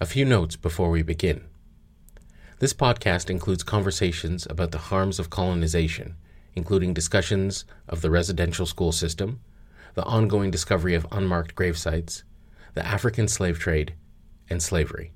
A 0.00 0.06
few 0.06 0.24
notes 0.24 0.54
before 0.54 0.90
we 0.90 1.02
begin. 1.02 1.40
This 2.60 2.72
podcast 2.72 3.28
includes 3.28 3.64
conversations 3.64 4.46
about 4.48 4.70
the 4.70 4.78
harms 4.78 5.18
of 5.18 5.28
colonization, 5.28 6.14
including 6.54 6.94
discussions 6.94 7.64
of 7.88 8.00
the 8.00 8.08
residential 8.08 8.64
school 8.64 8.92
system, 8.92 9.40
the 9.94 10.04
ongoing 10.04 10.52
discovery 10.52 10.94
of 10.94 11.08
unmarked 11.10 11.56
grave 11.56 11.76
sites, 11.76 12.22
the 12.74 12.86
African 12.86 13.26
slave 13.26 13.58
trade, 13.58 13.94
and 14.48 14.62
slavery. 14.62 15.10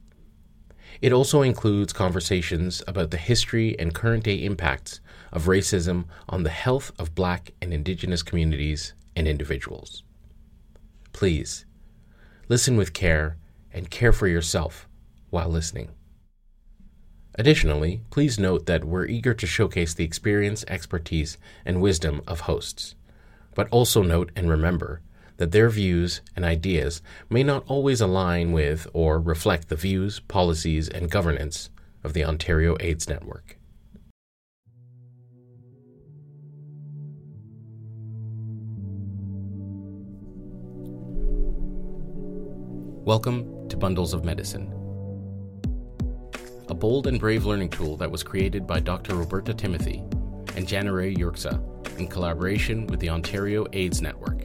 It 1.01 1.13
also 1.13 1.43
includes 1.43 1.93
conversations 1.93 2.83
about 2.89 3.13
the 3.13 3.19
history 3.19 3.79
and 3.79 3.95
current 3.95 4.25
day 4.25 4.45
impacts 4.45 5.01
of 5.31 5.47
racism 5.47 6.07
on 6.29 6.43
the 6.43 6.51
health 6.51 6.91
of 6.99 7.15
Black 7.15 7.53
and 7.63 7.73
Indigenous 7.73 8.25
communities 8.25 8.95
and 9.15 9.29
individuals. 9.29 10.03
Please 11.13 11.67
listen 12.49 12.77
with 12.77 12.93
care 12.93 13.37
and 13.73 13.91
care 13.91 14.13
for 14.13 14.27
yourself 14.27 14.89
while 15.31 15.49
listening. 15.49 15.91
Additionally, 17.37 18.03
please 18.11 18.39
note 18.39 18.67
that 18.67 18.85
we're 18.85 19.07
eager 19.07 19.33
to 19.33 19.47
showcase 19.47 19.95
the 19.95 20.05
experience, 20.05 20.65
expertise, 20.69 21.39
and 21.65 21.81
wisdom 21.81 22.21
of 22.27 22.41
hosts. 22.41 22.95
But 23.55 23.69
also 23.71 24.03
note 24.03 24.31
and 24.37 24.51
remember 24.51 25.01
that 25.39 25.51
their 25.51 25.71
views 25.71 26.21
and 26.37 26.45
ideas 26.45 27.01
may 27.31 27.43
not 27.43 27.65
always 27.67 28.01
align 28.01 28.53
with 28.53 28.87
or 28.93 29.19
reflect 29.19 29.69
the 29.69 29.77
views, 29.77 30.21
policies, 30.21 30.89
and 30.89 31.11
governance 31.11 31.71
of 32.05 32.13
the 32.13 32.25
Ontario 32.25 32.77
AIDS 32.81 33.09
Network. 33.09 33.57
Welcome 43.05 43.62
to 43.73 43.79
Bundles 43.79 44.13
of 44.13 44.23
Medicine, 44.23 44.71
a 46.69 46.75
bold 46.75 47.07
and 47.07 47.19
brave 47.19 47.47
learning 47.47 47.71
tool 47.71 47.97
that 47.97 48.11
was 48.11 48.23
created 48.23 48.67
by 48.67 48.79
Dr. 48.79 49.15
Roberta 49.15 49.55
Timothy 49.55 50.03
and 50.57 50.69
Jana-Rae 50.69 51.15
Yerxa 51.15 51.99
in 51.99 52.07
collaboration 52.07 52.87
with 52.89 53.01
the 53.01 53.09
Ontario 53.09 53.65
AIDS 53.73 54.03
Network. 54.03 54.43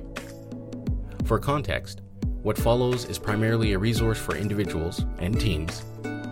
For 1.26 1.40
context, 1.40 2.04
what 2.42 2.58
follows 2.58 3.04
is 3.04 3.20
primarily 3.20 3.74
a 3.74 3.78
resource 3.78 4.18
for 4.18 4.38
individuals 4.38 5.06
and 5.20 5.38
teams 5.38 5.84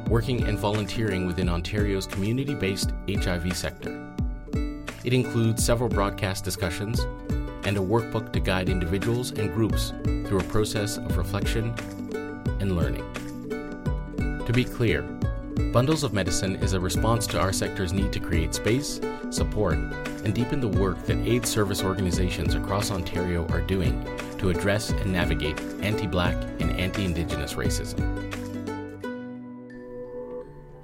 working 0.07 0.43
and 0.43 0.57
volunteering 0.57 1.27
within 1.27 1.49
Ontario's 1.49 2.07
community 2.07 2.55
based 2.55 2.93
HIV 3.09 3.57
sector. 3.57 4.15
It 5.03 5.11
includes 5.11 5.65
several 5.65 5.89
broadcast 5.89 6.45
discussions 6.45 7.01
and 7.65 7.75
a 7.75 7.81
workbook 7.81 8.31
to 8.31 8.39
guide 8.39 8.69
individuals 8.69 9.31
and 9.31 9.53
groups 9.53 9.91
through 10.05 10.39
a 10.39 10.43
process 10.45 10.95
of 10.95 11.17
reflection 11.17 11.75
and 12.65 12.75
learning. 12.75 13.05
To 14.45 14.51
be 14.51 14.63
clear, 14.63 15.03
Bundles 15.71 16.03
of 16.03 16.13
Medicine 16.13 16.55
is 16.57 16.73
a 16.73 16.79
response 16.79 17.27
to 17.27 17.39
our 17.39 17.53
sector's 17.53 17.93
need 17.93 18.11
to 18.13 18.19
create 18.19 18.55
space, 18.55 18.99
support, 19.29 19.75
and 19.75 20.33
deepen 20.33 20.59
the 20.59 20.67
work 20.67 21.05
that 21.05 21.17
AIDS 21.27 21.49
service 21.49 21.83
organizations 21.83 22.55
across 22.55 22.91
Ontario 22.91 23.47
are 23.49 23.61
doing 23.61 24.03
to 24.39 24.49
address 24.49 24.89
and 24.89 25.13
navigate 25.13 25.59
anti 25.81 26.07
Black 26.07 26.35
and 26.59 26.71
anti 26.79 27.05
Indigenous 27.05 27.53
racism. 27.53 28.01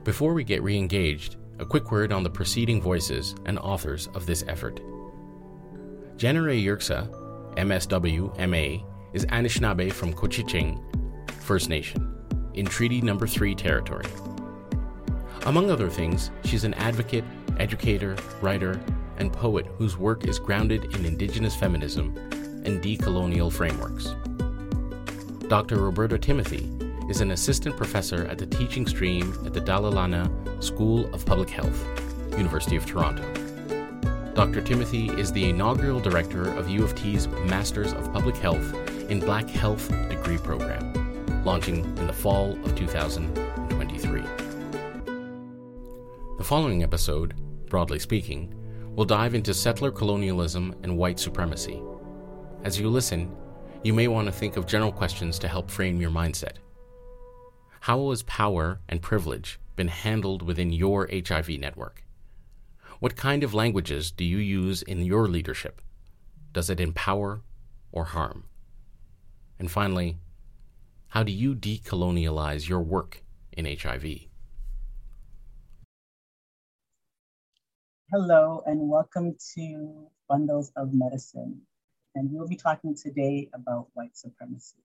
Before 0.03 0.33
we 0.33 0.43
get 0.43 0.63
re 0.63 0.77
engaged, 0.77 1.38
a 1.59 1.66
quick 1.66 1.91
word 1.91 2.11
on 2.11 2.23
the 2.23 2.29
preceding 2.29 2.81
voices 2.81 3.35
and 3.45 3.57
authors 3.59 4.07
of 4.13 4.25
this 4.25 4.43
effort. 4.47 4.79
Jana-Rae 6.17 6.61
Yerxa, 6.61 7.09
MSW 7.55 8.38
MA, 8.47 8.85
is 9.13 9.25
Anishinaabe 9.27 9.91
from 9.91 10.13
Couchiching, 10.13 10.79
First 11.52 11.67
Nation, 11.67 12.09
in 12.53 12.66
Treaty 12.66 13.02
Number 13.02 13.27
3 13.27 13.55
territory. 13.55 14.05
Among 15.45 15.69
other 15.69 15.89
things, 15.89 16.31
she's 16.45 16.63
an 16.63 16.73
advocate, 16.75 17.25
educator, 17.59 18.16
writer, 18.39 18.79
and 19.17 19.34
poet 19.34 19.66
whose 19.78 19.97
work 19.97 20.25
is 20.29 20.39
grounded 20.39 20.95
in 20.95 21.06
Indigenous 21.06 21.53
feminism 21.53 22.16
and 22.63 22.81
decolonial 22.81 23.51
frameworks. 23.51 24.16
Dr. 25.50 25.81
Roberta 25.81 26.17
Timothy 26.17 26.72
is 27.09 27.19
an 27.19 27.31
assistant 27.31 27.75
professor 27.75 28.25
at 28.28 28.38
the 28.38 28.45
teaching 28.45 28.88
stream 28.88 29.38
at 29.45 29.53
the 29.53 29.59
Dalla 29.59 29.89
Lana 29.89 30.31
School 30.62 31.13
of 31.13 31.25
Public 31.25 31.50
Health, 31.50 31.85
University 32.38 32.78
of 32.78 32.85
Toronto. 32.85 33.23
Dr. 34.35 34.62
Timothy 34.62 35.09
is 35.19 35.33
the 35.33 35.50
inaugural 35.50 36.00
director 36.00 36.50
of 36.57 36.69
U 36.69 36.81
of 36.85 36.95
T's 36.95 37.28
Masters 37.28 37.91
of 37.91 38.13
Public 38.13 38.38
Health 38.38 38.73
in 39.12 39.19
Black 39.19 39.50
Health 39.50 39.89
degree 40.07 40.38
program 40.38 40.91
launching 41.44 41.84
in 41.97 42.07
the 42.07 42.13
fall 42.13 42.52
of 42.63 42.75
2023. 42.75 44.22
The 46.38 46.44
following 46.44 46.84
episode, 46.84 47.34
broadly 47.68 48.00
speaking, 48.00 48.53
will 48.96 49.06
dive 49.06 49.34
into 49.34 49.53
settler 49.53 49.91
colonialism 49.91 50.75
and 50.84 50.97
white 50.97 51.19
supremacy. 51.19 51.81
As 52.63 52.80
you 52.80 52.90
listen, 52.90 53.35
you 53.84 53.94
may 53.94 54.07
want 54.07 54.28
to 54.28 54.31
think 54.31 54.57
of 54.57 54.68
general 54.68 54.91
questions 54.91 55.40
to 55.40 55.47
help 55.47 55.72
frame 55.72 56.00
your 56.00 56.12
mindset. 56.12 56.57
How 57.80 58.09
has 58.12 58.22
power 58.24 58.80
and 58.90 59.01
privilege 59.01 59.59
been 59.75 59.88
handled 59.88 60.44
within 60.44 60.72
your 60.72 61.09
HIV 61.12 61.50
network? 61.50 62.03
What 63.00 63.16
kind 63.16 63.44
of 63.44 63.56
languages 63.56 64.12
do 64.12 64.24
you 64.24 64.38
use 64.38 64.84
in 64.84 65.01
your 65.01 65.28
leadership? 65.28 65.81
Does 66.53 66.69
it 66.69 66.80
empower 66.80 67.41
or 67.91 68.06
harm? 68.06 68.44
And 69.57 69.72
finally, 69.72 70.18
how 71.11 71.23
do 71.23 71.31
you 71.33 71.53
decolonialize 71.53 72.69
your 72.69 72.79
work 72.79 73.22
in 73.51 73.66
HIV? 73.66 74.05
Hello, 78.09 78.63
and 78.66 78.88
welcome 78.88 79.35
to 79.55 80.07
Bundles 80.29 80.71
of 80.77 80.94
Medicine. 80.94 81.63
And 82.16 82.31
we'll 82.31 82.47
be 82.47 82.55
talking 82.55 82.95
today 82.95 83.50
about 83.53 83.88
white 83.94 84.16
supremacy. 84.16 84.77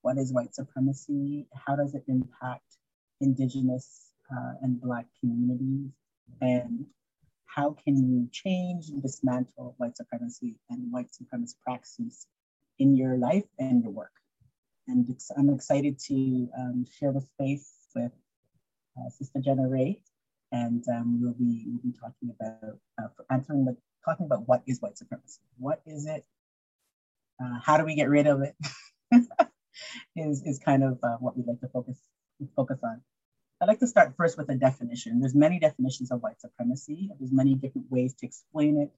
What 0.00 0.18
is 0.18 0.32
white 0.32 0.52
supremacy? 0.52 1.46
How 1.54 1.76
does 1.76 1.94
it 1.94 2.02
impact 2.08 2.78
Indigenous 3.20 4.10
uh, 4.32 4.54
and 4.62 4.80
Black 4.80 5.06
communities? 5.20 5.92
And 6.40 6.86
how 7.46 7.76
can 7.84 7.96
you 8.10 8.28
change 8.32 8.88
and 8.88 9.00
dismantle 9.00 9.76
white 9.76 9.96
supremacy 9.96 10.56
and 10.70 10.90
white 10.90 11.10
supremacist 11.12 11.54
praxis 11.64 12.26
in 12.80 12.96
your 12.96 13.16
life 13.16 13.44
and 13.60 13.84
your 13.84 13.92
work? 13.92 14.21
And 14.88 15.16
I'm 15.36 15.50
excited 15.50 15.98
to 16.08 16.48
um, 16.58 16.86
share 16.98 17.12
the 17.12 17.20
space 17.20 17.72
with 17.94 18.12
uh, 18.98 19.08
Sister 19.10 19.40
Jana-Rae, 19.40 20.02
and 20.50 20.84
um, 20.92 21.20
we'll 21.22 21.34
be 21.34 21.64
we'll 21.66 21.92
be 21.92 21.98
talking 21.98 22.34
about 22.38 22.78
uh, 23.00 23.08
answering 23.30 23.64
the 23.64 23.76
talking 24.04 24.26
about 24.26 24.48
what 24.48 24.62
is 24.66 24.80
white 24.80 24.98
supremacy, 24.98 25.40
what 25.56 25.80
is 25.86 26.06
it, 26.06 26.24
uh, 27.42 27.58
how 27.64 27.78
do 27.78 27.84
we 27.84 27.94
get 27.94 28.08
rid 28.08 28.26
of 28.26 28.42
it, 28.42 28.56
is 30.16 30.42
is 30.42 30.58
kind 30.58 30.82
of 30.82 30.98
uh, 31.02 31.16
what 31.18 31.36
we'd 31.36 31.46
like 31.46 31.60
to 31.60 31.68
focus 31.68 31.98
focus 32.56 32.80
on. 32.82 33.00
I'd 33.60 33.68
like 33.68 33.78
to 33.78 33.86
start 33.86 34.14
first 34.16 34.36
with 34.36 34.50
a 34.50 34.56
definition. 34.56 35.20
There's 35.20 35.36
many 35.36 35.60
definitions 35.60 36.10
of 36.10 36.20
white 36.20 36.40
supremacy. 36.40 37.10
There's 37.20 37.30
many 37.32 37.54
different 37.54 37.86
ways 37.88 38.14
to 38.14 38.26
explain 38.26 38.80
it. 38.80 38.90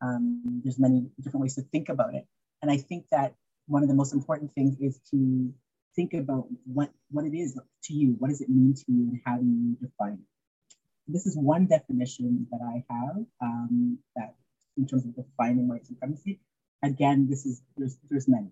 Um, 0.00 0.62
there's 0.64 0.78
many 0.78 1.10
different 1.20 1.42
ways 1.42 1.56
to 1.56 1.62
think 1.62 1.90
about 1.90 2.14
it, 2.14 2.26
and 2.62 2.70
I 2.70 2.78
think 2.78 3.04
that 3.10 3.34
one 3.66 3.82
of 3.82 3.88
the 3.88 3.94
most 3.94 4.12
important 4.12 4.52
things 4.54 4.76
is 4.80 4.98
to 5.10 5.52
think 5.94 6.14
about 6.14 6.46
what, 6.64 6.90
what 7.10 7.24
it 7.24 7.34
is 7.34 7.58
to 7.84 7.92
you. 7.92 8.16
What 8.18 8.28
does 8.28 8.40
it 8.40 8.48
mean 8.48 8.74
to 8.74 8.84
you 8.88 9.08
and 9.10 9.20
how 9.24 9.38
do 9.38 9.44
you 9.44 9.76
define 9.80 10.14
it? 10.14 11.12
This 11.12 11.26
is 11.26 11.36
one 11.36 11.66
definition 11.66 12.46
that 12.50 12.60
I 12.62 12.84
have 12.92 13.24
um, 13.40 13.98
that 14.16 14.34
in 14.76 14.86
terms 14.86 15.04
of 15.04 15.14
defining 15.14 15.68
white 15.68 15.86
supremacy. 15.86 16.40
Again, 16.82 17.26
this 17.28 17.46
is 17.46 17.62
there's 17.76 17.96
there's 18.10 18.28
many. 18.28 18.50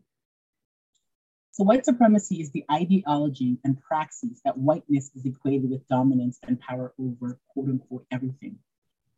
So 1.53 1.65
white 1.65 1.85
supremacy 1.85 2.41
is 2.41 2.51
the 2.51 2.65
ideology 2.71 3.59
and 3.65 3.81
praxis 3.81 4.41
that 4.45 4.57
whiteness 4.57 5.11
is 5.15 5.25
equated 5.25 5.71
with 5.71 5.87
dominance 5.89 6.39
and 6.47 6.59
power 6.59 6.93
over 6.99 7.39
quote 7.49 7.69
unquote 7.69 8.07
everything. 8.11 8.59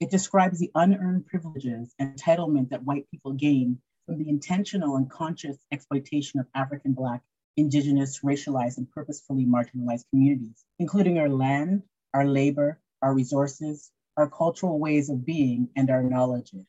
It 0.01 0.11
describes 0.11 0.59
the 0.59 0.71
unearned 0.75 1.27
privileges 1.27 1.95
and 1.99 2.17
entitlement 2.17 2.71
that 2.71 2.85
white 2.85 3.11
people 3.11 3.33
gain 3.33 3.79
from 4.07 4.19
the 4.19 4.29
intentional 4.29 4.97
and 4.97 5.11
conscious 5.11 5.59
exploitation 5.73 6.39
of 6.39 6.47
African, 6.55 6.93
Black, 6.93 7.23
Indigenous, 7.57 8.21
racialized, 8.21 8.79
and 8.79 8.91
purposefully 8.93 9.45
marginalized 9.45 10.05
communities, 10.11 10.65
including 10.79 11.19
our 11.19 11.29
land, 11.29 11.83
our 12.15 12.25
labor, 12.25 12.79
our 13.03 13.13
resources, 13.13 13.91
our 14.17 14.31
cultural 14.31 14.79
ways 14.79 15.11
of 15.11 15.27
being, 15.27 15.69
and 15.75 15.91
our 15.91 16.03
knowledges. 16.03 16.67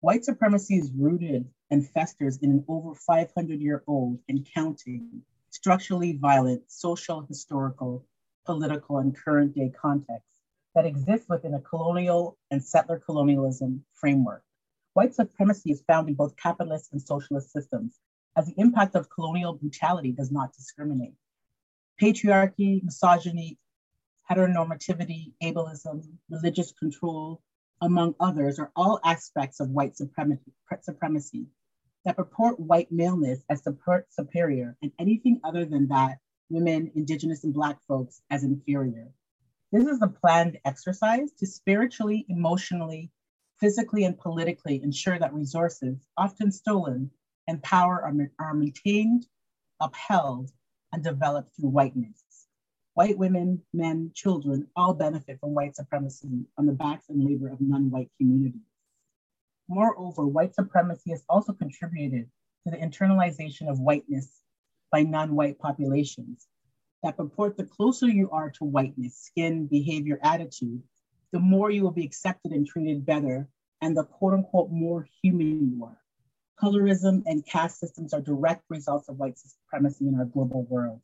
White 0.00 0.24
supremacy 0.24 0.76
is 0.76 0.92
rooted 0.92 1.48
and 1.70 1.88
festers 1.88 2.38
in 2.38 2.50
an 2.50 2.64
over 2.68 2.94
500 2.94 3.60
year 3.60 3.82
old 3.86 4.18
and 4.28 4.46
counting, 4.54 5.22
structurally 5.48 6.16
violent 6.16 6.70
social, 6.70 7.22
historical, 7.22 8.04
political, 8.44 8.98
and 8.98 9.16
current 9.16 9.54
day 9.54 9.70
context 9.80 10.26
that 10.74 10.86
exists 10.86 11.28
within 11.28 11.54
a 11.54 11.60
colonial 11.60 12.36
and 12.50 12.62
settler 12.62 12.98
colonialism 12.98 13.84
framework 13.94 14.44
White 14.94 15.14
supremacy 15.14 15.70
is 15.70 15.82
found 15.86 16.08
in 16.08 16.14
both 16.14 16.36
capitalist 16.36 16.92
and 16.92 17.00
socialist 17.00 17.52
systems, 17.52 18.00
as 18.36 18.46
the 18.46 18.54
impact 18.56 18.96
of 18.96 19.08
colonial 19.08 19.52
brutality 19.52 20.12
does 20.12 20.32
not 20.32 20.52
discriminate. 20.52 21.14
Patriarchy, 22.00 22.82
misogyny, 22.82 23.58
heteronormativity, 24.28 25.32
ableism, 25.42 26.02
religious 26.28 26.72
control, 26.72 27.40
among 27.80 28.14
others, 28.20 28.58
are 28.58 28.72
all 28.74 29.00
aspects 29.04 29.60
of 29.60 29.70
white 29.70 29.96
supremacy, 29.96 31.46
that 32.04 32.16
purport 32.16 32.58
white 32.58 32.90
maleness 32.90 33.44
as 33.48 33.62
superior 34.08 34.76
and 34.82 34.92
anything 34.98 35.40
other 35.44 35.64
than 35.64 35.86
that, 35.88 36.18
women, 36.48 36.90
indigenous, 36.94 37.44
and 37.44 37.54
Black 37.54 37.78
folks 37.86 38.22
as 38.30 38.42
inferior. 38.42 39.12
This 39.70 39.86
is 39.86 40.02
a 40.02 40.08
planned 40.08 40.58
exercise 40.64 41.30
to 41.38 41.46
spiritually, 41.46 42.26
emotionally, 42.28 43.10
physically, 43.60 44.04
and 44.04 44.18
politically 44.18 44.82
ensure 44.82 45.18
that 45.18 45.34
resources, 45.34 45.96
often 46.16 46.50
stolen, 46.50 47.10
and 47.46 47.62
power 47.62 48.02
are, 48.02 48.14
are 48.38 48.54
maintained, 48.54 49.26
upheld, 49.80 50.50
and 50.92 51.04
developed 51.04 51.54
through 51.54 51.68
whiteness. 51.68 52.46
White 52.94 53.18
women, 53.18 53.62
men, 53.72 54.10
children 54.14 54.66
all 54.74 54.94
benefit 54.94 55.38
from 55.40 55.54
white 55.54 55.76
supremacy 55.76 56.46
on 56.58 56.66
the 56.66 56.72
backs 56.72 57.08
and 57.08 57.24
labor 57.24 57.48
of 57.48 57.60
non 57.60 57.90
white 57.90 58.10
communities. 58.18 58.60
Moreover, 59.68 60.26
white 60.26 60.54
supremacy 60.54 61.10
has 61.10 61.24
also 61.28 61.52
contributed 61.52 62.28
to 62.64 62.70
the 62.70 62.76
internalization 62.76 63.68
of 63.70 63.78
whiteness 63.78 64.42
by 64.90 65.02
non 65.02 65.36
white 65.36 65.58
populations 65.58 66.48
that 67.02 67.16
purport 67.16 67.56
the 67.56 67.64
closer 67.64 68.08
you 68.08 68.30
are 68.30 68.50
to 68.50 68.64
whiteness, 68.64 69.16
skin, 69.16 69.66
behavior, 69.66 70.18
attitude, 70.22 70.82
the 71.32 71.38
more 71.38 71.70
you 71.70 71.82
will 71.82 71.90
be 71.92 72.04
accepted 72.04 72.52
and 72.52 72.66
treated 72.66 73.06
better, 73.06 73.48
and 73.80 73.96
the 73.96 74.04
quote 74.04 74.34
unquote 74.34 74.70
more 74.70 75.06
human 75.22 75.70
you 75.70 75.84
are. 75.84 75.96
Colorism 76.60 77.22
and 77.26 77.46
caste 77.46 77.78
systems 77.78 78.12
are 78.12 78.20
direct 78.20 78.64
results 78.68 79.08
of 79.08 79.18
white 79.18 79.38
supremacy 79.38 80.06
in 80.08 80.14
our 80.16 80.26
global 80.26 80.64
world. 80.64 81.00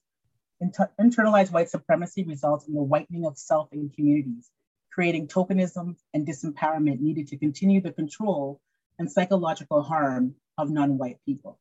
Inter- 0.60 0.90
internalized 1.00 1.52
white 1.52 1.70
supremacy 1.70 2.24
results 2.24 2.66
in 2.66 2.74
the 2.74 2.82
whitening 2.82 3.24
of 3.24 3.38
self 3.38 3.72
in 3.72 3.88
communities, 3.90 4.50
creating 4.92 5.28
tokenism 5.28 5.96
and 6.12 6.26
disempowerment 6.26 7.00
needed 7.00 7.28
to 7.28 7.38
continue 7.38 7.80
the 7.80 7.92
control 7.92 8.60
and 8.98 9.10
psychological 9.10 9.82
harm 9.82 10.34
of 10.58 10.70
non 10.70 10.98
white 10.98 11.18
people. 11.24 11.58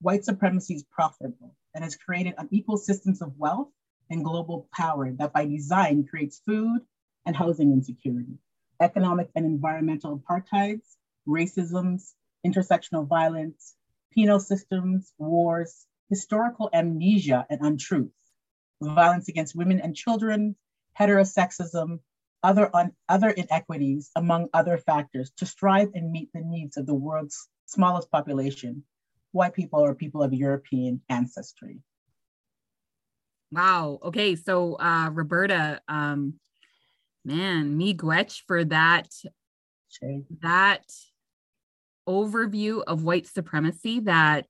White 0.00 0.24
supremacy 0.24 0.74
is 0.74 0.84
profitable 0.84 1.54
and 1.74 1.82
has 1.82 1.96
created 1.96 2.34
unequal 2.36 2.76
systems 2.76 3.22
of 3.22 3.38
wealth 3.38 3.70
and 4.10 4.24
global 4.24 4.68
power 4.72 5.10
that 5.12 5.32
by 5.32 5.46
design 5.46 6.06
creates 6.06 6.42
food 6.46 6.82
and 7.26 7.36
housing 7.36 7.72
insecurity, 7.72 8.38
economic 8.80 9.30
and 9.34 9.46
environmental 9.46 10.18
apartheids, 10.18 10.96
racisms, 11.26 12.12
intersectional 12.46 13.06
violence, 13.06 13.74
penal 14.12 14.38
systems, 14.38 15.12
wars, 15.18 15.86
historical 16.10 16.70
amnesia 16.72 17.46
and 17.50 17.60
untruth, 17.62 18.12
violence 18.82 19.28
against 19.28 19.56
women 19.56 19.80
and 19.80 19.96
children, 19.96 20.54
heterosexism, 20.98 21.98
other, 22.42 22.70
un, 22.76 22.92
other 23.08 23.30
inequities, 23.30 24.10
among 24.14 24.48
other 24.52 24.76
factors, 24.76 25.32
to 25.38 25.46
strive 25.46 25.90
and 25.94 26.12
meet 26.12 26.30
the 26.34 26.40
needs 26.40 26.76
of 26.76 26.86
the 26.86 26.94
world's 26.94 27.48
smallest 27.66 28.10
population, 28.10 28.84
white 29.32 29.54
people 29.54 29.80
or 29.80 29.94
people 29.94 30.22
of 30.22 30.34
European 30.34 31.00
ancestry. 31.08 31.80
Wow. 33.50 33.98
Okay. 34.02 34.36
So, 34.36 34.74
uh, 34.74 35.10
Roberta, 35.12 35.80
um, 35.88 36.34
man, 37.24 37.78
miigwech 37.78 38.42
for 38.46 38.64
that, 38.64 39.08
that 40.42 40.84
overview 42.08 42.82
of 42.86 43.04
white 43.04 43.26
supremacy 43.26 44.00
that 44.00 44.46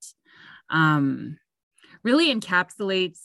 um, 0.71 1.39
really 2.03 2.35
encapsulates 2.35 3.21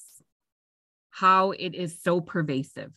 how 1.10 1.52
it 1.52 1.74
is 1.76 2.02
so 2.02 2.22
pervasive 2.22 2.92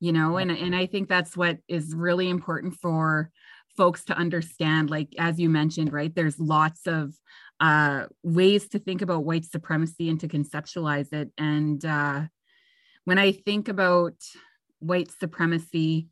you 0.00 0.12
know? 0.12 0.38
And 0.38 0.50
and 0.50 0.74
i 0.74 0.86
think 0.86 1.08
that's 1.08 1.36
what 1.36 1.58
is 1.68 1.94
really 1.94 2.28
important 2.28 2.74
for 2.74 3.30
folks 3.76 4.04
to 4.06 4.16
understand 4.16 4.90
like 4.90 5.14
as 5.16 5.38
you 5.38 5.48
mentioned 5.48 5.92
right 5.92 6.12
there's 6.14 6.40
lots 6.40 6.86
of 6.86 7.14
uh, 7.60 8.06
ways 8.22 8.68
to 8.68 8.78
think 8.78 9.02
about 9.02 9.24
white 9.24 9.44
supremacy 9.44 10.08
and 10.08 10.18
to 10.18 10.28
conceptualize 10.28 11.12
it. 11.12 11.30
And 11.38 11.84
uh, 11.84 12.22
when 13.04 13.18
i 13.18 13.32
think 13.32 13.68
about 13.68 14.14
white 14.80 15.10
supremacy. 15.10 16.08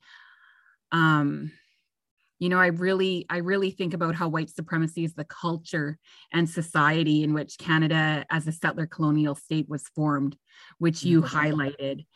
Um, 0.92 1.52
you 2.38 2.48
know 2.48 2.58
i 2.58 2.68
really 2.68 3.26
i 3.28 3.38
really 3.38 3.72
think 3.72 3.94
about 3.94 4.14
how 4.14 4.28
white 4.28 4.48
supremacy 4.48 5.02
is 5.04 5.12
the 5.14 5.24
culture 5.24 5.98
and 6.32 6.48
society 6.48 7.24
in 7.24 7.34
which 7.34 7.58
canada 7.58 8.24
as 8.30 8.46
a 8.46 8.52
settler 8.52 8.86
colonial 8.86 9.34
state 9.34 9.68
was 9.68 9.82
formed 9.88 10.36
which 10.78 11.02
you 11.02 11.20
mm-hmm. 11.20 11.36
highlighted. 11.36 12.06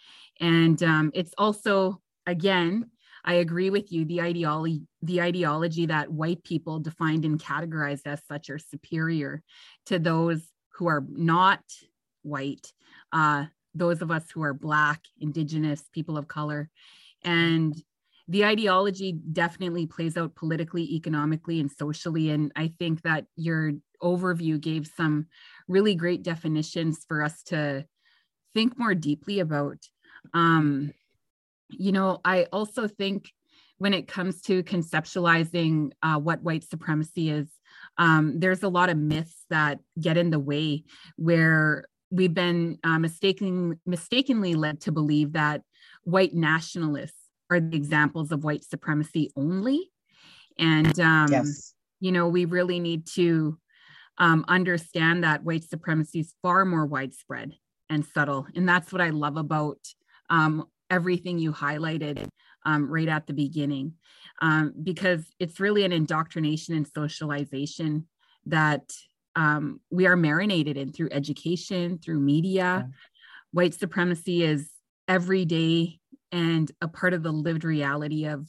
And 0.41 0.81
um, 0.83 1.11
it's 1.13 1.35
also 1.37 2.01
again 2.25 2.89
i 3.25 3.35
agree 3.35 3.71
with 3.71 3.91
you 3.91 4.05
the 4.05 4.21
ideology 4.21 4.87
the 5.03 5.21
ideology 5.21 5.87
that 5.87 6.13
white 6.13 6.45
people 6.45 6.79
defined 6.79 7.25
and 7.25 7.43
categorized 7.43 8.07
as 8.07 8.21
such 8.29 8.49
are 8.49 8.61
superior 8.61 9.43
to 9.87 9.99
those 9.99 10.49
who 10.75 10.87
are 10.87 11.05
not 11.09 11.61
white. 12.23 12.73
Uh, 13.13 13.47
those 13.75 14.03
of 14.03 14.11
us 14.11 14.25
who 14.31 14.43
are 14.43 14.55
black 14.55 15.01
indigenous 15.21 15.83
people 15.93 16.17
of 16.19 16.29
color 16.29 16.71
and 17.25 17.75
the 18.29 18.45
ideology 18.45 19.13
definitely 19.13 19.87
plays 19.87 20.17
out 20.17 20.35
politically, 20.35 20.95
economically, 20.95 21.61
and 21.61 21.71
socially. 21.71 22.31
And 22.31 22.53
I 22.57 22.73
think 22.79 23.03
that 23.03 23.27
your 23.37 23.73
overview 24.03 24.61
gave 24.61 24.91
some 24.97 25.27
really 25.69 25.95
great 25.95 26.23
definitions 26.23 27.05
for 27.07 27.23
us 27.23 27.43
to 27.45 27.85
think 28.55 28.79
more 28.79 28.95
deeply 28.95 29.41
about. 29.41 29.79
Um, 30.35 30.93
you 31.71 31.93
know, 31.93 32.21
I 32.25 32.45
also 32.53 32.87
think 32.87 33.33
when 33.79 33.95
it 33.95 34.07
comes 34.07 34.41
to 34.43 34.63
conceptualizing 34.63 35.91
uh, 36.03 36.19
what 36.19 36.43
white 36.43 36.65
supremacy 36.65 37.31
is, 37.31 37.49
um, 37.99 38.39
there's 38.39 38.63
a 38.63 38.69
lot 38.69 38.91
of 38.91 38.97
myths 38.97 39.45
that 39.51 39.81
get 40.01 40.17
in 40.17 40.31
the 40.31 40.39
way 40.39 40.85
where 41.17 41.87
we've 42.13 42.35
been 42.35 42.79
uh, 42.85 42.99
mistaken, 42.99 43.81
mistakenly 43.87 44.55
led 44.55 44.81
to 44.83 44.93
believe 44.93 45.33
that 45.33 45.63
white 46.05 46.35
nationalists 46.35 47.17
are 47.51 47.59
the 47.59 47.77
examples 47.77 48.31
of 48.31 48.45
white 48.45 48.65
supremacy 48.65 49.33
only. 49.35 49.91
And, 50.59 50.99
um, 51.01 51.29
yes. 51.31 51.75
you 52.01 52.13
know, 52.13 52.29
we 52.29 52.45
really 52.45 52.79
need 52.79 53.07
to 53.15 53.59
um, 54.19 54.45
understand 54.47 55.25
that 55.25 55.43
white 55.43 55.65
supremacy 55.65 56.21
is 56.21 56.35
far 56.43 56.65
more 56.65 56.85
widespread 56.85 57.55
and 57.89 58.05
subtle. 58.05 58.47
And 58.55 58.69
that's 58.69 58.93
what 58.93 59.01
I 59.01 59.09
love 59.09 59.39
about 59.39 59.79
um, 60.29 60.67
everything 60.91 61.39
you 61.39 61.53
highlighted 61.53 62.29
um, 62.67 62.91
right 62.91 63.09
at 63.09 63.27
the 63.27 63.33
beginning, 63.33 63.95
um, 64.41 64.75
because 64.83 65.25
it's 65.39 65.59
really 65.59 65.85
an 65.85 65.93
indoctrination 65.93 66.75
and 66.75 66.87
socialization 66.87 68.07
that 68.47 68.93
um, 69.37 69.81
we 69.91 70.07
are 70.07 70.17
marinated 70.17 70.77
in 70.77 70.93
through 70.93 71.09
education, 71.11 71.99
through 71.99 72.21
media. 72.21 72.87
Yeah. 72.89 72.95
White 73.53 73.75
supremacy 73.75 74.43
is 74.43 74.71
everyday 75.09 76.01
and 76.31 76.71
a 76.81 76.89
part 76.89 77.13
of 77.13 77.23
the 77.23 77.33
lived 77.33 77.65
reality 77.65 78.27
of 78.27 78.49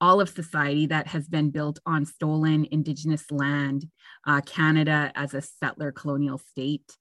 all 0.00 0.20
of 0.20 0.28
society 0.28 0.86
that 0.86 1.06
has 1.08 1.28
been 1.28 1.50
built 1.50 1.78
on 1.86 2.06
stolen 2.06 2.66
indigenous 2.70 3.30
land 3.30 3.86
uh, 4.26 4.40
canada 4.40 5.12
as 5.14 5.34
a 5.34 5.42
settler 5.42 5.92
colonial 5.92 6.38
state 6.38 6.96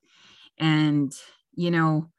and 0.58 1.14
you 1.56 1.72
know 1.72 2.10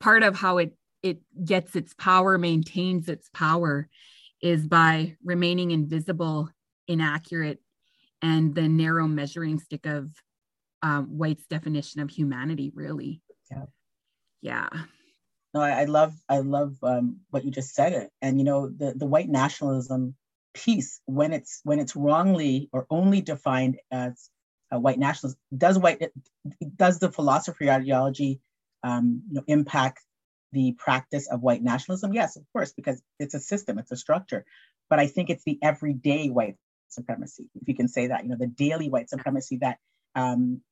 part 0.00 0.22
of 0.22 0.36
how 0.36 0.58
it 0.58 0.76
it 1.02 1.20
gets 1.44 1.74
its 1.74 1.94
power 1.94 2.38
maintains 2.38 3.08
its 3.08 3.30
power 3.32 3.88
is 4.42 4.66
by 4.66 5.16
remaining 5.24 5.70
invisible 5.70 6.50
inaccurate 6.86 7.60
and 8.22 8.54
the 8.54 8.68
narrow 8.68 9.06
measuring 9.06 9.58
stick 9.58 9.86
of 9.86 10.10
um, 10.82 11.06
white's 11.18 11.46
definition 11.46 12.00
of 12.00 12.10
humanity 12.10 12.70
really 12.74 13.22
yeah 13.50 13.64
yeah 14.40 14.68
no, 15.54 15.60
I, 15.62 15.80
I 15.80 15.84
love 15.84 16.14
I 16.28 16.38
love 16.38 16.76
um, 16.82 17.20
what 17.30 17.44
you 17.44 17.50
just 17.50 17.74
said 17.74 17.94
it, 17.94 18.10
and 18.20 18.38
you 18.38 18.44
know 18.44 18.68
the 18.68 18.92
the 18.94 19.06
white 19.06 19.28
nationalism 19.28 20.14
piece 20.52 21.00
when 21.06 21.32
it's 21.32 21.60
when 21.64 21.78
it's 21.78 21.96
wrongly 21.96 22.68
or 22.72 22.86
only 22.90 23.22
defined 23.22 23.78
as 23.90 24.28
a 24.70 24.78
white 24.78 24.98
nationalism 24.98 25.38
does 25.56 25.78
white 25.78 26.02
does 26.76 26.98
the 26.98 27.10
philosophy 27.10 27.70
ideology 27.70 28.40
um, 28.82 29.22
you 29.28 29.36
know 29.36 29.44
impact 29.46 30.00
the 30.52 30.72
practice 30.78 31.28
of 31.28 31.42
white 31.42 31.62
nationalism? 31.62 32.12
Yes, 32.12 32.36
of 32.36 32.44
course, 32.52 32.72
because 32.72 33.02
it's 33.18 33.34
a 33.34 33.40
system, 33.40 33.78
it's 33.78 33.92
a 33.92 33.96
structure. 33.96 34.44
But 34.88 34.98
I 34.98 35.06
think 35.06 35.30
it's 35.30 35.44
the 35.44 35.58
everyday 35.62 36.28
white 36.28 36.56
supremacy, 36.88 37.50
if 37.60 37.68
you 37.68 37.74
can 37.74 37.88
say 37.88 38.06
that, 38.06 38.22
you 38.22 38.30
know, 38.30 38.36
the 38.38 38.46
daily 38.46 38.88
white 38.88 39.10
supremacy 39.10 39.58
that 39.58 39.78
um, 40.14 40.62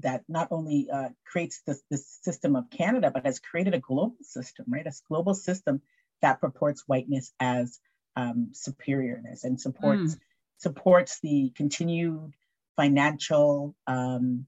that 0.00 0.24
not 0.28 0.48
only 0.50 0.88
uh, 0.92 1.08
creates 1.24 1.62
this, 1.66 1.82
this 1.90 2.18
system 2.22 2.56
of 2.56 2.70
Canada, 2.70 3.10
but 3.12 3.24
has 3.24 3.38
created 3.38 3.74
a 3.74 3.78
global 3.78 4.16
system, 4.22 4.66
right? 4.68 4.86
A 4.86 4.92
global 5.08 5.34
system 5.34 5.80
that 6.22 6.40
purports 6.40 6.84
whiteness 6.86 7.32
as 7.40 7.78
um, 8.16 8.52
superiorness 8.52 9.44
and 9.44 9.60
supports 9.60 10.14
mm. 10.14 10.18
supports 10.56 11.20
the 11.20 11.52
continued 11.54 12.32
financial 12.74 13.74
um, 13.86 14.46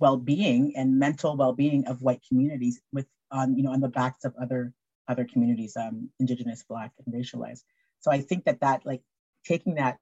well-being 0.00 0.72
and 0.76 0.98
mental 0.98 1.36
well-being 1.36 1.86
of 1.86 2.02
white 2.02 2.20
communities 2.28 2.80
with 2.92 3.06
on 3.30 3.56
you 3.56 3.62
know 3.62 3.70
on 3.70 3.80
the 3.80 3.88
backs 3.88 4.24
of 4.24 4.34
other 4.40 4.74
other 5.08 5.24
communities, 5.24 5.76
um, 5.76 6.10
indigenous, 6.18 6.64
black, 6.68 6.92
and 7.04 7.14
racialized. 7.14 7.62
So 8.00 8.10
I 8.10 8.20
think 8.20 8.44
that 8.44 8.60
that 8.60 8.84
like 8.84 9.02
taking 9.46 9.74
that 9.74 9.98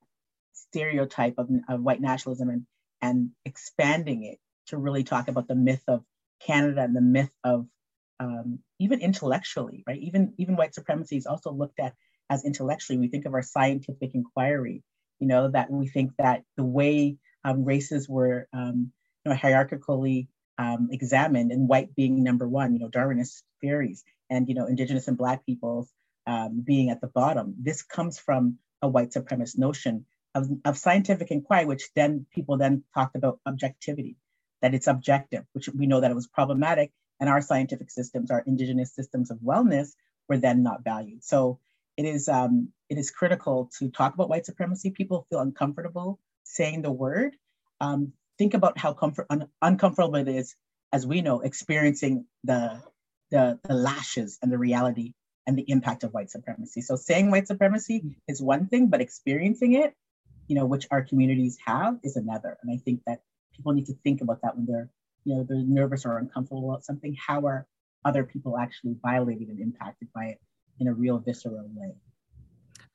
stereotype 0.53 1.35
of, 1.39 1.49
of 1.69 1.83
white 1.83 2.01
nationalism 2.01 2.49
and, 2.51 2.67
and 3.01 3.31
expanding 3.45 4.25
it 4.25 4.39
to 4.73 4.79
really 4.79 5.05
talk 5.05 5.29
about 5.29 5.47
the 5.47 5.55
myth 5.55 5.85
of 5.87 6.02
Canada 6.41 6.83
and 6.83 6.97
the 6.97 7.00
myth 7.00 7.31
of 7.45 7.67
um, 8.19 8.59
even 8.79 9.00
intellectually, 9.00 9.85
right? 9.87 10.00
Even 10.00 10.35
even 10.38 10.57
white 10.57 10.75
supremacy 10.75 11.17
is 11.17 11.26
also 11.26 11.52
looked 11.52 11.79
at 11.79 11.95
as 12.31 12.45
intellectually. 12.45 12.99
We 12.99 13.09
think 13.09 13.26
of 13.26 13.35
our 13.35 13.43
scientific 13.43 14.14
inquiry, 14.14 14.83
you 15.21 15.29
know, 15.29 15.50
that 15.50 15.71
we 15.71 15.88
think 15.88 16.12
that 16.19 16.43
the 16.57 16.64
way 16.64 17.17
um, 17.45 17.64
races 17.64 18.09
were, 18.09 18.49
um, 18.52 18.93
you 19.25 19.31
know, 19.31 19.37
hierarchically 19.37 20.29
um, 20.59 20.88
examined, 20.91 21.52
and 21.52 21.69
white 21.69 21.95
being 21.95 22.23
number 22.23 22.49
one, 22.49 22.73
you 22.73 22.81
know, 22.81 22.88
Darwinist 22.88 23.43
theories, 23.61 24.05
and 24.31 24.49
you 24.49 24.55
know, 24.55 24.67
indigenous 24.67 25.09
and 25.09 25.19
black 25.19 25.45
peoples 25.45 25.91
um, 26.26 26.62
being 26.64 26.91
at 26.91 27.00
the 27.00 27.09
bottom. 27.09 27.55
This 27.59 27.83
comes 27.83 28.19
from 28.19 28.59
a 28.81 28.88
white 28.88 29.11
supremacist 29.11 29.59
notion 29.59 30.07
of, 30.35 30.49
of 30.64 30.79
scientific 30.79 31.31
inquiry, 31.31 31.67
which 31.67 31.91
then 31.95 32.26
people 32.33 32.57
then 32.57 32.85
talked 32.95 33.17
about 33.17 33.41
objectivity, 33.47 34.17
that 34.62 34.75
it's 34.75 34.87
objective, 34.87 35.45
which 35.52 35.69
we 35.69 35.87
know 35.87 36.00
that 36.00 36.11
it 36.11 36.14
was 36.14 36.26
problematic, 36.26 36.90
and 37.21 37.28
our 37.28 37.42
scientific 37.42 37.90
systems, 37.90 38.31
our 38.31 38.42
indigenous 38.47 38.95
systems 38.95 39.31
of 39.31 39.38
wellness, 39.38 39.95
were 40.28 40.38
then 40.38 40.62
not 40.62 40.83
valued. 40.83 41.23
So 41.23 41.59
it 41.97 42.07
is 42.07 42.28
um, 42.28 42.69
it 42.88 42.99
is 42.99 43.11
critical 43.11 43.71
to 43.78 43.90
talk 43.90 44.14
about 44.14 44.28
white 44.28 44.47
supremacy. 44.47 44.90
People 44.90 45.26
feel 45.28 45.40
uncomfortable 45.40 46.19
saying 46.45 46.83
the 46.83 46.90
word. 46.90 47.37
Um, 47.81 48.12
think 48.38 48.54
about 48.54 48.78
how 48.78 48.92
comfort 48.92 49.26
un- 49.28 49.49
uncomfortable 49.61 50.16
it 50.16 50.28
is, 50.28 50.57
as 50.92 51.07
we 51.07 51.21
know, 51.21 51.40
experiencing 51.40 52.26
the, 52.45 52.81
the 53.31 53.59
the 53.64 53.75
lashes 53.75 54.38
and 54.42 54.50
the 54.50 54.59
reality 54.59 55.14
and 55.47 55.59
the 55.59 55.69
impact 55.69 56.04
of 56.04 56.12
white 56.14 56.31
supremacy. 56.31 56.81
So 56.81 56.97
saying 56.97 57.31
white 57.31 57.49
supremacy 57.49 58.16
is 58.28 58.40
one 58.40 58.69
thing, 58.69 58.87
but 58.88 59.00
experiencing 59.00 59.75
it, 59.75 59.92
you 60.47 60.54
know, 60.54 60.66
which 60.66 60.87
our 60.90 61.02
communities 61.02 61.59
have, 61.66 61.99
is 62.02 62.16
another. 62.16 62.57
And 62.62 62.71
I 62.73 62.78
think 62.78 63.02
that 63.07 63.23
people 63.54 63.73
need 63.73 63.87
to 63.87 63.94
think 64.04 64.21
about 64.21 64.40
that 64.42 64.56
when 64.56 64.66
they're, 64.66 64.88
you 65.25 65.35
know, 65.35 65.47
they're 65.49 65.59
nervous 65.59 66.04
or 66.04 66.18
uncomfortable 66.18 66.71
about 66.71 66.85
something. 66.85 67.16
How 67.26 67.47
are 67.47 67.66
other 68.04 68.25
people 68.25 68.59
actually 68.59 68.97
violated 69.02 69.49
and 69.49 69.61
impacted 69.61 70.09
by 70.14 70.25
it 70.26 70.40
in 70.80 70.88
a 70.88 70.92
real 70.92 71.18
visceral 71.18 71.68
way? 71.75 71.94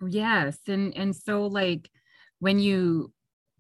Yes, 0.07 0.57
and 0.67 0.95
and 0.95 1.15
so 1.15 1.47
like 1.47 1.89
when 2.39 2.59
you 2.59 3.11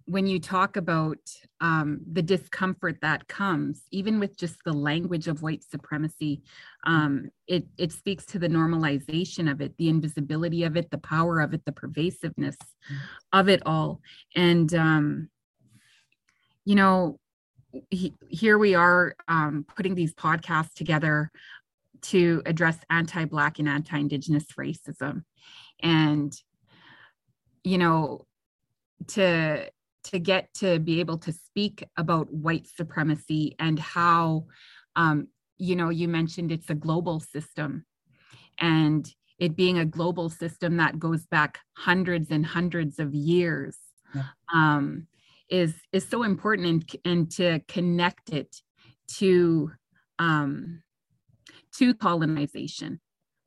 when 0.07 0.25
you 0.25 0.39
talk 0.39 0.77
about 0.77 1.17
um, 1.59 1.99
the 2.09 2.21
discomfort 2.21 2.97
that 3.01 3.27
comes, 3.27 3.81
even 3.91 4.21
with 4.21 4.37
just 4.37 4.55
the 4.63 4.71
language 4.71 5.27
of 5.27 5.41
white 5.41 5.65
supremacy, 5.69 6.41
um, 6.85 7.29
it, 7.45 7.67
it 7.77 7.91
speaks 7.91 8.25
to 8.25 8.39
the 8.39 8.47
normalization 8.47 9.51
of 9.51 9.59
it, 9.59 9.75
the 9.77 9.89
invisibility 9.89 10.63
of 10.63 10.77
it, 10.77 10.89
the 10.91 10.97
power 10.97 11.41
of 11.41 11.53
it, 11.53 11.65
the 11.65 11.73
pervasiveness 11.73 12.55
of 13.33 13.49
it 13.49 13.61
all. 13.65 13.99
And, 14.33 14.73
um, 14.73 15.29
you 16.67 16.75
know, 16.75 17.17
he, 17.89 18.13
here 18.27 18.57
we 18.57 18.75
are 18.75 19.15
um, 19.29 19.65
putting 19.77 19.95
these 19.95 20.13
podcasts 20.13 20.73
together 20.73 21.31
to 22.01 22.41
address 22.45 22.77
anti 22.89 23.23
Black 23.23 23.59
and 23.59 23.69
anti 23.69 23.97
Indigenous 23.97 24.43
racism. 24.59 25.23
And, 25.81 26.35
you 27.63 27.77
know, 27.77 28.25
to 29.07 29.69
to 30.03 30.19
get 30.19 30.53
to 30.55 30.79
be 30.79 30.99
able 30.99 31.17
to 31.19 31.31
speak 31.31 31.85
about 31.95 32.33
white 32.33 32.67
supremacy 32.67 33.55
and 33.59 33.79
how 33.79 34.47
um, 34.97 35.29
you 35.57 35.77
know 35.77 35.87
you 35.87 36.09
mentioned 36.09 36.51
it's 36.51 36.69
a 36.69 36.75
global 36.75 37.21
system 37.21 37.85
and 38.59 39.09
it 39.39 39.55
being 39.55 39.77
a 39.77 39.85
global 39.85 40.29
system 40.29 40.75
that 40.77 40.99
goes 40.99 41.25
back 41.27 41.59
hundreds 41.77 42.29
and 42.29 42.45
hundreds 42.45 42.99
of 42.99 43.13
years 43.15 43.77
yeah. 44.13 44.23
um, 44.53 45.07
is 45.49 45.73
is 45.91 46.07
so 46.07 46.23
important 46.23 46.65
and, 46.65 46.95
and 47.05 47.31
to 47.31 47.59
connect 47.67 48.31
it 48.31 48.55
to 49.17 49.71
um, 50.19 50.81
to 51.77 51.93
colonization 51.93 52.99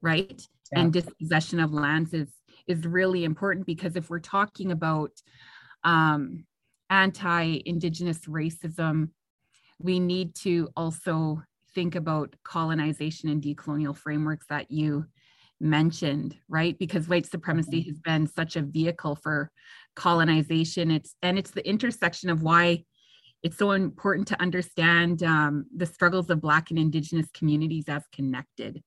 right 0.03 0.43
yeah. 0.73 0.81
and 0.81 0.93
dispossession 0.93 1.61
of 1.61 1.73
lands 1.73 2.15
is 2.15 2.29
is 2.67 2.87
really 2.87 3.25
important 3.25 3.67
because 3.67 3.97
if 3.97 4.09
we're 4.11 4.19
talking 4.19 4.71
about 4.71 5.11
um, 5.85 6.45
anti 6.89 7.63
Indigenous 7.65 8.21
racism, 8.27 9.11
we 9.79 9.99
need 9.99 10.35
to 10.37 10.69
also 10.77 11.43
think 11.75 11.95
about 11.95 12.35
colonization 12.45 13.29
and 13.29 13.43
decolonial 13.43 13.97
frameworks 13.97 14.47
that 14.49 14.71
you 14.71 15.07
mentioned 15.61 16.37
right 16.49 16.79
because 16.79 17.09
white 17.09 17.27
supremacy 17.27 17.81
mm-hmm. 17.81 17.91
has 17.91 17.99
been 18.01 18.27
such 18.27 18.57
a 18.57 18.63
vehicle 18.63 19.15
for 19.17 19.51
colonization 19.97 20.91
it's 20.91 21.15
and 21.23 21.39
it's 21.39 21.51
the 21.51 21.67
intersection 21.69 22.31
of 22.31 22.43
why 22.43 22.83
it's 23.43 23.57
so 23.57 23.71
important 23.73 24.29
to 24.29 24.41
understand 24.41 25.23
um, 25.23 25.65
the 25.75 25.87
struggles 25.87 26.29
of 26.29 26.41
black 26.41 26.71
and 26.71 26.79
indigenous 26.79 27.29
communities 27.35 27.85
as 27.89 28.05
connected 28.13 28.83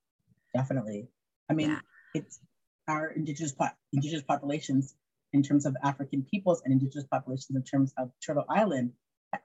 definitely 0.55 1.07
i 1.49 1.53
mean 1.53 1.69
yeah. 1.69 1.79
it's 2.15 2.39
our 2.87 3.11
indigenous 3.11 3.53
po- 3.53 3.67
indigenous 3.91 4.23
populations 4.23 4.95
in 5.33 5.41
terms 5.41 5.65
of 5.65 5.75
African 5.83 6.23
peoples 6.23 6.61
and 6.63 6.71
indigenous 6.71 7.07
populations 7.11 7.55
in 7.55 7.63
terms 7.63 7.93
of 7.97 8.11
Turtle 8.25 8.45
Island 8.49 8.93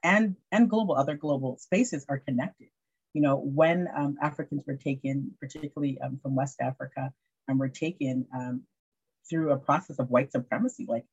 and, 0.02 0.36
and 0.52 0.68
global, 0.68 0.94
other 0.94 1.16
global 1.16 1.56
spaces 1.58 2.04
are 2.08 2.18
connected. 2.18 2.68
You 3.14 3.22
know, 3.22 3.36
when 3.36 3.88
um, 3.96 4.16
Africans 4.22 4.62
were 4.66 4.76
taken, 4.76 5.32
particularly 5.40 5.98
um, 6.00 6.18
from 6.22 6.34
West 6.34 6.60
Africa, 6.60 7.12
and 7.46 7.58
were 7.58 7.68
taken 7.68 8.26
um, 8.34 8.62
through 9.28 9.52
a 9.52 9.58
process 9.58 9.98
of 9.98 10.10
white 10.10 10.32
supremacy, 10.32 10.86
like 10.88 11.04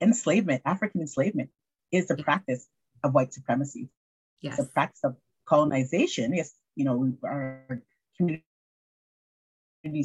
enslavement, 0.00 0.62
African 0.64 1.00
enslavement 1.00 1.50
is 1.92 2.08
the 2.08 2.16
practice 2.16 2.66
of 3.02 3.14
white 3.14 3.32
supremacy. 3.32 3.88
Yes. 4.40 4.56
The 4.56 4.64
practice 4.64 5.00
of 5.04 5.16
colonization. 5.46 6.34
Yes, 6.34 6.52
you 6.76 6.84
know, 6.84 7.12
our 7.24 7.82
communities 8.16 8.44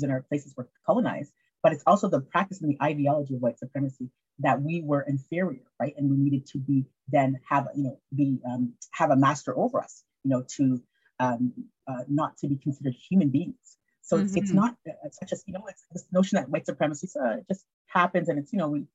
and 0.03 0.11
our 0.11 0.21
places 0.21 0.53
were 0.55 0.69
colonized, 0.85 1.31
but 1.63 1.73
it's 1.73 1.83
also 1.85 2.09
the 2.09 2.21
practice 2.21 2.61
and 2.61 2.69
the 2.71 2.81
ideology 2.81 3.35
of 3.35 3.41
white 3.41 3.59
supremacy 3.59 4.09
that 4.39 4.61
we 4.61 4.81
were 4.81 5.01
inferior, 5.01 5.61
right? 5.79 5.93
And 5.97 6.09
we 6.09 6.17
needed 6.17 6.47
to 6.47 6.57
be 6.57 6.85
then 7.07 7.39
have, 7.49 7.67
you 7.75 7.83
know, 7.83 7.99
be 8.13 8.39
um, 8.45 8.73
have 8.91 9.11
a 9.11 9.15
master 9.15 9.57
over 9.57 9.79
us, 9.81 10.03
you 10.23 10.31
know, 10.31 10.43
to 10.57 10.81
um, 11.19 11.53
uh, 11.87 12.03
not 12.07 12.37
to 12.37 12.47
be 12.47 12.57
considered 12.57 12.93
human 13.09 13.29
beings. 13.29 13.77
So 14.01 14.17
mm-hmm. 14.17 14.25
it's, 14.25 14.35
it's 14.35 14.49
mm-hmm. 14.49 14.59
not 14.59 14.75
it's 15.03 15.17
such 15.19 15.33
as 15.33 15.43
you 15.47 15.53
know 15.53 15.63
it's 15.67 15.83
this 15.91 16.05
notion 16.11 16.35
that 16.37 16.49
white 16.49 16.65
supremacy 16.65 17.07
uh, 17.19 17.37
just 17.47 17.65
happens 17.87 18.29
and 18.29 18.37
it's 18.37 18.53
you 18.53 18.59
know 18.59 18.69
we 18.69 18.85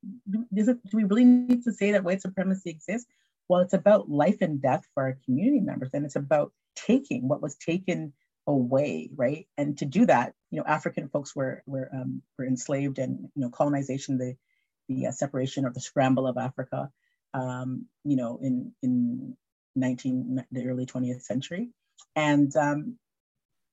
is 0.55 0.69
it, 0.69 0.77
do 0.89 0.97
we 0.97 1.03
really 1.03 1.25
need 1.25 1.63
to 1.63 1.73
say 1.73 1.91
that 1.91 2.03
white 2.03 2.21
supremacy 2.21 2.69
exists? 2.69 3.09
Well, 3.47 3.61
it's 3.61 3.73
about 3.73 4.09
life 4.09 4.37
and 4.41 4.61
death 4.61 4.85
for 4.93 5.03
our 5.03 5.17
community 5.25 5.59
members, 5.59 5.89
and 5.93 6.05
it's 6.05 6.15
about 6.15 6.53
taking 6.75 7.27
what 7.27 7.41
was 7.41 7.55
taken 7.55 8.13
away, 8.47 9.09
right? 9.13 9.47
And 9.57 9.77
to 9.79 9.85
do 9.85 10.05
that, 10.05 10.33
you 10.49 10.59
know, 10.59 10.65
African 10.65 11.09
folks 11.09 11.35
were 11.35 11.61
were 11.65 11.89
um, 11.93 12.21
were 12.37 12.45
enslaved, 12.45 12.97
and 12.97 13.29
you 13.35 13.41
know, 13.41 13.49
colonization, 13.49 14.17
the 14.17 14.37
the 14.87 15.07
uh, 15.07 15.11
separation 15.11 15.65
or 15.65 15.71
the 15.71 15.81
scramble 15.81 16.27
of 16.27 16.37
Africa, 16.37 16.89
um, 17.33 17.87
you 18.05 18.15
know, 18.15 18.39
in 18.41 18.73
in 18.81 19.35
19 19.75 20.45
the 20.51 20.67
early 20.67 20.85
20th 20.85 21.21
century, 21.21 21.69
and 22.15 22.55
um, 22.55 22.97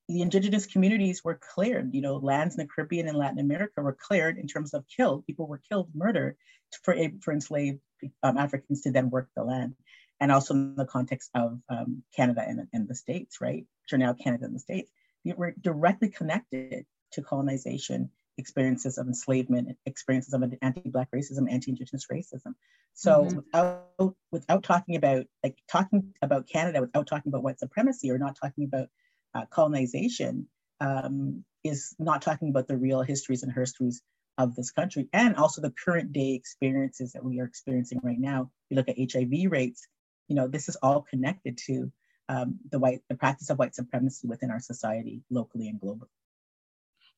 the 0.08 0.22
indigenous 0.22 0.66
communities 0.66 1.22
were 1.22 1.38
cleared. 1.54 1.94
You 1.94 2.00
know, 2.00 2.16
lands 2.16 2.56
in 2.56 2.64
the 2.64 2.72
Caribbean 2.72 3.08
and 3.08 3.16
Latin 3.16 3.38
America 3.38 3.82
were 3.82 3.96
cleared 3.98 4.38
in 4.38 4.46
terms 4.46 4.74
of 4.74 4.84
killed. 4.94 5.26
People 5.26 5.46
were 5.46 5.60
killed, 5.68 5.90
murdered 5.94 6.36
for 6.82 6.96
for 7.20 7.32
enslaved 7.32 7.80
um, 8.22 8.38
Africans 8.38 8.82
to 8.82 8.90
then 8.90 9.10
work 9.10 9.28
the 9.36 9.44
land 9.44 9.74
and 10.20 10.32
also 10.32 10.54
in 10.54 10.74
the 10.74 10.84
context 10.84 11.30
of 11.34 11.60
um, 11.68 12.02
Canada 12.14 12.44
and, 12.46 12.66
and, 12.72 12.88
the 12.88 12.94
States, 12.94 13.40
right? 13.40 13.64
Which 13.82 13.92
are 13.92 13.98
now 13.98 14.14
Canada 14.14 14.46
and 14.46 14.54
the 14.54 14.60
States. 14.60 14.90
We're 15.24 15.54
directly 15.60 16.08
connected 16.08 16.86
to 17.12 17.22
colonization, 17.22 18.10
experiences 18.38 18.98
of 18.98 19.06
enslavement, 19.06 19.76
experiences 19.84 20.32
of 20.32 20.42
anti-Black 20.62 21.08
racism, 21.14 21.50
anti-Indigenous 21.50 22.06
racism. 22.10 22.54
So 22.94 23.24
mm-hmm. 23.24 23.36
without, 23.36 24.14
without 24.30 24.62
talking 24.62 24.96
about, 24.96 25.26
like 25.42 25.56
talking 25.70 26.14
about 26.22 26.48
Canada 26.48 26.80
without 26.80 27.06
talking 27.06 27.30
about 27.30 27.42
white 27.42 27.58
supremacy 27.58 28.10
or 28.10 28.18
not 28.18 28.36
talking 28.40 28.64
about 28.64 28.88
uh, 29.34 29.44
colonization 29.50 30.48
um, 30.80 31.44
is 31.64 31.94
not 31.98 32.22
talking 32.22 32.50
about 32.50 32.68
the 32.68 32.76
real 32.76 33.02
histories 33.02 33.42
and 33.42 33.52
histories 33.52 34.00
of 34.38 34.54
this 34.54 34.70
country 34.70 35.08
and 35.12 35.36
also 35.36 35.60
the 35.60 35.74
current 35.84 36.12
day 36.12 36.32
experiences 36.32 37.12
that 37.12 37.24
we 37.24 37.40
are 37.40 37.44
experiencing 37.44 38.00
right 38.02 38.20
now. 38.20 38.50
You 38.70 38.76
look 38.76 38.88
at 38.88 38.96
HIV 38.98 39.50
rates, 39.50 39.86
you 40.28 40.36
know, 40.36 40.46
this 40.46 40.68
is 40.68 40.76
all 40.76 41.02
connected 41.02 41.58
to 41.66 41.90
um, 42.28 42.58
the 42.70 42.78
white, 42.78 43.00
the 43.08 43.16
practice 43.16 43.50
of 43.50 43.58
white 43.58 43.74
supremacy 43.74 44.28
within 44.28 44.50
our 44.50 44.60
society, 44.60 45.22
locally 45.30 45.68
and 45.68 45.80
globally. 45.80 46.08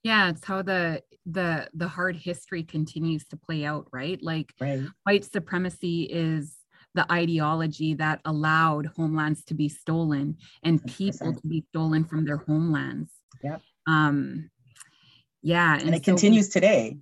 Yeah, 0.03 0.31
it's 0.31 0.45
how 0.45 0.63
the 0.63 1.03
the 1.27 1.69
the 1.75 1.89
hard 1.89 2.17
history 2.17 2.63
continues 2.63 3.27
to 3.29 3.37
play 3.37 3.65
out, 3.65 3.87
right? 3.93 4.21
Like 4.23 4.53
right. 4.61 4.83
white 5.05 5.25
supremacy 5.25 6.05
is 6.05 6.57
the 6.95 7.11
ideology 7.13 7.95
that 7.95 8.21
allowed 8.25 8.87
homelands 8.97 9.45
to 9.45 9.55
be 9.55 9.69
stolen 9.69 10.37
and 10.65 10.85
people 10.87 11.33
100%. 11.33 11.41
to 11.41 11.47
be 11.47 11.65
stolen 11.69 12.05
from 12.05 12.25
their 12.25 12.39
homelands. 12.39 13.13
Yep. 13.45 13.63
Um, 13.87 14.51
yeah. 15.43 15.75
And, 15.75 15.83
and 15.83 15.95
it 15.95 16.05
so, 16.05 16.13
continues 16.13 16.49
today. 16.49 16.99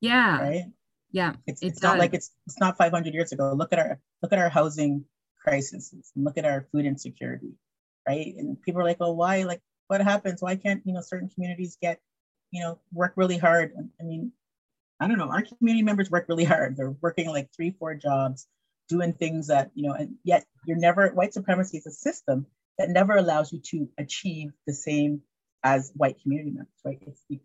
Yeah. 0.00 0.40
Right. 0.40 0.64
Yeah. 1.10 1.34
It's, 1.46 1.62
it 1.62 1.68
it's 1.68 1.82
not 1.82 1.98
like 1.98 2.12
it's 2.14 2.32
it's 2.46 2.60
not 2.60 2.76
500 2.76 3.14
years 3.14 3.32
ago. 3.32 3.52
Look 3.52 3.72
at 3.72 3.78
our 3.78 3.98
look 4.22 4.32
at 4.32 4.38
our 4.38 4.50
housing 4.50 5.04
crises 5.42 5.92
and 5.92 6.24
look 6.24 6.36
at 6.36 6.44
our 6.44 6.66
food 6.70 6.84
insecurity, 6.84 7.52
right? 8.06 8.34
And 8.36 8.60
people 8.60 8.80
are 8.82 8.84
like, 8.84 8.98
"Oh, 9.00 9.12
why? 9.12 9.44
Like, 9.44 9.62
what 9.88 10.00
happens? 10.00 10.40
Why 10.40 10.56
can't 10.56 10.82
you 10.84 10.92
know 10.92 11.00
certain 11.00 11.28
communities 11.28 11.76
get, 11.80 12.00
you 12.50 12.62
know, 12.62 12.78
work 12.92 13.12
really 13.16 13.38
hard?" 13.38 13.72
I 14.00 14.04
mean, 14.04 14.32
I 15.00 15.08
don't 15.08 15.18
know. 15.18 15.30
Our 15.30 15.42
community 15.42 15.82
members 15.82 16.10
work 16.10 16.26
really 16.28 16.44
hard. 16.44 16.76
They're 16.76 16.94
working 17.02 17.28
like 17.28 17.50
three, 17.54 17.72
four 17.72 17.94
jobs, 17.94 18.46
doing 18.88 19.12
things 19.12 19.48
that 19.48 19.70
you 19.74 19.88
know, 19.88 19.94
and 19.94 20.16
yet 20.24 20.44
you're 20.66 20.78
never. 20.78 21.08
White 21.10 21.34
supremacy 21.34 21.78
is 21.78 21.86
a 21.86 21.90
system 21.90 22.46
that 22.78 22.90
never 22.90 23.16
allows 23.16 23.52
you 23.52 23.60
to 23.70 23.88
achieve 23.98 24.52
the 24.66 24.72
same 24.72 25.22
as 25.64 25.92
white 25.96 26.20
community 26.22 26.50
members, 26.50 26.72
right? 26.84 26.98
It's 27.06 27.22
the, 27.28 27.40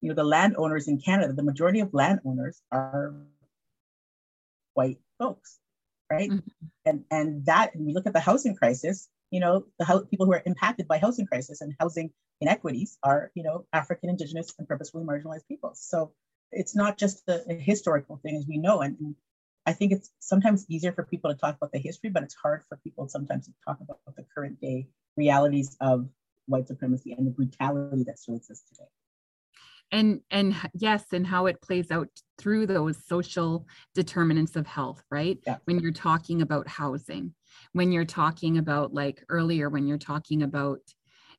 you 0.00 0.08
know, 0.08 0.14
the 0.14 0.24
landowners 0.24 0.88
in 0.88 1.00
Canada, 1.00 1.32
the 1.32 1.42
majority 1.42 1.80
of 1.80 1.92
landowners 1.92 2.60
are 2.70 3.14
white 4.74 4.98
folks, 5.18 5.58
right? 6.10 6.30
Mm-hmm. 6.30 6.66
And 6.84 7.04
and 7.10 7.46
that, 7.46 7.74
and 7.74 7.86
we 7.86 7.92
look 7.92 8.06
at 8.06 8.12
the 8.12 8.20
housing 8.20 8.54
crisis, 8.54 9.08
you 9.30 9.40
know, 9.40 9.64
the 9.78 10.06
people 10.10 10.26
who 10.26 10.32
are 10.32 10.42
impacted 10.46 10.86
by 10.88 10.98
housing 10.98 11.26
crisis 11.26 11.60
and 11.60 11.74
housing 11.80 12.10
inequities 12.40 12.98
are, 13.02 13.30
you 13.34 13.42
know, 13.42 13.66
African, 13.72 14.10
Indigenous, 14.10 14.52
and 14.58 14.68
purposefully 14.68 15.04
marginalized 15.04 15.46
people. 15.48 15.72
So 15.74 16.12
it's 16.52 16.76
not 16.76 16.96
just 16.96 17.22
a, 17.28 17.42
a 17.50 17.54
historical 17.54 18.18
thing, 18.22 18.36
as 18.36 18.46
we 18.46 18.58
know, 18.58 18.82
and, 18.82 18.96
and 19.00 19.14
I 19.66 19.72
think 19.72 19.92
it's 19.92 20.10
sometimes 20.20 20.64
easier 20.68 20.92
for 20.92 21.02
people 21.02 21.32
to 21.32 21.38
talk 21.38 21.56
about 21.56 21.72
the 21.72 21.80
history, 21.80 22.10
but 22.10 22.22
it's 22.22 22.34
hard 22.34 22.62
for 22.68 22.78
people 22.84 23.08
sometimes 23.08 23.46
to 23.46 23.52
talk 23.66 23.78
about 23.80 23.98
the 24.16 24.24
current 24.34 24.60
day 24.60 24.86
realities 25.16 25.76
of 25.80 26.08
white 26.46 26.68
supremacy 26.68 27.12
and 27.12 27.26
the 27.26 27.32
brutality 27.32 28.04
that 28.04 28.18
still 28.18 28.36
exists 28.36 28.68
today 28.68 28.88
and 29.92 30.20
and 30.30 30.54
yes 30.74 31.04
and 31.12 31.26
how 31.26 31.46
it 31.46 31.60
plays 31.62 31.90
out 31.90 32.08
through 32.38 32.66
those 32.66 32.96
social 33.06 33.66
determinants 33.94 34.56
of 34.56 34.66
health 34.66 35.02
right 35.10 35.38
yeah. 35.46 35.56
when 35.64 35.78
you're 35.78 35.92
talking 35.92 36.42
about 36.42 36.66
housing 36.68 37.32
when 37.72 37.92
you're 37.92 38.04
talking 38.04 38.58
about 38.58 38.92
like 38.92 39.22
earlier 39.28 39.68
when 39.68 39.86
you're 39.86 39.98
talking 39.98 40.42
about 40.42 40.80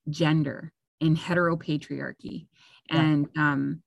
gender 0.09 0.71
in 0.99 1.15
heteropatriarchy 1.15 2.47
yeah. 2.89 3.01
and 3.01 3.29
um, 3.37 3.81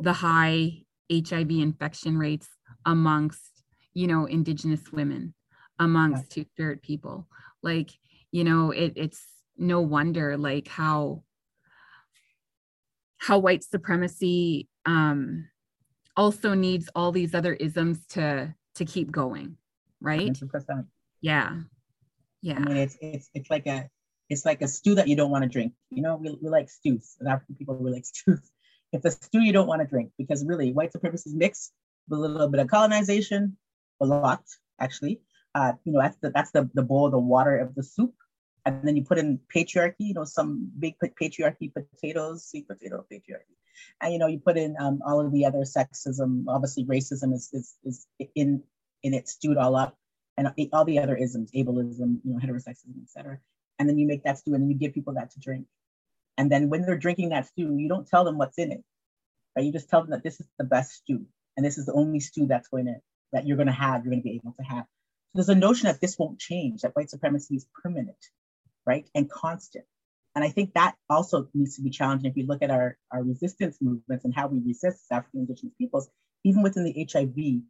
the 0.00 0.12
high 0.12 0.72
hiv 1.12 1.50
infection 1.50 2.18
rates 2.18 2.48
amongst 2.86 3.62
you 3.94 4.06
know 4.06 4.26
indigenous 4.26 4.92
women 4.92 5.34
amongst 5.78 6.24
yeah. 6.36 6.42
two-spirit 6.42 6.82
people 6.82 7.26
like 7.62 7.90
you 8.32 8.44
know 8.44 8.70
it, 8.70 8.92
it's 8.96 9.22
no 9.56 9.80
wonder 9.80 10.36
like 10.36 10.66
how 10.68 11.22
how 13.20 13.38
white 13.38 13.62
supremacy 13.62 14.66
um, 14.86 15.48
also 16.16 16.54
needs 16.54 16.88
all 16.94 17.12
these 17.12 17.34
other 17.34 17.54
isms 17.54 17.98
to 18.08 18.54
to 18.74 18.84
keep 18.84 19.10
going, 19.10 19.56
right? 20.00 20.32
100%. 20.32 20.86
Yeah, 21.20 21.60
yeah. 22.42 22.56
I 22.56 22.60
mean, 22.60 22.76
it's 22.78 22.96
it's 23.00 23.30
it's 23.34 23.50
like 23.50 23.66
a 23.66 23.88
it's 24.30 24.46
like 24.46 24.62
a 24.62 24.68
stew 24.68 24.94
that 24.94 25.08
you 25.08 25.16
don't 25.16 25.30
want 25.30 25.42
to 25.42 25.48
drink. 25.48 25.74
You 25.90 26.02
know, 26.02 26.16
we, 26.16 26.36
we 26.40 26.48
like 26.48 26.70
stews. 26.70 27.16
As 27.20 27.26
African 27.26 27.56
people, 27.56 27.76
we 27.76 27.90
like 27.90 28.06
stews. 28.06 28.40
It's 28.92 29.04
a 29.04 29.10
stew 29.10 29.40
you 29.40 29.52
don't 29.52 29.68
want 29.68 29.82
to 29.82 29.86
drink 29.86 30.12
because 30.18 30.44
really, 30.44 30.72
white 30.72 30.92
supremacy 30.92 31.30
is 31.30 31.36
mixed 31.36 31.72
with 32.08 32.20
a 32.20 32.22
little 32.22 32.48
bit 32.48 32.60
of 32.60 32.68
colonization, 32.68 33.56
a 34.00 34.06
lot 34.06 34.42
actually. 34.80 35.20
Uh, 35.54 35.72
you 35.84 35.92
know, 35.92 36.00
that's 36.00 36.16
the 36.22 36.30
that's 36.30 36.52
the 36.52 36.70
the 36.74 36.82
bowl, 36.82 37.10
the 37.10 37.18
water 37.18 37.58
of 37.58 37.74
the 37.74 37.82
soup 37.82 38.14
and 38.78 38.86
then 38.86 38.96
you 38.96 39.04
put 39.04 39.18
in 39.18 39.40
patriarchy, 39.54 39.94
you 39.98 40.14
know, 40.14 40.24
some 40.24 40.70
big 40.78 40.94
patriarchy 40.98 41.72
potatoes, 41.72 42.48
sweet 42.48 42.68
potato 42.68 43.04
patriarchy, 43.10 43.56
and 44.00 44.12
you 44.12 44.18
know, 44.18 44.26
you 44.26 44.38
put 44.38 44.56
in 44.56 44.76
um, 44.78 45.00
all 45.06 45.20
of 45.24 45.32
the 45.32 45.44
other 45.44 45.60
sexism. 45.60 46.44
Obviously, 46.48 46.84
racism 46.84 47.34
is 47.34 47.50
is, 47.52 47.74
is 47.84 48.06
in 48.34 48.62
in 49.02 49.14
it 49.14 49.28
stewed 49.28 49.56
all 49.56 49.76
up, 49.76 49.96
and 50.36 50.48
all 50.72 50.84
the 50.84 50.98
other 50.98 51.16
isms, 51.16 51.50
ableism, 51.52 52.20
you 52.24 52.32
know, 52.32 52.38
heterosexism, 52.38 53.02
etc. 53.02 53.38
And 53.78 53.88
then 53.88 53.98
you 53.98 54.06
make 54.06 54.24
that 54.24 54.38
stew, 54.38 54.54
and 54.54 54.70
you 54.70 54.76
give 54.76 54.94
people 54.94 55.14
that 55.14 55.32
to 55.32 55.40
drink. 55.40 55.66
And 56.36 56.50
then 56.50 56.68
when 56.68 56.82
they're 56.82 56.98
drinking 56.98 57.30
that 57.30 57.46
stew, 57.46 57.76
you 57.76 57.88
don't 57.88 58.08
tell 58.08 58.24
them 58.24 58.38
what's 58.38 58.58
in 58.58 58.72
it, 58.72 58.84
right? 59.56 59.64
You 59.64 59.72
just 59.72 59.90
tell 59.90 60.02
them 60.02 60.10
that 60.10 60.22
this 60.22 60.40
is 60.40 60.46
the 60.58 60.64
best 60.64 60.92
stew, 60.92 61.26
and 61.56 61.66
this 61.66 61.78
is 61.78 61.86
the 61.86 61.92
only 61.92 62.20
stew 62.20 62.46
that's 62.46 62.68
going 62.68 62.86
to 62.86 62.96
that 63.32 63.46
you're 63.46 63.56
going 63.56 63.68
to 63.68 63.72
have, 63.72 64.04
you're 64.04 64.10
going 64.10 64.22
to 64.22 64.28
be 64.28 64.40
able 64.42 64.54
to 64.58 64.64
have. 64.64 64.84
So 64.84 65.36
there's 65.36 65.48
a 65.48 65.54
notion 65.54 65.86
that 65.86 66.00
this 66.00 66.18
won't 66.18 66.40
change, 66.40 66.82
that 66.82 66.96
white 66.96 67.10
supremacy 67.10 67.54
is 67.54 67.66
permanent 67.80 68.16
right? 68.86 69.08
And 69.14 69.28
constant. 69.30 69.84
And 70.34 70.44
I 70.44 70.48
think 70.48 70.72
that 70.74 70.94
also 71.08 71.48
needs 71.54 71.76
to 71.76 71.82
be 71.82 71.90
challenged. 71.90 72.24
If 72.24 72.36
you 72.36 72.46
look 72.46 72.62
at 72.62 72.70
our, 72.70 72.96
our 73.12 73.22
resistance 73.22 73.78
movements 73.80 74.24
and 74.24 74.34
how 74.34 74.46
we 74.46 74.60
resist 74.64 74.98
as 75.10 75.16
African 75.16 75.40
Indigenous 75.40 75.74
peoples, 75.78 76.08
even 76.44 76.62
within 76.62 76.84
the 76.84 77.06
HIV 77.10 77.62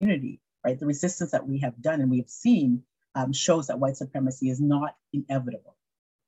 community, 0.00 0.38
right? 0.64 0.78
The 0.78 0.86
resistance 0.86 1.30
that 1.32 1.46
we 1.46 1.60
have 1.60 1.80
done 1.80 2.00
and 2.00 2.10
we 2.10 2.18
have 2.18 2.28
seen 2.28 2.82
um, 3.14 3.32
shows 3.32 3.68
that 3.68 3.78
white 3.78 3.96
supremacy 3.96 4.48
is 4.50 4.60
not 4.60 4.92
inevitable, 5.12 5.74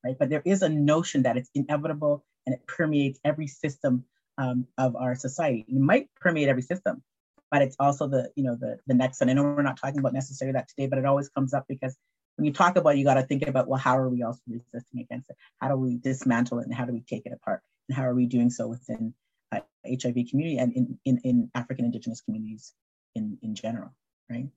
right? 0.04 0.16
But 0.18 0.30
there 0.30 0.42
is 0.44 0.62
a 0.62 0.68
notion 0.68 1.22
that 1.22 1.36
it's 1.36 1.50
inevitable 1.54 2.24
and 2.46 2.54
it 2.54 2.66
permeates 2.66 3.18
every 3.24 3.46
system 3.46 4.04
um, 4.38 4.66
of 4.78 4.96
our 4.96 5.14
society. 5.14 5.64
It 5.68 5.80
might 5.80 6.08
permeate 6.20 6.48
every 6.48 6.62
system, 6.62 7.02
but 7.50 7.62
it's 7.62 7.76
also 7.78 8.06
the, 8.06 8.30
you 8.36 8.44
know, 8.44 8.56
the, 8.58 8.78
the 8.86 8.94
next, 8.94 9.20
and 9.20 9.30
I 9.30 9.34
know 9.34 9.42
we're 9.42 9.62
not 9.62 9.78
talking 9.78 9.98
about 9.98 10.12
necessarily 10.14 10.52
that 10.52 10.68
today, 10.68 10.86
but 10.86 10.98
it 10.98 11.04
always 11.04 11.28
comes 11.28 11.52
up 11.54 11.64
because 11.68 11.96
when 12.36 12.44
you 12.44 12.52
talk 12.52 12.76
about 12.76 12.90
it, 12.90 12.98
you 12.98 13.04
got 13.04 13.14
to 13.14 13.22
think 13.22 13.46
about 13.46 13.66
well 13.66 13.78
how 13.78 13.98
are 13.98 14.08
we 14.08 14.22
also 14.22 14.40
resisting 14.46 15.00
against 15.00 15.30
it? 15.30 15.36
How 15.60 15.68
do 15.68 15.76
we 15.76 15.96
dismantle 15.96 16.60
it 16.60 16.66
and 16.66 16.74
how 16.74 16.84
do 16.84 16.92
we 16.92 17.00
take 17.00 17.26
it 17.26 17.32
apart? 17.32 17.62
And 17.88 17.96
how 17.96 18.04
are 18.04 18.14
we 18.14 18.26
doing 18.26 18.50
so 18.50 18.68
within 18.68 19.14
uh, 19.52 19.60
hiv 19.86 20.14
community 20.28 20.58
and 20.58 20.72
in, 20.72 20.98
in, 21.04 21.18
in 21.18 21.50
african 21.54 21.84
indigenous 21.84 22.20
communities 22.20 22.72
in 23.14 23.38
in 23.42 23.54
general 23.54 23.94
right? 24.30 24.48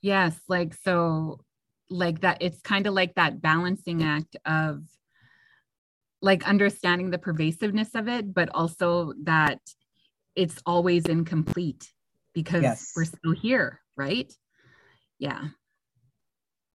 Yes 0.00 0.38
like 0.48 0.74
so 0.74 1.40
like 1.90 2.20
that 2.20 2.38
it's 2.40 2.60
kind 2.62 2.86
of 2.86 2.94
like 2.94 3.14
that 3.16 3.42
balancing 3.42 4.02
act 4.02 4.36
of 4.46 4.82
like 6.22 6.46
understanding 6.46 7.10
the 7.10 7.18
pervasiveness 7.18 7.94
of 7.94 8.08
it 8.08 8.32
but 8.32 8.48
also 8.54 9.12
that 9.24 9.58
it's 10.36 10.62
always 10.64 11.04
incomplete 11.04 11.92
because 12.32 12.62
yes. 12.62 12.92
we're 12.96 13.04
still 13.04 13.32
here 13.32 13.80
right? 13.96 14.32
Yeah 15.18 15.48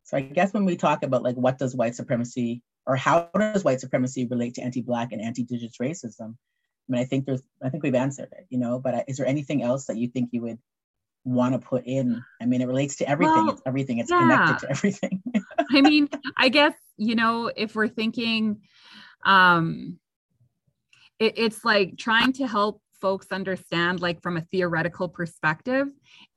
so 0.08 0.16
I 0.16 0.22
guess 0.22 0.54
when 0.54 0.64
we 0.64 0.78
talk 0.78 1.04
about 1.04 1.22
like 1.22 1.36
what 1.36 1.58
does 1.58 1.76
white 1.76 1.94
supremacy 1.94 2.62
or 2.86 2.96
how 2.96 3.30
does 3.38 3.66
white 3.66 3.82
supremacy 3.82 4.26
relate 4.26 4.54
to 4.54 4.62
anti-black 4.62 5.12
and 5.12 5.22
anti-indigenous 5.22 5.76
racism? 5.82 6.30
I 6.30 6.88
mean, 6.88 7.02
I 7.02 7.04
think 7.04 7.26
there's, 7.26 7.44
I 7.62 7.68
think 7.68 7.84
we've 7.84 7.94
answered 7.94 8.30
it, 8.32 8.48
you 8.50 8.58
know. 8.58 8.80
But 8.80 8.94
uh, 8.94 9.04
is 9.10 9.18
there 9.18 9.28
anything 9.28 9.64
else 9.64 9.84
that 9.88 9.98
you 9.98 10.08
think 10.08 10.30
you 10.32 10.44
would 10.44 10.60
want 11.26 11.56
to 11.56 11.60
put 11.60 11.86
in? 11.86 12.24
I 12.42 12.46
mean, 12.46 12.62
it 12.62 12.68
relates 12.68 12.96
to 12.98 13.10
everything. 13.10 13.36
Well, 13.36 13.50
it's 13.50 13.62
everything. 13.66 13.98
It's 13.98 14.10
yeah. 14.10 14.20
connected 14.20 14.60
to 14.66 14.72
everything. 14.72 15.22
I 15.72 15.82
mean, 15.82 16.08
I 16.38 16.48
guess 16.48 16.74
you 16.96 17.16
know 17.16 17.52
if 17.54 17.76
we're 17.76 17.90
thinking, 17.90 18.62
um, 19.26 20.00
it, 21.20 21.34
it's 21.36 21.66
like 21.66 21.98
trying 21.98 22.32
to 22.34 22.48
help 22.48 22.82
folks 23.02 23.28
understand 23.34 24.00
like 24.00 24.22
from 24.22 24.38
a 24.38 24.42
theoretical 24.42 25.10
perspective 25.10 25.90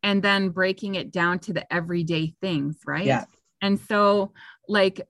and 0.02 0.24
then 0.24 0.48
breaking 0.48 0.96
it 0.96 1.12
down 1.12 1.38
to 1.38 1.52
the 1.52 1.72
everyday 1.72 2.34
things 2.42 2.76
right 2.84 3.06
yeah 3.06 3.24
and 3.60 3.78
so, 3.78 4.32
like, 4.68 5.00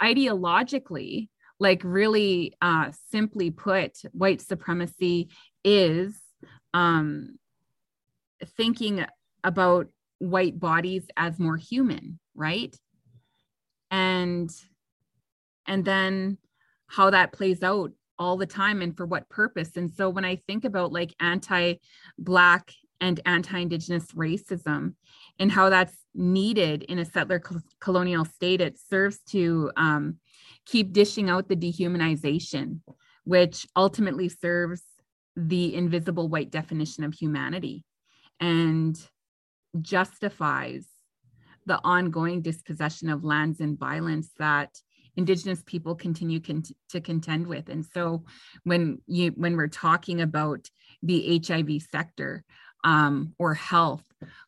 ideologically, 0.00 1.28
like, 1.58 1.82
really 1.84 2.54
uh, 2.60 2.90
simply 3.10 3.50
put, 3.50 3.98
white 4.12 4.40
supremacy 4.40 5.30
is 5.64 6.18
um, 6.72 7.38
thinking 8.56 9.04
about 9.42 9.88
white 10.18 10.58
bodies 10.58 11.04
as 11.16 11.38
more 11.38 11.56
human, 11.56 12.18
right? 12.34 12.76
And 13.90 14.50
and 15.66 15.84
then 15.84 16.38
how 16.86 17.10
that 17.10 17.32
plays 17.32 17.62
out 17.62 17.92
all 18.18 18.36
the 18.36 18.46
time 18.46 18.82
and 18.82 18.96
for 18.96 19.06
what 19.06 19.28
purpose. 19.28 19.76
And 19.76 19.90
so 19.90 20.08
when 20.08 20.24
I 20.24 20.36
think 20.36 20.64
about 20.64 20.92
like 20.92 21.14
anti-black 21.20 22.72
and 23.00 23.20
anti-indigenous 23.26 24.06
racism 24.12 24.94
and 25.38 25.50
how 25.50 25.68
that's 25.68 25.96
needed 26.14 26.82
in 26.84 26.98
a 26.98 27.04
settler 27.04 27.42
colonial 27.80 28.24
state 28.24 28.60
it 28.60 28.78
serves 28.78 29.18
to 29.28 29.70
um, 29.76 30.16
keep 30.64 30.92
dishing 30.92 31.28
out 31.28 31.48
the 31.48 31.56
dehumanization 31.56 32.80
which 33.24 33.66
ultimately 33.74 34.28
serves 34.28 34.82
the 35.36 35.74
invisible 35.74 36.28
white 36.28 36.50
definition 36.50 37.02
of 37.04 37.14
humanity 37.14 37.84
and 38.40 38.96
justifies 39.80 40.86
the 41.66 41.80
ongoing 41.82 42.42
dispossession 42.42 43.08
of 43.08 43.24
lands 43.24 43.60
and 43.60 43.78
violence 43.78 44.30
that 44.38 44.70
indigenous 45.16 45.62
people 45.64 45.94
continue 45.94 46.40
con- 46.40 46.62
to 46.90 47.00
contend 47.00 47.46
with. 47.46 47.68
And 47.68 47.84
so 47.84 48.24
when 48.64 49.00
you 49.06 49.30
when 49.30 49.56
we're 49.56 49.68
talking 49.68 50.20
about 50.20 50.68
the 51.02 51.40
hiv 51.46 51.82
sector 51.90 52.44
um, 52.84 53.32
or 53.38 53.54
health 53.54 54.04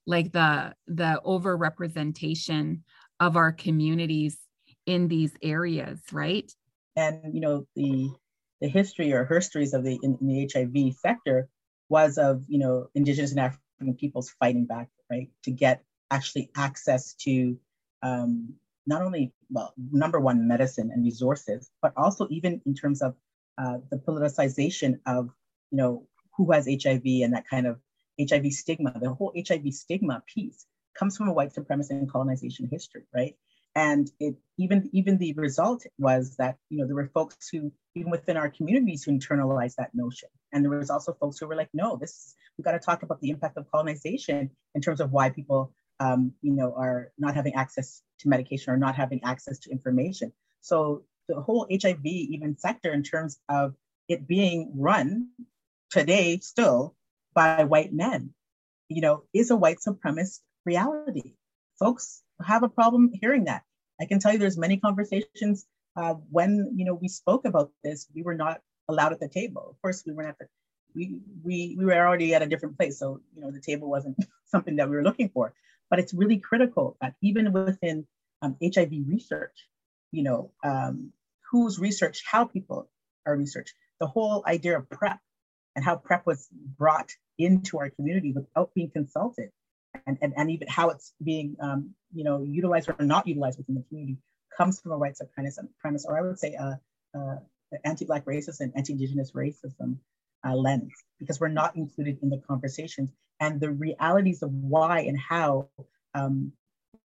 like 0.06 0.32
the 0.32 0.74
the 0.86 1.20
overrepresentation 1.24 2.80
of 3.20 3.36
our 3.36 3.52
communities 3.52 4.38
in 4.86 5.08
these 5.08 5.32
areas 5.42 6.00
right? 6.12 6.52
And 6.96 7.34
you 7.34 7.40
know 7.40 7.66
the 7.74 8.10
the 8.60 8.68
history 8.68 9.12
or 9.12 9.24
histories 9.24 9.74
of 9.74 9.84
the 9.84 9.98
in, 10.02 10.18
in 10.20 10.26
the 10.26 10.50
hiv 10.52 10.94
sector 10.96 11.48
was 11.88 12.18
of 12.18 12.44
you 12.48 12.58
know 12.58 12.88
indigenous 12.94 13.30
and 13.32 13.40
african 13.40 13.94
peoples 13.94 14.30
fighting 14.38 14.66
back 14.66 14.88
right 15.10 15.28
to 15.42 15.50
get 15.50 15.82
actually 16.10 16.50
access 16.56 17.14
to 17.14 17.58
um, 18.02 18.54
not 18.86 19.02
only 19.02 19.32
well 19.50 19.74
number 19.92 20.20
one 20.20 20.46
medicine 20.48 20.90
and 20.92 21.04
resources 21.04 21.70
but 21.82 21.92
also 21.96 22.26
even 22.30 22.60
in 22.66 22.74
terms 22.74 23.02
of 23.02 23.14
uh, 23.58 23.78
the 23.90 23.98
politicization 23.98 24.98
of 25.06 25.30
you 25.70 25.78
know 25.78 26.06
who 26.36 26.52
has 26.52 26.66
hiv 26.66 27.02
and 27.04 27.34
that 27.34 27.48
kind 27.48 27.66
of 27.66 27.78
hiv 28.18 28.52
stigma 28.52 28.92
the 29.00 29.12
whole 29.12 29.32
hiv 29.36 29.72
stigma 29.72 30.22
piece 30.26 30.66
comes 30.98 31.16
from 31.16 31.28
a 31.28 31.32
white 31.32 31.54
supremacist 31.54 31.90
and 31.90 32.10
colonization 32.10 32.68
history 32.70 33.02
right? 33.14 33.36
And 33.74 34.10
it 34.18 34.36
even 34.56 34.88
even 34.92 35.18
the 35.18 35.34
result 35.34 35.84
was 35.98 36.36
that 36.36 36.56
you 36.70 36.78
know 36.78 36.86
there 36.86 36.94
were 36.94 37.10
folks 37.12 37.36
who 37.52 37.72
even 37.94 38.10
within 38.10 38.38
our 38.38 38.48
communities 38.48 39.04
who 39.04 39.12
internalized 39.12 39.74
that 39.76 39.94
notion. 39.94 40.30
And 40.52 40.64
there 40.64 40.70
was 40.70 40.88
also 40.88 41.12
folks 41.12 41.38
who 41.38 41.46
were 41.46 41.56
like 41.56 41.68
no 41.74 41.96
this 41.96 42.34
we 42.56 42.64
got 42.64 42.72
to 42.72 42.78
talk 42.78 43.02
about 43.02 43.20
the 43.20 43.28
impact 43.28 43.58
of 43.58 43.70
colonization 43.70 44.50
in 44.74 44.80
terms 44.80 45.00
of 45.02 45.12
why 45.12 45.28
people 45.28 45.72
um, 46.00 46.32
you 46.40 46.52
know 46.52 46.74
are 46.74 47.12
not 47.18 47.34
having 47.34 47.54
access 47.54 48.02
to 48.20 48.30
medication 48.30 48.72
or 48.72 48.78
not 48.78 48.96
having 48.96 49.22
access 49.24 49.58
to 49.60 49.70
information. 49.70 50.32
So 50.62 51.02
the 51.28 51.40
whole 51.40 51.66
hiv 51.70 52.04
even 52.04 52.56
sector 52.56 52.92
in 52.94 53.02
terms 53.02 53.38
of 53.50 53.74
it 54.08 54.26
being 54.26 54.72
run 54.74 55.28
today 55.90 56.38
still 56.38 56.94
by 57.36 57.62
white 57.64 57.92
men 57.92 58.30
you 58.88 59.00
know 59.00 59.22
is 59.32 59.50
a 59.50 59.56
white 59.56 59.78
supremacist 59.86 60.40
reality 60.64 61.34
folks 61.78 62.22
have 62.44 62.62
a 62.62 62.68
problem 62.68 63.10
hearing 63.12 63.44
that. 63.44 63.62
I 64.00 64.06
can 64.06 64.18
tell 64.18 64.32
you 64.32 64.38
there's 64.38 64.58
many 64.58 64.76
conversations 64.78 65.66
uh, 65.96 66.14
when 66.30 66.72
you 66.76 66.84
know 66.84 66.94
we 66.94 67.08
spoke 67.08 67.44
about 67.44 67.70
this, 67.82 68.06
we 68.14 68.22
were 68.22 68.34
not 68.34 68.60
allowed 68.88 69.12
at 69.12 69.20
the 69.20 69.28
table. 69.28 69.68
Of 69.70 69.80
course, 69.80 70.04
we 70.06 70.12
weren't 70.12 70.28
at 70.28 70.38
the 70.38 70.46
we 70.94 71.20
we 71.42 71.76
we 71.78 71.84
were 71.84 72.06
already 72.06 72.34
at 72.34 72.42
a 72.42 72.46
different 72.46 72.76
place, 72.76 72.98
so 72.98 73.20
you 73.34 73.42
know 73.42 73.50
the 73.50 73.60
table 73.60 73.88
wasn't 73.88 74.16
something 74.46 74.76
that 74.76 74.88
we 74.88 74.96
were 74.96 75.02
looking 75.02 75.30
for. 75.30 75.54
But 75.88 75.98
it's 76.00 76.12
really 76.12 76.38
critical 76.38 76.96
that 77.00 77.14
even 77.22 77.52
within 77.52 78.06
um, 78.42 78.56
HIV 78.62 78.90
research, 79.06 79.68
you 80.10 80.24
know, 80.24 80.50
um, 80.64 81.12
who's 81.50 81.78
how 82.28 82.44
people 82.44 82.90
are 83.24 83.36
researched, 83.36 83.72
the 84.00 84.06
whole 84.06 84.42
idea 84.46 84.76
of 84.76 84.90
PrEP 84.90 85.20
and 85.76 85.84
how 85.84 85.94
PrEP 85.94 86.26
was 86.26 86.48
brought 86.78 87.12
into 87.38 87.78
our 87.78 87.90
community 87.90 88.32
without 88.32 88.72
being 88.74 88.90
consulted 88.90 89.50
and, 90.06 90.18
and, 90.22 90.32
and 90.36 90.50
even 90.50 90.66
how 90.68 90.88
it's 90.88 91.12
being 91.22 91.56
um, 91.60 91.94
you 92.12 92.24
know 92.24 92.42
utilized 92.42 92.88
or 92.88 93.04
not 93.04 93.28
utilized 93.28 93.58
within 93.58 93.76
the 93.76 93.84
community 93.88 94.18
comes 94.56 94.80
from 94.80 94.92
a 94.92 94.98
white 94.98 95.14
supremacist 95.14 95.68
premise, 95.78 96.06
or 96.08 96.18
I 96.18 96.22
would 96.22 96.38
say 96.38 96.54
a, 96.54 96.80
anti-black 97.84 98.24
racism 98.24 98.60
and 98.60 98.72
anti-indigenous 98.76 99.32
racism 99.32 99.98
uh, 100.46 100.54
lens, 100.54 100.92
because 101.18 101.40
we're 101.40 101.48
not 101.48 101.76
included 101.76 102.18
in 102.22 102.30
the 102.30 102.38
conversations 102.38 103.10
and 103.40 103.60
the 103.60 103.70
realities 103.70 104.42
of 104.42 104.50
why 104.50 105.00
and 105.00 105.18
how 105.18 105.68
um, 106.14 106.52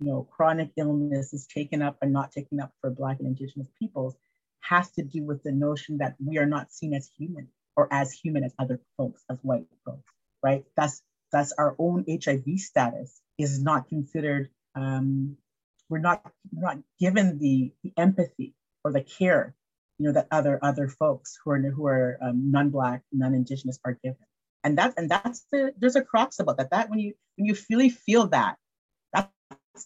you 0.01 0.07
know 0.07 0.29
chronic 0.31 0.70
illness 0.77 1.33
is 1.33 1.46
taken 1.46 1.81
up 1.83 1.96
and 2.03 2.12
not 2.12 2.33
taken 2.33 2.61
up 2.61 2.73
for 2.81 2.90
Black 2.90 3.18
and 3.20 3.29
Indigenous 3.29 3.68
peoples 3.79 4.14
has 4.61 4.90
to 4.92 5.03
do 5.03 5.23
with 5.25 5.42
the 5.42 5.53
notion 5.53 5.99
that 5.99 6.16
we 6.25 6.37
are 6.37 6.46
not 6.46 6.70
seen 6.70 6.92
as 6.92 7.11
human 7.16 7.49
or 7.76 7.88
as 7.92 8.12
human 8.12 8.44
as 8.44 8.54
other 8.59 8.80
folks, 8.96 9.22
as 9.30 9.38
white 9.42 9.66
folks, 9.85 10.11
right? 10.42 10.64
That's 10.76 11.02
Thus, 11.33 11.52
our 11.56 11.76
own 11.78 12.04
HIV 12.09 12.59
status 12.59 13.20
is 13.38 13.62
not 13.62 13.88
considered, 13.88 14.50
um, 14.74 15.37
we're 15.88 15.98
not, 15.98 16.22
we're 16.52 16.62
not 16.62 16.78
given 16.98 17.38
the, 17.38 17.72
the 17.85 17.92
empathy 17.96 18.54
or 18.83 18.92
the 18.92 19.02
care 19.02 19.54
you 20.00 20.06
know, 20.06 20.12
that 20.12 20.28
other 20.30 20.59
other 20.62 20.88
folks 20.88 21.38
who 21.44 21.50
are 21.50 21.59
who 21.59 21.87
are 21.87 22.18
um, 22.22 22.50
non-black, 22.50 23.02
non-indigenous 23.12 23.78
are 23.85 23.98
given. 24.02 24.16
And 24.64 24.78
that 24.78 24.94
and 24.96 25.11
that's 25.11 25.44
the 25.52 25.74
there's 25.78 25.94
a 25.94 26.02
crux 26.02 26.40
about 26.40 26.56
that. 26.56 26.70
That 26.70 26.88
when 26.88 26.98
you 27.00 27.12
when 27.37 27.44
you 27.46 27.54
really 27.68 27.90
feel 27.90 28.26
that, 28.28 28.56
that's 29.12 29.30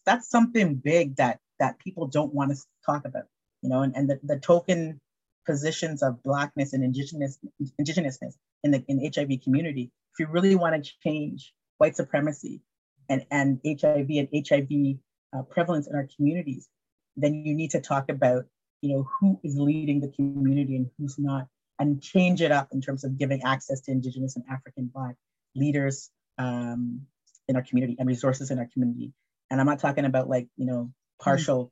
that's 0.06 0.30
something 0.30 0.76
big 0.76 1.16
that 1.16 1.40
that 1.58 1.80
people 1.80 2.06
don't 2.06 2.32
want 2.32 2.52
to 2.52 2.62
talk 2.86 3.04
about. 3.04 3.24
You 3.62 3.70
know, 3.70 3.82
and, 3.82 3.96
and 3.96 4.08
the, 4.08 4.20
the 4.22 4.38
token 4.38 5.00
positions 5.44 6.02
of 6.02 6.22
blackness 6.22 6.72
and 6.72 6.82
indigenous 6.82 7.38
indigenousness 7.80 8.34
in 8.62 8.70
the 8.70 8.84
in 8.88 9.10
HIV 9.14 9.42
community 9.42 9.90
if 10.14 10.20
you 10.20 10.32
really 10.32 10.54
want 10.54 10.82
to 10.82 10.92
change 11.02 11.52
white 11.78 11.96
supremacy 11.96 12.62
and, 13.08 13.26
and 13.30 13.60
HIV 13.66 14.08
and 14.10 14.28
HIV 14.32 14.98
uh, 15.36 15.42
prevalence 15.42 15.88
in 15.88 15.96
our 15.96 16.08
communities, 16.16 16.68
then 17.16 17.34
you 17.34 17.54
need 17.54 17.72
to 17.72 17.80
talk 17.80 18.08
about, 18.08 18.44
you 18.80 18.94
know, 18.94 19.08
who 19.18 19.40
is 19.42 19.58
leading 19.58 20.00
the 20.00 20.08
community 20.08 20.76
and 20.76 20.90
who's 20.98 21.18
not, 21.18 21.48
and 21.80 22.00
change 22.00 22.42
it 22.42 22.52
up 22.52 22.68
in 22.72 22.80
terms 22.80 23.02
of 23.02 23.18
giving 23.18 23.42
access 23.42 23.80
to 23.82 23.90
Indigenous 23.90 24.36
and 24.36 24.44
African 24.48 24.90
Black 24.94 25.16
leaders 25.56 26.10
um, 26.38 27.02
in 27.48 27.56
our 27.56 27.62
community 27.62 27.96
and 27.98 28.08
resources 28.08 28.52
in 28.52 28.58
our 28.60 28.68
community. 28.72 29.12
And 29.50 29.60
I'm 29.60 29.66
not 29.66 29.80
talking 29.80 30.04
about 30.04 30.28
like, 30.28 30.46
you 30.56 30.66
know, 30.66 30.92
partial, 31.20 31.64
mm-hmm. 31.64 31.70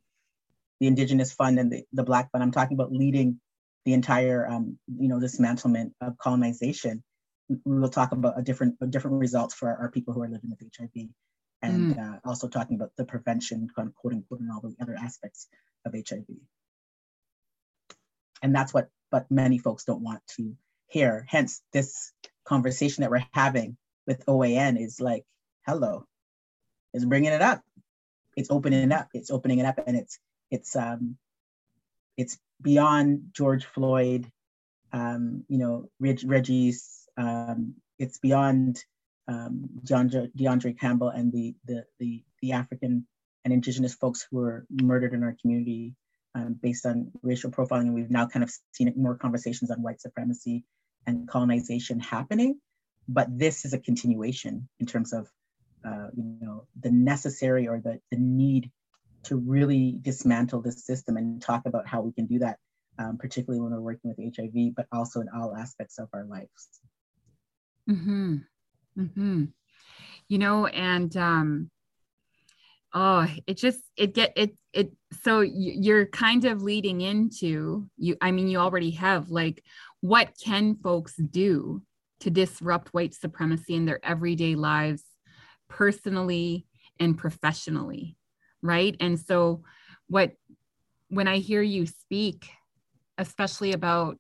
the 0.81 0.87
Indigenous 0.89 1.33
fund 1.33 1.61
and 1.61 1.71
the, 1.71 1.85
the 1.93 2.03
Black 2.03 2.33
fund. 2.33 2.43
I'm 2.43 2.51
talking 2.51 2.77
about 2.77 2.93
leading 2.93 3.41
the 3.85 3.95
entire, 3.95 4.47
um, 4.47 4.79
you 4.99 5.09
know, 5.09 5.19
dismantlement 5.19 5.93
of 6.01 6.17
colonization 6.19 7.03
we 7.65 7.79
will 7.79 7.89
talk 7.89 8.13
about 8.13 8.39
a 8.39 8.43
different 8.43 8.77
a 8.81 8.87
different 8.87 9.19
results 9.19 9.55
for 9.55 9.69
our 9.69 9.91
people 9.91 10.15
who 10.15 10.23
are 10.23 10.29
living 10.29 10.51
with 10.51 10.71
HIV, 10.77 11.09
and 11.61 11.95
mm. 11.95 11.99
uh, 11.99 12.19
also 12.25 12.49
talking 12.49 12.77
about 12.77 12.93
the 12.97 13.05
prevention, 13.05 13.69
quote 13.75 14.13
unquote, 14.13 14.41
and 14.41 14.51
all 14.51 14.61
the 14.61 14.77
other 14.81 14.97
aspects 14.99 15.49
of 15.85 15.95
HIV. 15.95 16.25
And 18.43 18.55
that's 18.55 18.73
what 18.73 18.89
but 19.11 19.31
many 19.31 19.59
folks 19.59 19.85
don't 19.85 20.03
want 20.03 20.21
to 20.37 20.57
hear. 20.89 21.27
Hence, 21.29 21.63
this 21.73 22.13
conversation 22.45 23.03
that 23.03 23.11
we're 23.11 23.27
having 23.33 23.77
with 24.07 24.25
OAN 24.27 24.81
is 24.81 25.01
like, 25.01 25.25
hello, 25.67 26.07
is 26.95 27.05
bringing 27.05 27.33
it 27.33 27.43
up. 27.43 27.63
It's 28.37 28.51
opening 28.51 28.91
it 28.91 28.93
up. 28.93 29.09
It's 29.15 29.31
opening 29.31 29.59
it 29.59 29.67
up, 29.67 29.79
and 29.87 29.97
it's 29.97 30.19
it's 30.51 30.77
um 30.77 31.17
it's 32.17 32.39
beyond 32.63 33.31
George 33.33 33.65
Floyd, 33.65 34.31
um, 34.93 35.45
you 35.49 35.59
know, 35.59 35.89
Reg, 36.01 36.21
Reggie's 36.25 37.09
um, 37.17 37.75
it's 37.99 38.19
beyond 38.19 38.83
um, 39.29 39.69
D'Andre, 39.85 40.29
D'Andre 40.35 40.73
Campbell 40.73 41.09
and 41.09 41.33
the, 41.33 41.55
the, 41.65 41.85
the, 41.99 42.25
the, 42.41 42.53
African 42.53 43.07
and 43.45 43.55
Indigenous 43.55 43.95
folks 43.95 44.27
who 44.29 44.39
were 44.39 44.67
murdered 44.71 45.15
in 45.15 45.23
our 45.23 45.37
community 45.41 45.95
um, 46.35 46.59
based 46.61 46.87
on 46.87 47.13
racial 47.23 47.51
profiling. 47.51 47.83
And 47.83 47.95
we've 47.95 48.11
now 48.11 48.27
kind 48.27 48.43
of 48.43 48.53
seen 48.73 48.93
more 48.97 49.17
conversations 49.17 49.71
on 49.71 49.83
white 49.83 50.01
supremacy 50.01 50.65
and 51.07 51.29
colonization 51.29 52.01
happening. 52.01 52.59
But 53.09 53.37
this 53.37 53.65
is 53.65 53.73
a 53.73 53.79
continuation 53.79 54.69
in 54.81 54.87
terms 54.87 55.13
of, 55.13 55.29
uh, 55.85 56.09
you 56.15 56.39
know, 56.41 56.67
the 56.81 56.91
necessary 56.91 57.69
or 57.69 57.81
the, 57.81 58.01
the 58.11 58.17
need 58.19 58.71
to 59.25 59.37
really 59.37 59.99
dismantle 60.03 60.63
this 60.63 60.85
system 60.85 61.17
and 61.17 61.41
talk 61.41 61.63
about 61.67 61.87
how 61.87 62.01
we 62.01 62.13
can 62.13 62.27
do 62.27 62.39
that, 62.41 62.59
um, 62.99 63.19
particularly 63.19 63.61
when 63.61 63.73
we're 63.73 63.81
working 63.81 64.15
with 64.17 64.37
HIV, 64.37 64.75
but 64.77 64.87
also 64.93 65.21
in 65.21 65.29
all 65.35 65.55
aspects 65.57 65.99
of 65.99 66.09
our 66.13 66.25
lives. 66.25 66.81
Mm-hmm. 67.89 68.37
Mm-hmm. 68.99 69.45
You 70.29 70.39
know, 70.39 70.67
and 70.67 71.17
um, 71.17 71.71
oh, 72.95 73.27
it 73.47 73.57
just 73.57 73.81
it 73.97 74.15
get 74.15 74.33
it 74.37 74.57
it. 74.73 74.93
So 75.23 75.41
you're 75.41 76.07
kind 76.07 76.45
of 76.45 76.63
leading 76.63 77.01
into 77.01 77.89
you. 77.97 78.17
I 78.21 78.31
mean, 78.31 78.49
you 78.49 78.59
already 78.59 78.93
have 78.93 79.31
like, 79.31 79.65
what 80.01 80.31
can 80.43 80.77
folks 80.77 81.15
do 81.17 81.83
to 82.21 82.31
disrupt 82.31 82.95
white 82.95 83.15
supremacy 83.15 83.75
in 83.75 83.85
their 83.85 84.05
everyday 84.05 84.55
lives, 84.55 85.03
personally 85.69 86.67
and 87.01 87.19
professionally, 87.19 88.17
right? 88.63 88.97
And 89.01 89.19
so, 89.19 89.63
what 90.09 90.33
when 91.09 91.29
I 91.29 91.39
hear 91.39 91.63
you 91.63 91.87
speak, 91.87 92.49
especially 93.19 93.73
about 93.73 94.19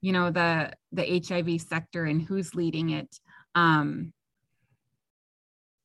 you 0.00 0.12
know 0.12 0.30
the 0.30 0.72
the 0.92 1.22
hiv 1.26 1.60
sector 1.60 2.04
and 2.04 2.22
who's 2.22 2.54
leading 2.54 2.90
it 2.90 3.18
um 3.54 4.12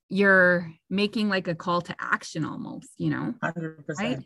you're 0.09 0.71
making 0.89 1.29
like 1.29 1.47
a 1.47 1.55
call 1.55 1.81
to 1.81 1.95
action 1.99 2.43
almost 2.45 2.89
you 2.97 3.09
know? 3.09 3.33
100% 3.43 3.85
right? 3.97 4.19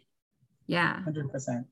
yeah. 0.67 1.01
100% 1.07 1.65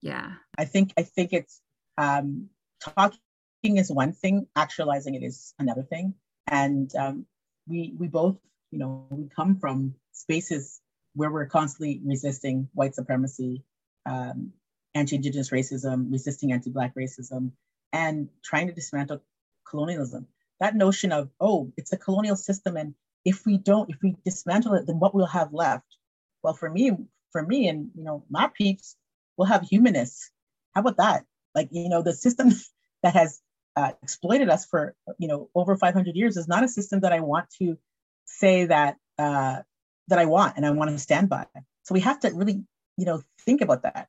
yeah. 0.00 0.32
I 0.56 0.64
think 0.64 0.92
i 0.96 1.02
think 1.02 1.32
it's 1.32 1.60
um 1.96 2.48
talking 2.80 3.76
is 3.76 3.90
one 3.90 4.12
thing 4.12 4.46
actualizing 4.56 5.14
it 5.14 5.22
is 5.22 5.54
another 5.58 5.82
thing. 5.82 6.14
And 6.46 6.90
um 6.96 7.26
we 7.66 7.94
we 7.98 8.08
both 8.08 8.38
you 8.70 8.78
know 8.78 9.06
we 9.10 9.28
come 9.28 9.58
from 9.58 9.94
spaces 10.12 10.80
where 11.18 11.32
we're 11.32 11.46
constantly 11.46 12.00
resisting 12.04 12.68
white 12.74 12.94
supremacy 12.94 13.64
um, 14.06 14.52
anti-Indigenous 14.94 15.50
racism, 15.50 16.12
resisting 16.12 16.52
anti-Black 16.52 16.94
racism, 16.94 17.50
and 17.92 18.28
trying 18.44 18.68
to 18.68 18.72
dismantle 18.72 19.20
colonialism. 19.68 20.28
That 20.60 20.76
notion 20.76 21.10
of, 21.10 21.28
oh, 21.40 21.72
it's 21.76 21.92
a 21.92 21.96
colonial 21.96 22.36
system 22.36 22.76
and 22.76 22.94
if 23.24 23.44
we 23.44 23.58
don't, 23.58 23.90
if 23.90 23.96
we 24.00 24.14
dismantle 24.24 24.74
it, 24.74 24.86
then 24.86 25.00
what 25.00 25.12
we'll 25.12 25.26
have 25.26 25.52
left? 25.52 25.96
Well, 26.44 26.54
for 26.54 26.70
me, 26.70 26.92
for 27.32 27.42
me 27.42 27.68
and 27.68 27.90
you 27.96 28.04
know, 28.04 28.24
my 28.30 28.48
peeps, 28.56 28.94
we'll 29.36 29.48
have 29.48 29.62
humanists. 29.62 30.30
How 30.72 30.82
about 30.82 30.98
that? 30.98 31.24
Like, 31.52 31.68
you 31.72 31.88
know, 31.88 32.02
the 32.02 32.12
system 32.12 32.52
that 33.02 33.14
has 33.14 33.40
uh, 33.74 33.90
exploited 34.04 34.48
us 34.48 34.66
for, 34.66 34.94
you 35.18 35.26
know, 35.26 35.50
over 35.52 35.76
500 35.76 36.14
years 36.14 36.36
is 36.36 36.46
not 36.46 36.62
a 36.62 36.68
system 36.68 37.00
that 37.00 37.12
I 37.12 37.20
want 37.20 37.48
to 37.58 37.76
say 38.24 38.66
that 38.66 38.98
uh, 39.18 39.62
that 40.08 40.18
I 40.18 40.26
want 40.26 40.56
and 40.56 40.66
I 40.66 40.70
want 40.70 40.90
to 40.90 40.98
stand 40.98 41.28
by. 41.28 41.46
So 41.84 41.94
we 41.94 42.00
have 42.00 42.20
to 42.20 42.30
really, 42.30 42.64
you 42.96 43.06
know, 43.06 43.22
think 43.40 43.60
about 43.60 43.82
that. 43.82 44.08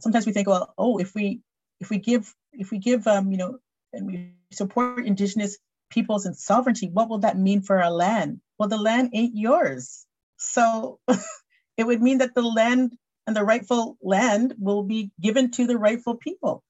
Sometimes 0.00 0.26
we 0.26 0.32
think, 0.32 0.48
well, 0.48 0.74
oh, 0.76 0.98
if 0.98 1.14
we 1.14 1.40
if 1.80 1.90
we 1.90 1.98
give 1.98 2.34
if 2.52 2.70
we 2.70 2.78
give 2.78 3.06
um, 3.06 3.30
you 3.30 3.38
know, 3.38 3.58
and 3.92 4.06
we 4.06 4.32
support 4.52 5.06
indigenous 5.06 5.58
peoples 5.90 6.26
and 6.26 6.36
sovereignty, 6.36 6.88
what 6.88 7.08
will 7.08 7.18
that 7.18 7.38
mean 7.38 7.62
for 7.62 7.82
our 7.82 7.90
land? 7.90 8.40
Well, 8.58 8.68
the 8.68 8.76
land 8.76 9.10
ain't 9.14 9.36
yours. 9.36 10.04
So 10.36 11.00
it 11.76 11.86
would 11.86 12.02
mean 12.02 12.18
that 12.18 12.34
the 12.34 12.42
land 12.42 12.92
and 13.26 13.34
the 13.34 13.44
rightful 13.44 13.96
land 14.02 14.54
will 14.58 14.82
be 14.82 15.10
given 15.20 15.50
to 15.52 15.66
the 15.66 15.78
rightful 15.78 16.16
people. 16.16 16.62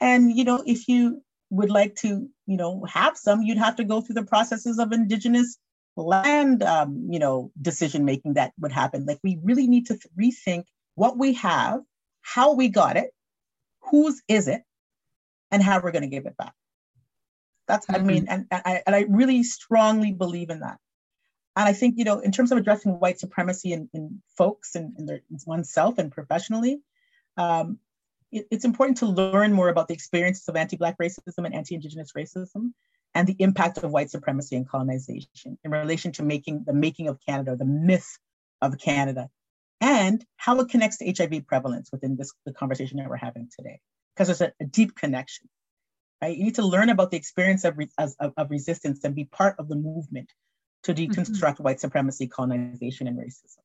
And 0.00 0.36
you 0.36 0.44
know, 0.44 0.62
if 0.66 0.88
you 0.88 1.22
would 1.50 1.70
like 1.70 1.94
to, 1.96 2.28
you 2.46 2.56
know, 2.56 2.84
have 2.84 3.16
some, 3.16 3.42
you'd 3.42 3.58
have 3.58 3.76
to 3.76 3.84
go 3.84 4.00
through 4.00 4.14
the 4.14 4.24
processes 4.24 4.78
of 4.78 4.90
indigenous 4.92 5.58
land, 5.96 6.62
um, 6.62 7.08
you 7.10 7.18
know, 7.18 7.50
decision 7.60 8.04
making 8.04 8.34
that 8.34 8.52
would 8.58 8.72
happen. 8.72 9.04
Like 9.04 9.18
we 9.22 9.38
really 9.42 9.66
need 9.66 9.86
to 9.86 9.98
rethink 10.18 10.64
what 10.94 11.18
we 11.18 11.34
have, 11.34 11.80
how 12.22 12.54
we 12.54 12.68
got 12.68 12.96
it, 12.96 13.10
whose 13.82 14.22
is 14.28 14.48
it, 14.48 14.62
and 15.50 15.62
how 15.62 15.80
we're 15.80 15.92
going 15.92 16.02
to 16.02 16.08
give 16.08 16.26
it 16.26 16.36
back. 16.36 16.54
That's, 17.68 17.86
mm-hmm. 17.86 18.00
I 18.00 18.04
mean, 18.04 18.26
and, 18.28 18.46
and, 18.50 18.62
I, 18.64 18.82
and 18.86 18.96
I 18.96 19.04
really 19.08 19.42
strongly 19.42 20.12
believe 20.12 20.50
in 20.50 20.60
that. 20.60 20.78
And 21.54 21.68
I 21.68 21.74
think, 21.74 21.98
you 21.98 22.04
know, 22.04 22.20
in 22.20 22.32
terms 22.32 22.50
of 22.50 22.58
addressing 22.58 22.98
white 22.98 23.20
supremacy 23.20 23.72
in, 23.72 23.88
in 23.92 24.22
folks 24.38 24.74
and 24.74 24.96
in, 24.98 25.08
in, 25.08 25.20
in 25.30 25.38
oneself 25.46 25.98
and 25.98 26.10
professionally, 26.10 26.80
um, 27.36 27.78
it, 28.30 28.46
it's 28.50 28.64
important 28.64 28.98
to 28.98 29.06
learn 29.06 29.52
more 29.52 29.68
about 29.68 29.88
the 29.88 29.94
experiences 29.94 30.48
of 30.48 30.56
anti-Black 30.56 30.96
racism 30.96 31.44
and 31.44 31.54
anti-Indigenous 31.54 32.12
racism 32.16 32.72
and 33.14 33.26
the 33.26 33.36
impact 33.38 33.78
of 33.78 33.90
white 33.90 34.10
supremacy 34.10 34.56
and 34.56 34.68
colonization 34.68 35.58
in 35.64 35.70
relation 35.70 36.12
to 36.12 36.22
making 36.22 36.64
the 36.66 36.72
making 36.72 37.08
of 37.08 37.18
Canada, 37.26 37.56
the 37.56 37.64
myth 37.64 38.18
of 38.60 38.78
Canada, 38.78 39.28
and 39.80 40.24
how 40.36 40.58
it 40.60 40.68
connects 40.68 40.98
to 40.98 41.12
HIV 41.12 41.46
prevalence 41.46 41.90
within 41.92 42.16
this 42.16 42.32
the 42.46 42.52
conversation 42.52 42.98
that 42.98 43.08
we're 43.08 43.16
having 43.16 43.50
today. 43.56 43.80
Because 44.14 44.28
there's 44.28 44.40
a, 44.40 44.52
a, 44.60 44.66
deep 44.66 44.94
connection. 44.94 45.48
Right? 46.20 46.36
You 46.36 46.44
need 46.44 46.56
to 46.56 46.66
learn 46.66 46.90
about 46.90 47.10
the 47.10 47.16
experience 47.16 47.64
of, 47.64 47.76
of, 47.98 48.32
of 48.36 48.50
resistance 48.50 49.00
and 49.04 49.14
be 49.14 49.24
part 49.24 49.56
of 49.58 49.68
the 49.68 49.76
movement 49.76 50.30
to 50.84 50.94
mm-hmm. 50.94 51.10
deconstruct 51.10 51.54
mm-hmm. 51.54 51.62
white 51.64 51.80
supremacy, 51.80 52.28
colonization, 52.28 53.06
and 53.06 53.18
racism. 53.18 53.58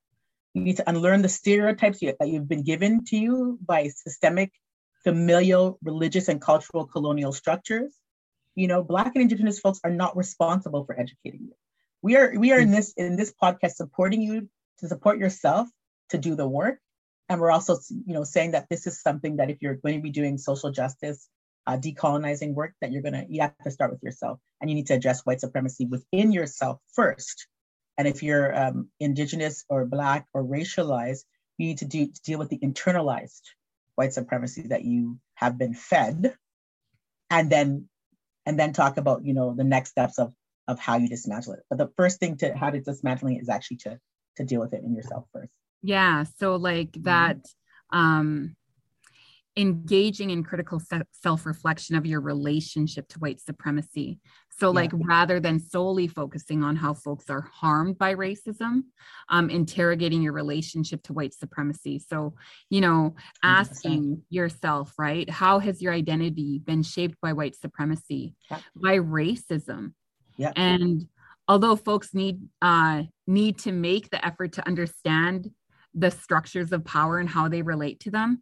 You 0.53 0.63
need 0.63 0.77
to 0.77 0.89
unlearn 0.89 1.21
the 1.21 1.29
stereotypes 1.29 2.01
you, 2.01 2.15
that 2.19 2.29
you've 2.29 2.47
been 2.47 2.63
given 2.63 3.05
to 3.05 3.17
you 3.17 3.59
by 3.63 3.89
systemic, 3.89 4.51
familial, 5.03 5.77
religious, 5.83 6.29
and 6.29 6.41
cultural 6.41 6.85
colonial 6.85 7.31
structures. 7.31 7.93
You 8.57 8.67
know, 8.67 8.83
Black 8.83 9.11
and 9.15 9.21
Indigenous 9.21 9.59
folks 9.59 9.79
are 9.83 9.91
not 9.91 10.17
responsible 10.17 10.83
for 10.83 10.99
educating 10.99 11.41
you. 11.43 11.53
We 12.01 12.17
are 12.17 12.33
we 12.37 12.51
are 12.51 12.59
in 12.59 12.71
this 12.71 12.93
in 12.97 13.15
this 13.15 13.33
podcast 13.41 13.75
supporting 13.75 14.21
you 14.21 14.49
to 14.79 14.87
support 14.87 15.19
yourself 15.19 15.67
to 16.09 16.17
do 16.17 16.35
the 16.35 16.47
work, 16.47 16.79
and 17.29 17.39
we're 17.39 17.51
also 17.51 17.77
you 17.89 18.13
know 18.13 18.23
saying 18.23 18.51
that 18.51 18.67
this 18.69 18.87
is 18.87 19.01
something 19.01 19.37
that 19.37 19.49
if 19.49 19.61
you're 19.61 19.75
going 19.75 19.95
to 19.95 20.01
be 20.01 20.11
doing 20.11 20.37
social 20.37 20.71
justice 20.71 21.29
uh, 21.67 21.77
decolonizing 21.77 22.53
work 22.53 22.73
that 22.81 22.91
you're 22.91 23.01
gonna 23.01 23.25
you 23.29 23.41
have 23.41 23.53
to 23.63 23.71
start 23.71 23.91
with 23.91 24.01
yourself. 24.01 24.39
And 24.59 24.69
you 24.69 24.75
need 24.75 24.87
to 24.87 24.95
address 24.95 25.25
white 25.25 25.41
supremacy 25.41 25.85
within 25.85 26.31
yourself 26.31 26.79
first. 26.93 27.47
And 27.97 28.07
if 28.07 28.23
you're 28.23 28.57
um, 28.57 28.89
indigenous 28.99 29.65
or 29.69 29.85
black 29.85 30.25
or 30.33 30.43
racialized 30.43 31.23
you 31.57 31.67
need 31.67 31.79
to, 31.79 31.85
do, 31.85 32.05
to 32.05 32.21
deal 32.21 32.39
with 32.39 32.49
the 32.49 32.59
internalized 32.59 33.41
white 33.95 34.13
supremacy 34.13 34.67
that 34.67 34.83
you 34.83 35.19
have 35.35 35.57
been 35.57 35.73
fed. 35.73 36.35
And 37.29 37.51
then 37.51 37.89
and 38.47 38.57
then 38.57 38.71
talk 38.71 38.97
about 38.97 39.25
you 39.25 39.33
know 39.33 39.53
the 39.53 39.63
next 39.63 39.91
steps 39.91 40.17
of 40.17 40.33
of 40.67 40.79
how 40.79 40.97
you 40.97 41.07
dismantle 41.07 41.53
it. 41.53 41.59
But 41.69 41.77
the 41.77 41.91
first 41.97 42.19
thing 42.19 42.37
to 42.37 42.55
how 42.55 42.71
to 42.71 42.79
dismantling 42.79 43.35
it 43.35 43.41
is 43.41 43.49
actually 43.49 43.77
to 43.77 43.99
to 44.37 44.43
deal 44.43 44.61
with 44.61 44.73
it 44.73 44.83
in 44.83 44.95
yourself 44.95 45.25
first. 45.33 45.51
Yeah. 45.83 46.23
So 46.39 46.55
like 46.55 46.91
mm-hmm. 46.91 47.03
that 47.03 47.45
um 47.91 48.55
engaging 49.57 50.29
in 50.29 50.43
critical 50.43 50.79
self-reflection 51.23 51.95
of 51.95 52.05
your 52.05 52.21
relationship 52.21 53.07
to 53.09 53.19
white 53.19 53.41
supremacy 53.41 54.19
so 54.59 54.71
like 54.71 54.91
yeah. 54.91 54.99
rather 55.03 55.39
than 55.39 55.59
solely 55.59 56.07
focusing 56.07 56.63
on 56.63 56.75
how 56.75 56.93
folks 56.93 57.29
are 57.29 57.41
harmed 57.41 57.97
by 57.97 58.13
racism 58.15 58.83
um, 59.29 59.49
interrogating 59.49 60.21
your 60.21 60.33
relationship 60.33 61.01
to 61.03 61.13
white 61.13 61.33
supremacy 61.33 61.99
so 61.99 62.33
you 62.69 62.81
know 62.81 63.15
asking 63.43 64.17
100%. 64.17 64.21
yourself 64.29 64.93
right 64.97 65.29
how 65.29 65.59
has 65.59 65.81
your 65.81 65.93
identity 65.93 66.59
been 66.59 66.83
shaped 66.83 67.19
by 67.21 67.33
white 67.33 67.55
supremacy 67.55 68.35
yeah. 68.49 68.59
by 68.75 68.97
racism 68.97 69.93
yeah. 70.37 70.51
and 70.55 71.07
although 71.47 71.75
folks 71.75 72.13
need 72.13 72.39
uh, 72.61 73.03
need 73.25 73.57
to 73.59 73.71
make 73.71 74.09
the 74.09 74.25
effort 74.25 74.53
to 74.53 74.67
understand 74.67 75.49
the 75.93 76.11
structures 76.11 76.71
of 76.71 76.85
power 76.85 77.19
and 77.19 77.29
how 77.29 77.47
they 77.47 77.61
relate 77.61 77.99
to 77.99 78.11
them 78.11 78.41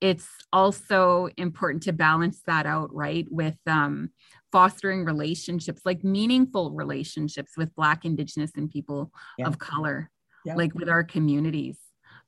it's 0.00 0.28
also 0.52 1.28
important 1.36 1.82
to 1.84 1.92
balance 1.92 2.40
that 2.46 2.66
out, 2.66 2.92
right, 2.94 3.26
with 3.30 3.58
um, 3.66 4.10
fostering 4.52 5.04
relationships, 5.04 5.82
like 5.84 6.04
meaningful 6.04 6.72
relationships 6.72 7.52
with 7.56 7.74
Black, 7.74 8.04
Indigenous, 8.04 8.52
and 8.56 8.70
people 8.70 9.12
yeah. 9.38 9.46
of 9.46 9.58
color, 9.58 10.10
yeah. 10.44 10.54
like 10.54 10.74
with 10.74 10.88
our 10.88 11.04
communities. 11.04 11.78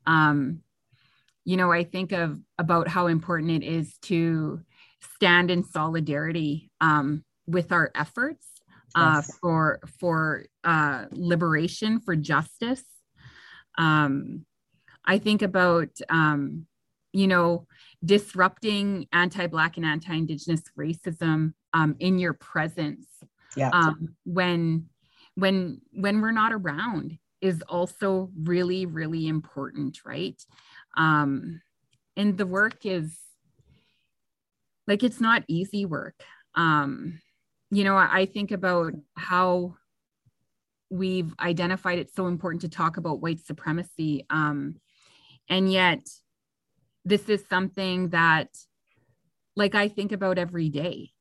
Um, 0.07 0.61
you 1.45 1.57
know, 1.57 1.73
I 1.73 1.85
think 1.85 2.13
of 2.13 2.39
about 2.59 2.89
how 2.89 3.09
important 3.09 3.63
it 3.63 3.67
is 3.67 3.97
to 4.03 4.61
stand 5.15 5.51
in 5.51 5.65
solidarity 5.65 6.71
um, 6.81 7.25
with 7.47 7.73
our 7.73 7.91
efforts 7.95 8.47
uh, 8.95 9.15
yes. 9.17 9.37
for 9.41 9.81
for 10.01 10.45
uh, 10.65 11.07
liberation, 11.11 12.01
for 12.01 12.15
justice. 12.15 12.85
Um, 13.79 14.47
I 15.05 15.19
think 15.19 15.43
about 15.43 15.91
um, 16.09 16.67
you 17.13 17.27
know, 17.27 17.67
disrupting 18.05 19.07
anti-black 19.13 19.77
and 19.77 19.87
anti-indigenous 19.87 20.63
racism 20.79 21.55
um, 21.75 21.97
in 22.01 22.19
your 22.19 22.35
presence 22.35 23.07
yeah. 23.57 23.71
um, 23.73 24.17
when 24.25 24.87
when 25.35 25.81
when 25.93 26.21
we're 26.21 26.33
not 26.33 26.53
around 26.53 27.19
is 27.41 27.63
also 27.69 28.31
really 28.43 28.87
really 28.87 29.27
important 29.27 29.99
right 30.05 30.41
um, 30.97 31.61
and 32.17 32.37
the 32.37 32.47
work 32.47 32.85
is 32.85 33.19
like 34.87 35.03
it's 35.03 35.21
not 35.21 35.43
easy 35.49 35.85
work 35.85 36.23
um, 36.55 37.21
you 37.71 37.85
know 37.85 37.97
I, 37.97 38.21
I 38.21 38.27
think 38.27 38.51
about 38.51 38.95
how 39.17 39.77
we've 40.91 41.33
identified 41.41 41.99
it's 41.99 42.15
so 42.15 42.27
important 42.27 42.61
to 42.63 42.69
talk 42.69 42.99
about 42.99 43.23
white 43.23 43.41
supremacy 43.41 44.27
um, 44.29 44.77
and 45.49 45.73
yet 45.73 46.07
this 47.05 47.29
is 47.29 47.45
something 47.49 48.11
that 48.11 48.49
like 49.57 49.75
I 49.75 49.89
think 49.89 50.13
about 50.13 50.39
every 50.39 50.69
day. 50.69 51.12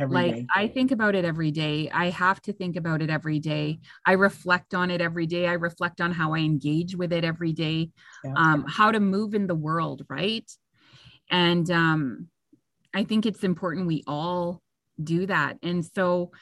Every 0.00 0.14
like 0.14 0.34
day. 0.34 0.46
I 0.54 0.68
think 0.68 0.92
about 0.92 1.14
it 1.14 1.24
every 1.24 1.50
day. 1.50 1.90
I 1.92 2.10
have 2.10 2.40
to 2.42 2.52
think 2.52 2.76
about 2.76 3.02
it 3.02 3.10
every 3.10 3.38
day. 3.38 3.80
I 4.06 4.12
reflect 4.12 4.74
on 4.74 4.90
it 4.90 5.00
every 5.00 5.26
day. 5.26 5.46
I 5.46 5.52
reflect 5.52 6.00
on 6.00 6.12
how 6.12 6.34
I 6.34 6.38
engage 6.38 6.96
with 6.96 7.12
it 7.12 7.24
every 7.24 7.52
day. 7.52 7.90
Yeah. 8.24 8.32
Um, 8.34 8.64
how 8.66 8.90
to 8.90 9.00
move 9.00 9.34
in 9.34 9.46
the 9.46 9.54
world, 9.54 10.06
right? 10.08 10.50
And 11.30 11.70
um, 11.70 12.28
I 12.94 13.04
think 13.04 13.26
it's 13.26 13.44
important 13.44 13.86
we 13.86 14.02
all 14.06 14.62
do 15.02 15.26
that. 15.26 15.58
And 15.62 15.84
so, 15.84 16.32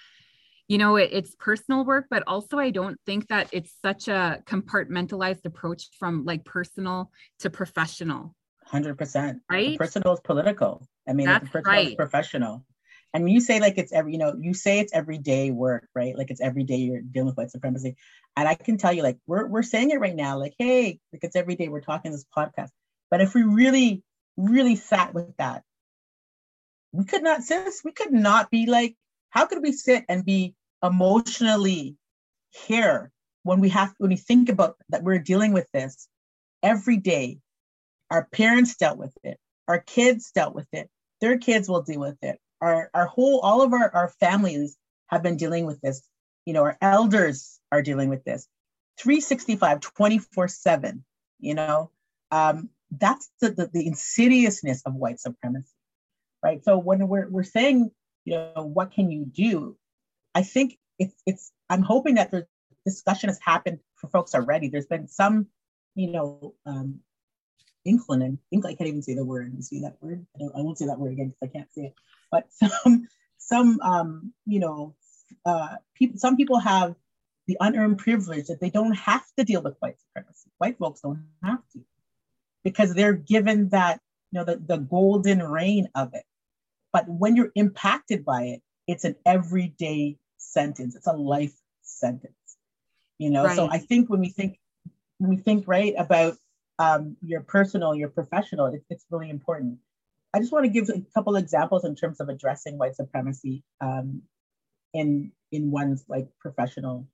you 0.69 0.79
know, 0.79 0.97
it, 0.97 1.11
it's 1.13 1.35
personal 1.35 1.85
work, 1.85 2.07
but 2.09 2.23
also 2.27 2.59
I 2.59 2.71
don't 2.71 2.99
think 3.07 3.29
that 3.29 3.49
it's 3.53 3.73
such 3.85 4.09
a 4.09 4.43
compartmentalized 4.47 5.45
approach 5.45 5.89
from 5.99 6.25
like 6.25 6.45
personal 6.45 7.11
to 7.41 7.51
professional 7.51 8.35
Hundred 8.69 8.99
percent. 8.99 9.41
Right. 9.51 9.71
The 9.71 9.79
personal 9.79 10.13
is 10.13 10.21
political. 10.21 10.87
I 11.09 11.15
mean, 11.15 11.27
That's 11.27 11.45
the 11.45 11.51
personal 11.51 11.75
right. 11.75 11.89
is 11.89 11.95
professional. 11.95 12.67
And 13.15 13.25
when 13.25 13.33
you 13.33 13.41
say 13.41 13.61
like 13.61 13.79
it's 13.79 13.93
every, 13.93 14.13
you 14.13 14.19
know, 14.19 14.35
you 14.39 14.55
say 14.55 14.79
it's 14.81 14.93
everyday 14.93 15.51
work, 15.51 15.89
right? 15.95 16.17
Like 16.17 16.31
it's 16.31 16.41
every 16.41 16.65
day 16.65 16.77
you're 16.77 17.01
dealing 17.01 17.29
with 17.29 17.37
white 17.37 17.51
supremacy. 17.51 17.97
And 18.37 18.47
I 18.47 18.55
can 18.55 18.79
tell 18.79 18.93
you, 18.93 19.03
like, 19.03 19.19
we're 19.27 19.47
we're 19.47 19.63
saying 19.63 19.91
it 19.91 20.01
right 20.01 20.15
now, 20.15 20.39
like, 20.39 20.55
hey, 20.59 21.01
like 21.13 21.25
it's 21.25 21.37
every 21.37 21.57
day 21.57 21.69
we're 21.69 21.81
talking 21.81 22.13
this 22.13 22.27
podcast. 22.37 22.71
But 23.11 23.21
if 23.21 23.35
we 23.35 23.43
really, 23.43 24.03
really 24.37 24.77
sat 24.77 25.15
with 25.15 25.37
that, 25.39 25.63
we 26.93 27.05
could 27.05 27.23
not 27.23 27.43
sis, 27.43 27.83
we 27.85 27.93
could 27.93 28.13
not 28.13 28.51
be 28.51 28.67
like, 28.67 28.95
how 29.31 29.47
could 29.47 29.63
we 29.63 29.73
sit 29.73 30.05
and 30.09 30.25
be 30.25 30.55
emotionally 30.83 31.97
here 32.51 33.11
when 33.43 33.61
we 33.61 33.71
have 33.71 33.95
when 33.99 34.11
we 34.11 34.17
think 34.17 34.49
about 34.49 34.77
that 34.91 35.03
we're 35.03 35.19
dealing 35.19 35.53
with 35.53 35.69
this 35.73 36.09
every 36.63 36.97
day 36.97 37.39
our 38.11 38.27
parents 38.33 38.77
dealt 38.77 38.99
with 38.99 39.17
it. 39.23 39.39
Our 39.67 39.81
kids 39.81 40.31
dealt 40.33 40.55
with 40.55 40.69
it. 40.73 40.89
Their 41.21 41.39
kids 41.39 41.69
will 41.69 41.83
deal 41.83 42.01
with 42.01 42.17
it. 42.23 42.39
Our, 42.61 42.91
our 42.95 43.07
whole, 43.07 43.41
all 43.41 43.63
of 43.63 43.73
our, 43.73 43.91
our 43.95 44.09
families 44.21 44.77
have 45.09 45.23
been 45.23 45.37
dealing 45.37 45.67
with 45.67 45.81
this, 45.81 46.03
you 46.45 46.53
know, 46.53 46.63
our 46.63 46.77
elders 46.81 47.61
are 47.71 47.83
dealing 47.83 48.09
with 48.09 48.25
this. 48.25 48.49
365, 48.99 49.81
24 49.81 50.49
7, 50.49 51.05
you 51.39 51.55
know, 51.55 51.91
um, 52.31 52.69
that's 52.91 53.31
the, 53.41 53.51
the, 53.51 53.71
the 53.73 53.87
insidiousness 53.87 54.83
of 54.85 54.95
white 54.95 55.21
supremacy, 55.21 55.73
right? 56.43 56.65
So 56.65 56.79
when 56.79 57.07
we're, 57.07 57.29
we're 57.29 57.45
saying, 57.45 57.91
you 58.25 58.35
know, 58.35 58.65
what 58.65 58.93
can 58.93 59.11
you 59.11 59.25
do? 59.25 59.77
I 60.35 60.43
think 60.43 60.79
it's, 60.99 61.15
it's 61.27 61.53
I'm 61.71 61.83
hoping 61.83 62.17
that 62.17 62.31
the 62.31 62.47
discussion 62.85 63.29
has 63.29 63.39
happened 63.41 63.79
for 63.97 64.09
folks 64.09 64.35
already. 64.35 64.69
There's 64.69 64.87
been 64.87 65.07
some, 65.07 65.47
you 65.95 66.11
know, 66.11 66.55
um, 66.67 67.01
inclining, 67.85 68.39
I 68.53 68.75
can't 68.75 68.89
even 68.89 69.03
say 69.03 69.15
the 69.15 69.25
word. 69.25 69.53
You 69.55 69.63
see 69.63 69.81
that 69.81 69.97
word? 70.01 70.27
I, 70.41 70.59
I 70.59 70.63
won't 70.63 70.79
say 70.79 70.87
that 70.87 70.99
word 70.99 71.13
again 71.13 71.29
because 71.29 71.51
I 71.51 71.59
can't 71.59 71.73
say 71.73 71.83
it. 71.87 71.95
But 72.31 72.47
some, 72.53 73.09
some, 73.39 73.81
um, 73.81 74.33
you 74.47 74.61
know, 74.61 74.95
uh, 75.45 75.77
people, 75.95 76.19
some 76.19 76.37
people 76.37 76.59
have 76.59 76.95
the 77.47 77.57
unearned 77.61 77.99
privilege 77.99 78.47
that 78.47 78.61
they 78.61 78.71
don't 78.71 78.93
have 78.93 79.25
to 79.39 79.45
deal 79.45 79.63
with 79.63 79.77
white 79.81 79.99
supremacy. 80.01 80.51
White 80.59 80.79
folks 80.79 81.01
don't 81.01 81.25
have 81.43 81.63
to 81.73 81.81
because 82.63 82.95
they're 82.95 83.15
given 83.15 83.71
that, 83.71 84.01
you 84.31 84.39
know, 84.39 84.45
the, 84.45 84.57
the 84.57 84.77
golden 84.77 85.43
reign 85.43 85.89
of 85.95 86.15
it. 86.15 86.25
But 86.93 87.09
when 87.09 87.37
you're 87.37 87.53
impacted 87.55 88.25
by 88.25 88.43
it, 88.45 88.63
it's 88.87 89.05
an 89.05 89.17
everyday 89.25 90.19
sentence. 90.37 90.95
It's 90.95 91.07
a 91.07 91.13
life 91.13 91.55
sentence. 91.83 92.35
You 93.19 93.31
know, 93.31 93.45
right. 93.45 93.57
so 93.57 93.69
I 93.71 93.79
think 93.79 94.09
when 94.09 94.21
we 94.21 94.31
think 94.31 94.59
when 95.19 95.31
we 95.31 95.37
think 95.37 95.65
right 95.67 95.95
about 95.99 96.37
um, 96.79 97.17
your 97.23 97.41
personal, 97.41 97.95
your 97.95 98.09
professional, 98.09 98.67
it, 98.67 98.85
it's 98.89 99.05
really 99.11 99.31
important. 99.31 99.79
I 100.35 100.41
just 100.41 100.53
want 100.53 100.65
to 100.65 100.71
give 100.71 100.89
a 100.89 101.03
couple 101.15 101.37
examples 101.37 101.85
in 101.85 101.95
terms 101.95 102.21
of 102.21 102.29
addressing 102.29 102.79
white 102.79 102.97
supremacy 102.97 103.65
um, 103.81 104.23
in 104.93 105.33
in 105.51 105.71
one's 105.71 106.05
like 106.09 106.29
professional 106.39 107.07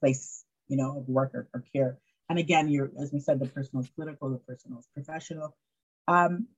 place, 0.00 0.44
you 0.68 0.76
know, 0.76 0.98
of 0.98 1.08
work 1.08 1.32
or, 1.34 1.48
or 1.52 1.62
care. 1.74 1.98
And 2.28 2.38
again, 2.38 2.68
you're 2.68 2.90
as 3.00 3.12
we 3.12 3.20
said, 3.20 3.38
the 3.38 3.46
personal 3.46 3.84
is 3.84 3.90
political, 3.90 4.30
the 4.30 4.38
personal 4.38 4.78
is 4.78 4.88
professional. 4.94 5.54
Um, 6.08 6.48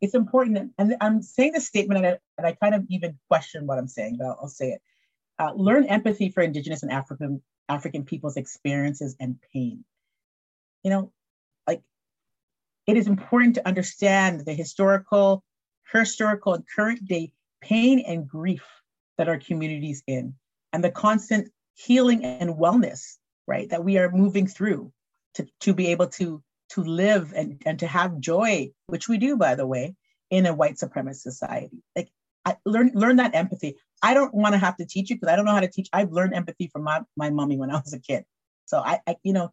it's 0.00 0.14
important, 0.14 0.56
that, 0.56 0.68
and 0.76 0.96
I'm 1.00 1.22
saying 1.22 1.52
this 1.52 1.66
statement, 1.66 1.98
and 1.98 2.06
I, 2.06 2.18
and 2.36 2.46
I 2.46 2.52
kind 2.52 2.74
of 2.74 2.84
even 2.90 3.18
question 3.28 3.66
what 3.66 3.78
I'm 3.78 3.88
saying, 3.88 4.16
but 4.18 4.26
I'll, 4.26 4.38
I'll 4.42 4.48
say 4.48 4.72
it. 4.72 4.82
Uh, 5.38 5.52
learn 5.54 5.84
empathy 5.86 6.28
for 6.28 6.42
Indigenous 6.42 6.82
and 6.82 6.92
African 6.92 7.42
African 7.68 8.04
people's 8.04 8.36
experiences 8.36 9.16
and 9.18 9.36
pain. 9.52 9.84
You 10.82 10.90
know, 10.90 11.12
like 11.66 11.82
it 12.86 12.96
is 12.96 13.06
important 13.06 13.54
to 13.54 13.66
understand 13.66 14.44
the 14.44 14.52
historical, 14.52 15.42
historical, 15.92 16.54
and 16.54 16.64
current 16.74 17.04
day 17.06 17.32
pain 17.60 18.00
and 18.00 18.28
grief 18.28 18.64
that 19.16 19.28
our 19.28 19.38
communities 19.38 20.02
in, 20.06 20.34
and 20.72 20.82
the 20.82 20.90
constant 20.90 21.50
healing 21.74 22.24
and 22.24 22.54
wellness, 22.54 23.16
right, 23.46 23.68
that 23.70 23.84
we 23.84 23.98
are 23.98 24.10
moving 24.10 24.46
through 24.46 24.92
to, 25.34 25.46
to 25.60 25.74
be 25.74 25.88
able 25.88 26.08
to 26.08 26.42
to 26.70 26.82
live 26.82 27.32
and, 27.36 27.62
and 27.66 27.78
to 27.78 27.86
have 27.86 28.18
joy, 28.18 28.70
which 28.86 29.08
we 29.08 29.18
do, 29.18 29.36
by 29.36 29.54
the 29.54 29.66
way, 29.66 29.94
in 30.30 30.46
a 30.46 30.54
white 30.54 30.74
supremacist 30.74 31.16
society. 31.20 31.82
Like 31.94 32.10
I 32.44 32.56
learn 32.64 32.92
learn 32.94 33.16
that 33.16 33.34
empathy. 33.34 33.76
I 34.02 34.14
don't 34.14 34.34
want 34.34 34.54
to 34.54 34.58
have 34.58 34.76
to 34.78 34.86
teach 34.86 35.10
you 35.10 35.16
because 35.16 35.32
I 35.32 35.36
don't 35.36 35.44
know 35.44 35.52
how 35.52 35.60
to 35.60 35.70
teach. 35.70 35.88
I've 35.92 36.12
learned 36.12 36.34
empathy 36.34 36.68
from 36.68 36.82
my, 36.82 37.02
my 37.16 37.30
mommy 37.30 37.56
when 37.56 37.70
I 37.70 37.74
was 37.74 37.92
a 37.94 37.98
kid. 37.98 38.24
So 38.66 38.78
I, 38.78 39.00
I 39.06 39.16
you 39.22 39.32
know, 39.32 39.52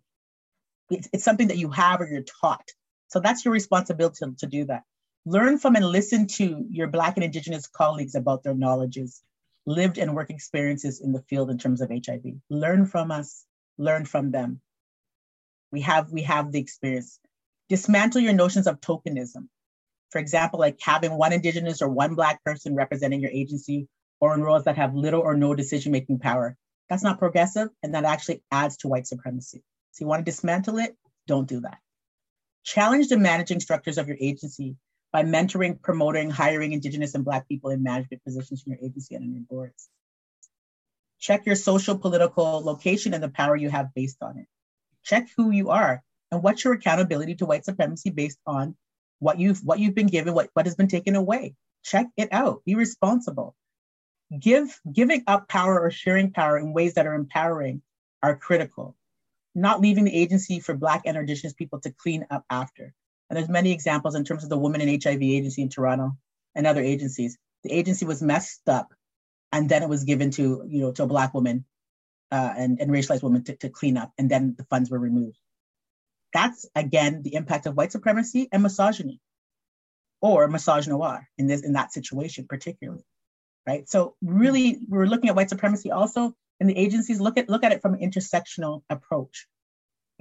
it's, 0.89 1.07
it's 1.13 1.23
something 1.23 1.49
that 1.49 1.57
you 1.57 1.69
have 1.69 2.01
or 2.01 2.07
you're 2.07 2.23
taught. 2.41 2.67
So 3.09 3.19
that's 3.19 3.45
your 3.45 3.53
responsibility 3.53 4.17
to, 4.19 4.35
to 4.39 4.47
do 4.47 4.65
that. 4.65 4.83
Learn 5.25 5.59
from 5.59 5.75
and 5.75 5.85
listen 5.85 6.25
to 6.25 6.65
your 6.69 6.87
Black 6.87 7.15
and 7.15 7.23
Indigenous 7.23 7.67
colleagues 7.67 8.15
about 8.15 8.41
their 8.41 8.55
knowledges, 8.55 9.21
lived 9.67 9.99
and 9.99 10.15
work 10.15 10.31
experiences 10.31 10.99
in 10.99 11.11
the 11.11 11.21
field 11.29 11.51
in 11.51 11.59
terms 11.59 11.81
of 11.81 11.91
HIV. 11.91 12.23
Learn 12.49 12.87
from 12.87 13.11
us, 13.11 13.45
learn 13.77 14.05
from 14.05 14.31
them. 14.31 14.61
We 15.71 15.81
have, 15.81 16.11
we 16.11 16.23
have 16.23 16.51
the 16.51 16.59
experience. 16.59 17.19
Dismantle 17.69 18.21
your 18.21 18.33
notions 18.33 18.65
of 18.65 18.81
tokenism. 18.81 19.47
For 20.09 20.17
example, 20.19 20.59
like 20.59 20.79
having 20.81 21.11
one 21.11 21.33
Indigenous 21.33 21.83
or 21.83 21.89
one 21.89 22.15
Black 22.15 22.43
person 22.43 22.73
representing 22.73 23.21
your 23.21 23.31
agency 23.31 23.87
or 24.19 24.33
in 24.33 24.41
roles 24.41 24.63
that 24.63 24.77
have 24.77 24.95
little 24.95 25.21
or 25.21 25.37
no 25.37 25.53
decision 25.53 25.91
making 25.91 26.17
power. 26.17 26.57
That's 26.89 27.03
not 27.03 27.19
progressive, 27.19 27.69
and 27.83 27.93
that 27.93 28.05
actually 28.05 28.41
adds 28.51 28.77
to 28.77 28.87
white 28.87 29.07
supremacy. 29.07 29.63
So 29.91 30.03
you 30.03 30.07
want 30.07 30.25
to 30.25 30.31
dismantle 30.31 30.79
it? 30.79 30.97
Don't 31.27 31.47
do 31.47 31.61
that. 31.61 31.77
Challenge 32.63 33.07
the 33.07 33.17
managing 33.17 33.59
structures 33.59 33.99
of 33.99 34.07
your 34.07 34.17
agency 34.19 34.75
by 35.11 35.23
mentoring, 35.23 35.81
promoting, 35.81 36.29
hiring 36.29 36.73
Indigenous 36.73 37.15
and 37.15 37.25
Black 37.25 37.47
people 37.47 37.69
in 37.69 37.83
management 37.83 38.23
positions 38.23 38.63
in 38.65 38.73
your 38.73 38.81
agency 38.81 39.15
and 39.15 39.23
on 39.23 39.33
your 39.33 39.43
boards. 39.43 39.89
Check 41.19 41.45
your 41.45 41.55
social 41.55 41.97
political 41.97 42.63
location 42.63 43.13
and 43.13 43.23
the 43.23 43.29
power 43.29 43.55
you 43.55 43.69
have 43.69 43.93
based 43.93 44.17
on 44.21 44.37
it. 44.37 44.47
Check 45.03 45.27
who 45.37 45.51
you 45.51 45.69
are 45.69 46.03
and 46.31 46.41
what's 46.41 46.63
your 46.63 46.73
accountability 46.73 47.35
to 47.35 47.45
white 47.45 47.65
supremacy 47.65 48.09
based 48.09 48.39
on 48.45 48.75
what 49.19 49.39
you've 49.39 49.63
what 49.63 49.79
you've 49.79 49.95
been 49.95 50.07
given, 50.07 50.33
what, 50.33 50.49
what 50.53 50.65
has 50.65 50.75
been 50.75 50.87
taken 50.87 51.15
away. 51.15 51.55
Check 51.83 52.07
it 52.17 52.29
out. 52.31 52.63
Be 52.65 52.75
responsible 52.75 53.55
give 54.39 54.79
giving 54.91 55.23
up 55.27 55.47
power 55.47 55.79
or 55.79 55.91
sharing 55.91 56.31
power 56.31 56.57
in 56.57 56.73
ways 56.73 56.93
that 56.93 57.05
are 57.05 57.13
empowering 57.13 57.81
are 58.23 58.35
critical 58.35 58.95
not 59.53 59.81
leaving 59.81 60.05
the 60.05 60.15
agency 60.15 60.61
for 60.61 60.73
black 60.73 61.01
and 61.05 61.17
indigenous 61.17 61.53
people 61.53 61.79
to 61.81 61.91
clean 61.91 62.25
up 62.29 62.45
after 62.49 62.93
and 63.31 63.37
there's 63.37 63.49
many 63.49 63.71
examples 63.71 64.15
in 64.15 64.23
terms 64.25 64.43
of 64.43 64.49
the 64.49 64.57
women 64.57 64.81
in 64.81 64.99
hiv 65.01 65.21
agency 65.21 65.61
in 65.61 65.69
toronto 65.69 66.11
and 66.53 66.67
other 66.67 66.81
agencies 66.81 67.37
the 67.63 67.71
agency 67.71 68.05
was 68.05 68.21
messed 68.21 68.67
up 68.67 68.93
and 69.51 69.69
then 69.69 69.83
it 69.83 69.89
was 69.89 70.03
given 70.03 70.31
to 70.31 70.63
you 70.67 70.81
know 70.81 70.91
to 70.91 71.03
a 71.03 71.07
black 71.07 71.33
woman 71.33 71.65
uh, 72.31 72.53
and, 72.57 72.79
and 72.79 72.91
racialized 72.91 73.23
women 73.23 73.43
to, 73.43 73.55
to 73.55 73.69
clean 73.69 73.97
up 73.97 74.11
and 74.17 74.29
then 74.29 74.55
the 74.57 74.65
funds 74.65 74.91
were 74.91 74.99
removed 74.99 75.37
that's 76.33 76.65
again 76.75 77.23
the 77.23 77.35
impact 77.35 77.65
of 77.65 77.75
white 77.75 77.91
supremacy 77.91 78.47
and 78.51 78.61
misogyny 78.61 79.19
or 80.21 80.47
misogynoir 80.47 81.25
in 81.37 81.47
this 81.47 81.61
in 81.61 81.73
that 81.73 81.91
situation 81.91 82.45
particularly 82.47 83.03
right? 83.67 83.87
So 83.89 84.15
really, 84.21 84.79
we're 84.87 85.05
looking 85.05 85.29
at 85.29 85.35
white 85.35 85.49
supremacy 85.49 85.91
also 85.91 86.35
in 86.59 86.67
the 86.67 86.77
agencies. 86.77 87.19
Look 87.19 87.37
at 87.37 87.49
look 87.49 87.63
at 87.63 87.71
it 87.71 87.81
from 87.81 87.93
an 87.93 87.99
intersectional 87.99 88.83
approach. 88.89 89.47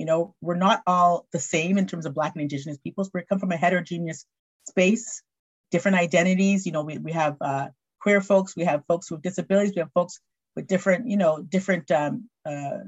You 0.01 0.07
know, 0.07 0.35
we're 0.41 0.57
not 0.57 0.81
all 0.87 1.27
the 1.31 1.39
same 1.39 1.77
in 1.77 1.87
terms 1.87 2.07
of 2.07 2.15
Black 2.15 2.33
and 2.35 2.41
Indigenous 2.41 2.79
peoples. 2.79 3.11
We 3.13 3.23
come 3.29 3.39
from 3.39 3.53
a 3.53 3.57
heterogeneous 3.59 4.25
space, 4.67 5.23
different 5.71 5.99
identities. 5.99 6.65
You 6.65 6.73
know, 6.73 6.83
we, 6.83 6.97
we 6.97 7.13
have 7.13 7.37
uh, 7.43 7.69
queer 8.01 8.23
folks, 8.23 8.57
we 8.57 8.65
have 8.65 8.83
folks 8.89 9.11
with 9.11 9.21
disabilities, 9.21 9.75
we 9.77 9.81
have 9.81 9.93
folks 9.93 10.19
with 10.57 10.67
different, 10.67 11.07
you 11.07 11.19
know, 11.19 11.43
different 11.43 11.91
um, 11.91 12.31
uh, 12.47 12.79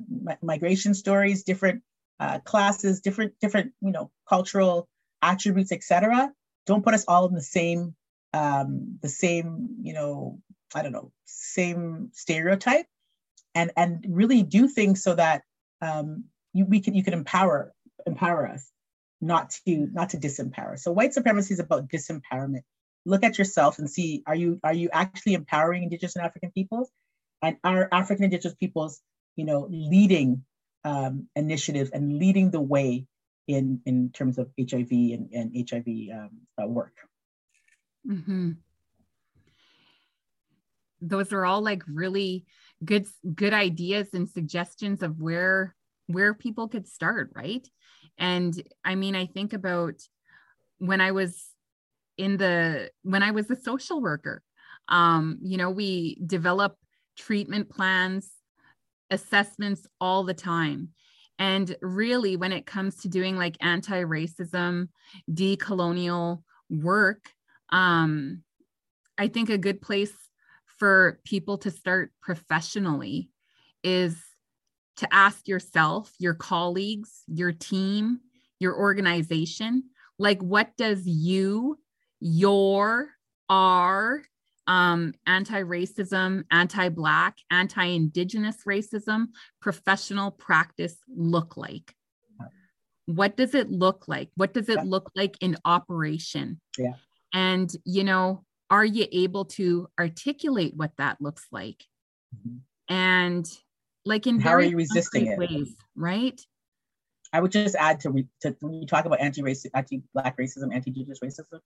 migration 0.40 0.94
stories, 0.94 1.42
different 1.42 1.82
uh, 2.18 2.38
classes, 2.38 3.02
different, 3.02 3.34
different, 3.42 3.72
you 3.82 3.92
know, 3.92 4.10
cultural 4.26 4.88
attributes, 5.20 5.70
etc. 5.70 6.32
Don't 6.64 6.82
put 6.82 6.94
us 6.94 7.04
all 7.06 7.28
in 7.28 7.34
the 7.34 7.42
same 7.42 7.94
um, 8.34 8.98
the 9.02 9.10
same, 9.10 9.76
you 9.82 9.92
know, 9.92 10.40
I 10.74 10.80
don't 10.80 10.92
know, 10.92 11.12
same 11.26 12.08
stereotype, 12.14 12.86
and 13.54 13.70
and 13.76 14.02
really 14.08 14.42
do 14.42 14.66
things 14.66 15.02
so 15.02 15.14
that 15.14 15.42
um, 15.82 16.24
you 16.52 16.66
we 16.66 16.80
can 16.80 16.94
you 16.94 17.04
can 17.04 17.14
empower 17.14 17.72
empower 18.06 18.46
us, 18.48 18.68
not 19.20 19.50
to 19.66 19.88
not 19.92 20.10
to 20.10 20.18
disempower. 20.18 20.78
So 20.78 20.92
white 20.92 21.14
supremacy 21.14 21.54
is 21.54 21.60
about 21.60 21.88
disempowerment. 21.88 22.62
Look 23.04 23.24
at 23.24 23.38
yourself 23.38 23.78
and 23.78 23.90
see 23.90 24.22
are 24.26 24.34
you 24.34 24.60
are 24.62 24.74
you 24.74 24.90
actually 24.92 25.34
empowering 25.34 25.84
Indigenous 25.84 26.16
and 26.16 26.24
African 26.24 26.50
peoples, 26.52 26.90
and 27.42 27.56
are 27.64 27.88
African 27.90 28.24
Indigenous 28.24 28.54
peoples, 28.54 29.00
you 29.36 29.44
know, 29.44 29.66
leading 29.70 30.44
um, 30.84 31.28
initiatives 31.34 31.90
and 31.90 32.18
leading 32.18 32.50
the 32.50 32.60
way 32.60 33.06
in 33.48 33.80
in 33.86 34.10
terms 34.10 34.38
of 34.38 34.50
HIV 34.58 34.90
and, 34.90 35.30
and 35.32 35.70
HIV 35.70 35.86
um, 36.12 36.30
uh, 36.62 36.66
work. 36.66 36.94
Mm-hmm. 38.08 38.52
Those 41.00 41.32
are 41.32 41.44
all 41.44 41.62
like 41.62 41.82
really 41.88 42.46
good 42.84 43.06
good 43.34 43.52
ideas 43.52 44.08
and 44.12 44.28
suggestions 44.28 45.02
of 45.02 45.20
where 45.20 45.74
where 46.06 46.34
people 46.34 46.68
could 46.68 46.88
start, 46.88 47.30
right? 47.34 47.66
And 48.18 48.60
I 48.84 48.94
mean, 48.94 49.14
I 49.16 49.26
think 49.26 49.52
about 49.52 49.94
when 50.78 51.00
I 51.00 51.12
was 51.12 51.52
in 52.18 52.36
the 52.36 52.90
when 53.02 53.22
I 53.22 53.30
was 53.30 53.50
a 53.50 53.56
social 53.56 54.00
worker. 54.00 54.42
Um, 54.88 55.38
you 55.42 55.56
know, 55.56 55.70
we 55.70 56.18
develop 56.26 56.76
treatment 57.16 57.70
plans, 57.70 58.30
assessments 59.10 59.86
all 60.00 60.24
the 60.24 60.34
time. 60.34 60.90
And 61.38 61.74
really, 61.80 62.36
when 62.36 62.52
it 62.52 62.66
comes 62.66 62.96
to 62.98 63.08
doing 63.08 63.36
like 63.36 63.56
anti 63.60 64.02
racism, 64.02 64.88
decolonial 65.30 66.42
work, 66.68 67.30
um, 67.70 68.42
I 69.18 69.28
think 69.28 69.50
a 69.50 69.58
good 69.58 69.80
place 69.80 70.12
for 70.78 71.20
people 71.24 71.58
to 71.58 71.70
start 71.70 72.12
professionally 72.20 73.30
is 73.82 74.16
to 74.96 75.14
ask 75.14 75.48
yourself, 75.48 76.12
your 76.18 76.34
colleagues, 76.34 77.22
your 77.26 77.52
team, 77.52 78.20
your 78.58 78.76
organization, 78.76 79.84
like 80.18 80.40
what 80.42 80.76
does 80.76 81.06
you, 81.06 81.78
your, 82.20 83.08
our, 83.48 84.22
um, 84.68 85.12
anti-racism 85.26 86.44
anti-black 86.52 87.36
anti-indigenous 87.50 88.58
racism 88.66 89.26
professional 89.60 90.30
practice 90.30 90.96
look 91.08 91.56
like? 91.56 91.94
What 93.06 93.36
does 93.36 93.56
it 93.56 93.70
look 93.70 94.06
like? 94.06 94.30
What 94.36 94.54
does 94.54 94.68
it 94.68 94.84
look 94.84 95.10
like 95.16 95.36
in 95.40 95.56
operation? 95.64 96.60
Yeah. 96.78 96.92
And 97.34 97.70
you 97.84 98.04
know 98.04 98.44
are 98.70 98.84
you 98.84 99.06
able 99.12 99.44
to 99.44 99.88
articulate 99.98 100.74
what 100.76 100.92
that 100.96 101.20
looks 101.20 101.46
like? 101.50 101.84
Mm-hmm. 102.34 102.58
and 102.88 103.46
like 104.04 104.26
in 104.26 104.40
how 104.40 104.50
are 104.50 104.62
you 104.62 104.76
resisting 104.76 105.26
it? 105.26 105.38
ways 105.38 105.74
right? 105.96 106.40
I 107.32 107.40
would 107.40 107.52
just 107.52 107.74
add 107.76 108.00
to, 108.00 108.10
re- 108.10 108.28
to 108.42 108.54
when 108.60 108.74
you 108.74 108.86
talk 108.86 109.06
about 109.06 109.20
anti-racism 109.20 109.70
anti-black 109.74 110.36
racism 110.36 110.74
anti-indigenous 110.74 111.20
racism 111.20 111.60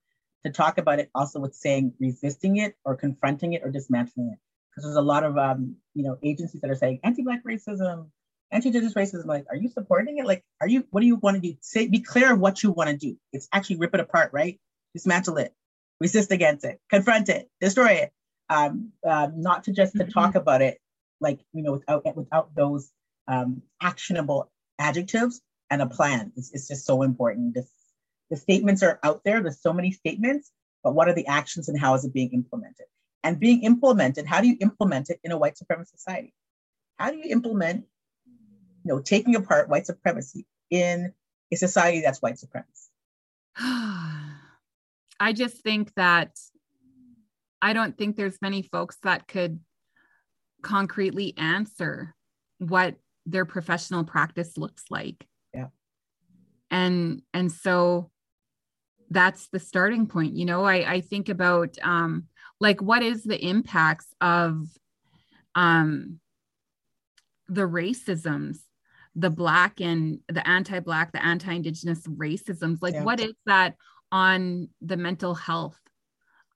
to 0.44 0.52
talk 0.52 0.78
about 0.78 1.00
it 1.00 1.10
also 1.14 1.40
with 1.40 1.54
saying 1.54 1.94
resisting 1.98 2.58
it 2.58 2.76
or 2.84 2.94
confronting 2.94 3.54
it 3.54 3.62
or 3.64 3.70
dismantling 3.70 4.30
it. 4.32 4.38
Because 4.70 4.84
there's 4.84 4.96
a 4.96 5.02
lot 5.02 5.24
of 5.24 5.36
um, 5.36 5.76
you 5.94 6.04
know 6.04 6.18
agencies 6.22 6.60
that 6.60 6.70
are 6.70 6.76
saying 6.76 7.00
anti-black 7.02 7.44
racism 7.44 8.08
anti-indigenous 8.52 8.94
racism 8.94 9.26
like 9.26 9.44
are 9.50 9.56
you 9.56 9.68
supporting 9.68 10.18
it? 10.18 10.26
Like 10.26 10.44
are 10.60 10.68
you 10.68 10.86
what 10.90 11.00
do 11.00 11.06
you 11.06 11.16
want 11.16 11.36
to 11.36 11.40
do? 11.40 11.56
Say 11.60 11.88
be 11.88 12.00
clear 12.00 12.32
of 12.32 12.38
what 12.38 12.62
you 12.62 12.70
want 12.70 12.90
to 12.90 12.96
do. 12.96 13.16
It's 13.32 13.48
actually 13.52 13.76
rip 13.76 13.94
it 13.94 14.00
apart 14.00 14.30
right? 14.32 14.60
Dismantle 14.94 15.38
it. 15.38 15.52
Resist 16.00 16.30
against 16.30 16.64
it. 16.64 16.80
Confront 16.90 17.28
it. 17.28 17.48
Destroy 17.60 17.92
it. 17.92 18.12
Um, 18.48 18.92
uh, 19.04 19.28
not 19.34 19.64
to 19.64 19.72
just 19.72 19.94
to 19.94 20.04
mm-hmm. 20.04 20.10
talk 20.10 20.36
about 20.36 20.62
it 20.62 20.78
like 21.20 21.40
you 21.52 21.62
know 21.62 21.72
without 21.72 22.16
without 22.16 22.54
those 22.54 22.90
um, 23.28 23.62
actionable 23.82 24.50
adjectives 24.78 25.40
and 25.70 25.82
a 25.82 25.86
plan. 25.86 26.32
It's, 26.36 26.52
it's 26.52 26.68
just 26.68 26.86
so 26.86 27.02
important. 27.02 27.54
This, 27.54 27.68
the 28.30 28.36
statements 28.36 28.82
are 28.82 29.00
out 29.02 29.22
there. 29.24 29.40
There's 29.40 29.60
so 29.60 29.72
many 29.72 29.90
statements 29.92 30.52
but 30.86 30.94
what 30.94 31.08
are 31.08 31.14
the 31.14 31.26
actions 31.26 31.68
and 31.68 31.76
how 31.76 31.94
is 31.94 32.04
it 32.04 32.14
being 32.14 32.30
implemented? 32.32 32.86
And 33.24 33.40
being 33.40 33.64
implemented 33.64 34.24
how 34.24 34.40
do 34.40 34.46
you 34.46 34.56
implement 34.60 35.10
it 35.10 35.18
in 35.24 35.32
a 35.32 35.36
white 35.36 35.56
supremacist 35.56 35.98
society? 35.98 36.32
How 36.96 37.10
do 37.10 37.16
you 37.16 37.24
implement 37.24 37.86
you 38.84 38.94
know 38.94 39.00
taking 39.00 39.34
apart 39.34 39.68
white 39.68 39.84
supremacy 39.84 40.46
in 40.70 41.12
a 41.52 41.56
society 41.56 42.02
that's 42.02 42.22
white 42.22 42.36
supremacist? 42.36 42.86
I 45.18 45.32
just 45.32 45.56
think 45.64 45.92
that 45.96 46.38
i 47.62 47.72
don't 47.72 47.96
think 47.96 48.14
there's 48.16 48.36
many 48.42 48.60
folks 48.62 48.98
that 49.02 49.26
could 49.26 49.58
concretely 50.66 51.32
answer 51.38 52.12
what 52.58 52.96
their 53.24 53.44
professional 53.44 54.02
practice 54.02 54.58
looks 54.58 54.82
like. 54.90 55.24
Yeah. 55.54 55.68
And 56.72 57.22
and 57.32 57.52
so 57.52 58.10
that's 59.10 59.46
the 59.48 59.60
starting 59.60 60.08
point. 60.08 60.34
You 60.34 60.44
know 60.44 60.64
i 60.64 60.94
i 60.94 61.00
think 61.00 61.28
about 61.28 61.76
um 61.82 62.24
like 62.60 62.82
what 62.82 63.02
is 63.02 63.22
the 63.22 63.38
impacts 63.38 64.08
of 64.20 64.66
um 65.54 66.18
the 67.48 67.62
racisms 67.62 68.58
the 69.14 69.30
black 69.30 69.80
and 69.80 70.18
the 70.28 70.46
anti-black 70.46 71.12
the 71.12 71.24
anti-indigenous 71.24 72.06
racisms? 72.08 72.78
Like 72.82 72.94
yeah. 72.94 73.04
what 73.04 73.20
is 73.20 73.34
that 73.46 73.76
on 74.10 74.68
the 74.80 74.96
mental 74.96 75.34
health 75.34 75.78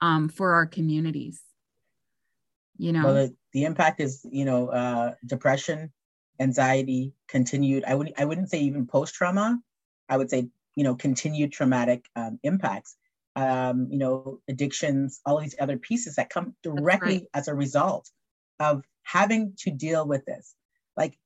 um 0.01 0.29
for 0.29 0.55
our 0.55 0.67
communities? 0.67 1.41
You 2.77 2.93
know? 2.93 3.05
Well, 3.05 3.15
the, 3.15 3.37
the 3.53 3.65
impact 3.65 4.01
is 4.01 4.25
you 4.31 4.45
know 4.45 4.69
uh, 4.69 5.15
depression 5.27 5.93
anxiety 6.39 7.13
continued. 7.29 7.85
I 7.85 7.95
wouldn't 7.95 8.19
i 8.19 8.25
wouldn't 8.25 8.51
say 8.51 8.61
even 8.61 8.87
post 8.87 9.15
trauma 9.15 9.59
i 10.09 10.17
would 10.17 10.31
say 10.31 10.49
you 10.75 10.85
know 10.85 10.95
continued 10.95 11.53
traumatic 11.53 12.05
um, 12.17 12.39
impacts. 12.43 12.97
Um, 13.37 13.87
you 13.91 13.99
know 13.99 14.41
addictions 14.49 15.21
all 15.25 15.41
these 15.41 15.55
other 15.61 15.79
pieces 15.79 16.17
that 16.17 16.31
come 16.31 16.55
directly 16.65 17.19
right. 17.19 17.27
as 17.33 17.47
a 17.47 17.55
result 17.55 18.11
of 18.59 18.83
having 19.05 19.55
to 19.59 19.71
deal 19.71 20.07
with 20.07 20.25
this. 20.25 20.55
Like 20.97 21.17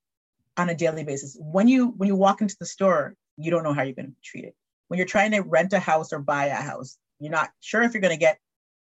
on 0.57 0.69
a 0.69 0.75
daily 0.75 1.05
basis 1.05 1.37
when 1.41 1.67
you 1.67 1.89
when 1.89 2.07
you 2.09 2.17
walk 2.17 2.41
into 2.41 2.57
the 2.61 2.67
store 2.67 3.15
you 3.37 3.51
don't 3.51 3.65
know 3.65 3.73
how 3.73 3.83
you're 3.83 3.95
going 3.95 4.07
to 4.07 4.13
be 4.13 4.21
treated. 4.23 4.53
When 4.89 4.99
you're 4.99 5.07
trying 5.07 5.33
to 5.33 5.41
rent 5.41 5.73
a 5.73 5.81
house 5.81 6.13
or 6.13 6.19
buy 6.19 6.47
a 6.47 6.55
house 6.55 6.99
you're 7.19 7.33
not 7.33 7.51
sure 7.61 7.83
if 7.83 7.95
you're 7.95 8.03
going 8.03 8.15
to 8.15 8.21
get 8.21 8.39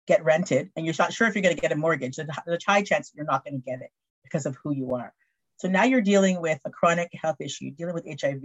get 0.07 0.25
rented 0.25 0.71
and 0.77 0.85
you're 0.85 0.95
not 0.99 1.13
sure 1.13 1.29
if 1.29 1.35
you're 1.35 1.43
going 1.43 1.55
to 1.55 1.61
get 1.61 1.73
a 1.73 1.77
mortgage, 1.77 2.17
there's 2.17 2.29
a 2.29 2.59
high 2.67 2.83
chance 2.83 3.13
you're 3.15 3.25
not 3.25 3.45
going 3.45 3.55
to 3.55 3.65
get 3.65 3.81
it 3.81 3.91
because 4.25 4.47
of 4.47 4.57
who 4.63 4.73
you 4.73 4.95
are. 4.95 5.13
So 5.57 5.69
now 5.69 5.85
you're 5.85 6.01
dealing 6.01 6.41
with 6.41 6.61
a 6.65 6.71
chronic 6.71 7.11
health 7.15 7.37
issue, 7.41 7.71
dealing 7.71 7.95
with 7.95 8.05
HIV, 8.05 8.43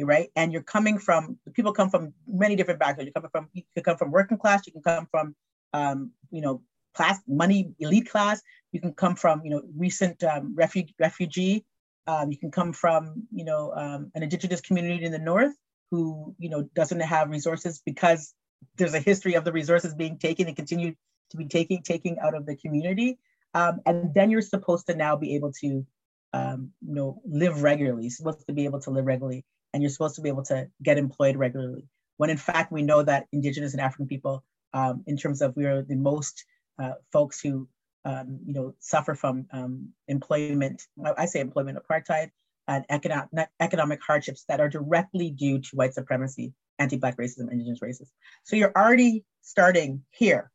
right? 0.00 0.28
And 0.36 0.52
you're 0.52 0.62
coming 0.62 0.98
from 0.98 1.38
people 1.54 1.72
come 1.72 1.90
from 1.90 2.12
many 2.26 2.54
different 2.54 2.78
backgrounds. 2.78 3.10
You 3.14 3.20
come 3.20 3.30
from 3.30 3.48
you 3.52 3.62
can 3.74 3.82
come 3.82 3.96
from 3.96 4.10
working 4.12 4.38
class, 4.38 4.66
you 4.66 4.72
can 4.72 4.82
come 4.82 5.06
from 5.10 5.34
um, 5.72 6.12
you 6.30 6.40
know 6.40 6.62
class 6.94 7.18
money 7.26 7.74
elite 7.80 8.08
class, 8.08 8.40
you 8.72 8.80
can 8.80 8.92
come 8.92 9.16
from 9.16 9.42
you 9.44 9.50
know 9.50 9.62
recent 9.76 10.22
um, 10.22 10.54
refugee 10.54 10.94
refugee, 11.00 11.64
um, 12.06 12.30
you 12.30 12.38
can 12.38 12.50
come 12.50 12.72
from 12.72 13.26
you 13.32 13.44
know 13.44 13.72
um, 13.74 14.12
an 14.14 14.22
indigenous 14.22 14.60
community 14.60 15.04
in 15.04 15.12
the 15.12 15.18
north 15.18 15.54
who 15.90 16.34
you 16.38 16.48
know 16.48 16.62
doesn't 16.74 17.00
have 17.00 17.30
resources 17.30 17.82
because 17.84 18.34
there's 18.76 18.94
a 18.94 19.00
history 19.00 19.34
of 19.34 19.44
the 19.44 19.52
resources 19.52 19.94
being 19.94 20.18
taken 20.18 20.46
and 20.46 20.56
continue 20.56 20.94
to 21.30 21.36
be 21.36 21.46
taking 21.46 21.82
taking 21.82 22.18
out 22.18 22.34
of 22.34 22.46
the 22.46 22.56
community. 22.56 23.18
Um, 23.54 23.80
and 23.86 24.12
then 24.14 24.30
you're 24.30 24.42
supposed 24.42 24.86
to 24.86 24.94
now 24.94 25.16
be 25.16 25.34
able 25.34 25.52
to, 25.60 25.86
um, 26.32 26.72
you 26.86 26.94
know, 26.94 27.20
live 27.24 27.62
regularly. 27.62 28.02
You're 28.02 28.10
supposed 28.10 28.46
to 28.46 28.52
be 28.52 28.64
able 28.64 28.80
to 28.80 28.90
live 28.90 29.06
regularly, 29.06 29.44
and 29.72 29.82
you're 29.82 29.90
supposed 29.90 30.16
to 30.16 30.20
be 30.20 30.28
able 30.28 30.44
to 30.44 30.68
get 30.82 30.98
employed 30.98 31.36
regularly. 31.36 31.84
When 32.18 32.30
in 32.30 32.36
fact 32.36 32.72
we 32.72 32.82
know 32.82 33.02
that 33.02 33.26
Indigenous 33.32 33.72
and 33.72 33.80
African 33.80 34.06
people, 34.06 34.44
um, 34.74 35.04
in 35.06 35.16
terms 35.16 35.42
of 35.42 35.56
we 35.56 35.64
are 35.64 35.82
the 35.82 35.96
most 35.96 36.44
uh, 36.78 36.92
folks 37.12 37.40
who, 37.40 37.68
um, 38.04 38.40
you 38.44 38.52
know, 38.52 38.74
suffer 38.78 39.14
from 39.14 39.46
um, 39.52 39.88
employment. 40.08 40.82
I 41.16 41.26
say 41.26 41.40
employment 41.40 41.78
apartheid 41.78 42.30
and 42.68 42.84
economic 42.90 43.48
economic 43.60 44.00
hardships 44.06 44.44
that 44.48 44.60
are 44.60 44.68
directly 44.68 45.30
due 45.30 45.60
to 45.60 45.76
white 45.76 45.94
supremacy 45.94 46.52
anti-Black 46.78 47.16
racism, 47.16 47.50
indigenous 47.50 47.80
racism. 47.80 48.10
So 48.44 48.56
you're 48.56 48.72
already 48.76 49.24
starting 49.42 50.02
here. 50.10 50.50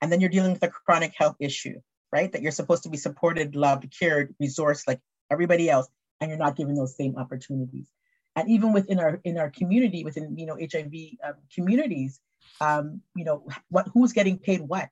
And 0.00 0.10
then 0.10 0.20
you're 0.20 0.30
dealing 0.30 0.52
with 0.52 0.62
a 0.64 0.68
chronic 0.68 1.14
health 1.16 1.36
issue, 1.38 1.80
right? 2.10 2.30
That 2.32 2.42
you're 2.42 2.52
supposed 2.52 2.82
to 2.84 2.88
be 2.88 2.96
supported, 2.96 3.54
loved, 3.54 3.92
cared, 3.96 4.34
resourced 4.42 4.86
like 4.86 5.00
everybody 5.30 5.70
else, 5.70 5.88
and 6.20 6.28
you're 6.28 6.38
not 6.38 6.56
given 6.56 6.74
those 6.74 6.96
same 6.96 7.16
opportunities. 7.16 7.88
And 8.34 8.48
even 8.48 8.72
within 8.72 8.98
our 8.98 9.20
in 9.24 9.38
our 9.38 9.50
community, 9.50 10.04
within 10.04 10.38
you 10.38 10.46
know 10.46 10.56
HIV 10.56 10.92
um, 11.22 11.34
communities, 11.54 12.18
um, 12.60 13.02
you 13.14 13.24
know 13.24 13.46
what 13.68 13.88
who's 13.92 14.12
getting 14.12 14.38
paid 14.38 14.60
what? 14.60 14.88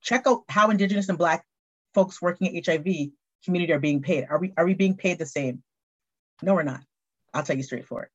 Check 0.00 0.26
out 0.26 0.44
how 0.48 0.70
Indigenous 0.70 1.08
and 1.08 1.18
Black 1.18 1.44
folks 1.92 2.22
working 2.22 2.56
at 2.56 2.64
HIV 2.64 3.10
community 3.44 3.72
are 3.72 3.80
being 3.80 4.00
paid. 4.00 4.26
Are 4.30 4.38
we 4.38 4.52
are 4.56 4.64
we 4.64 4.74
being 4.74 4.96
paid 4.96 5.18
the 5.18 5.26
same? 5.26 5.62
No, 6.42 6.54
we're 6.54 6.62
not. 6.62 6.80
I'll 7.34 7.42
tell 7.42 7.56
you 7.56 7.62
straightforward. 7.62 8.08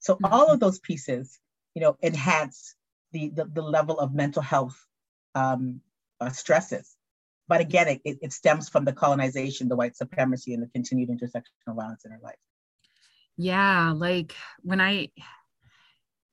So 0.00 0.14
mm-hmm. 0.14 0.26
all 0.26 0.50
of 0.50 0.60
those 0.60 0.78
pieces, 0.78 1.38
you 1.74 1.82
know, 1.82 1.96
enhance 2.02 2.74
the 3.12 3.30
the, 3.30 3.44
the 3.44 3.62
level 3.62 3.98
of 3.98 4.14
mental 4.14 4.42
health 4.42 4.76
um, 5.34 5.80
uh, 6.20 6.30
stresses. 6.30 6.96
But 7.46 7.60
again, 7.62 7.88
it, 8.04 8.18
it 8.20 8.32
stems 8.32 8.68
from 8.68 8.84
the 8.84 8.92
colonization, 8.92 9.68
the 9.68 9.76
white 9.76 9.96
supremacy, 9.96 10.52
and 10.52 10.62
the 10.62 10.68
continued 10.68 11.08
intersectional 11.08 11.74
violence 11.74 12.04
in 12.04 12.12
our 12.12 12.20
life. 12.22 12.36
Yeah, 13.36 13.92
like 13.96 14.34
when 14.62 14.80
I 14.80 15.10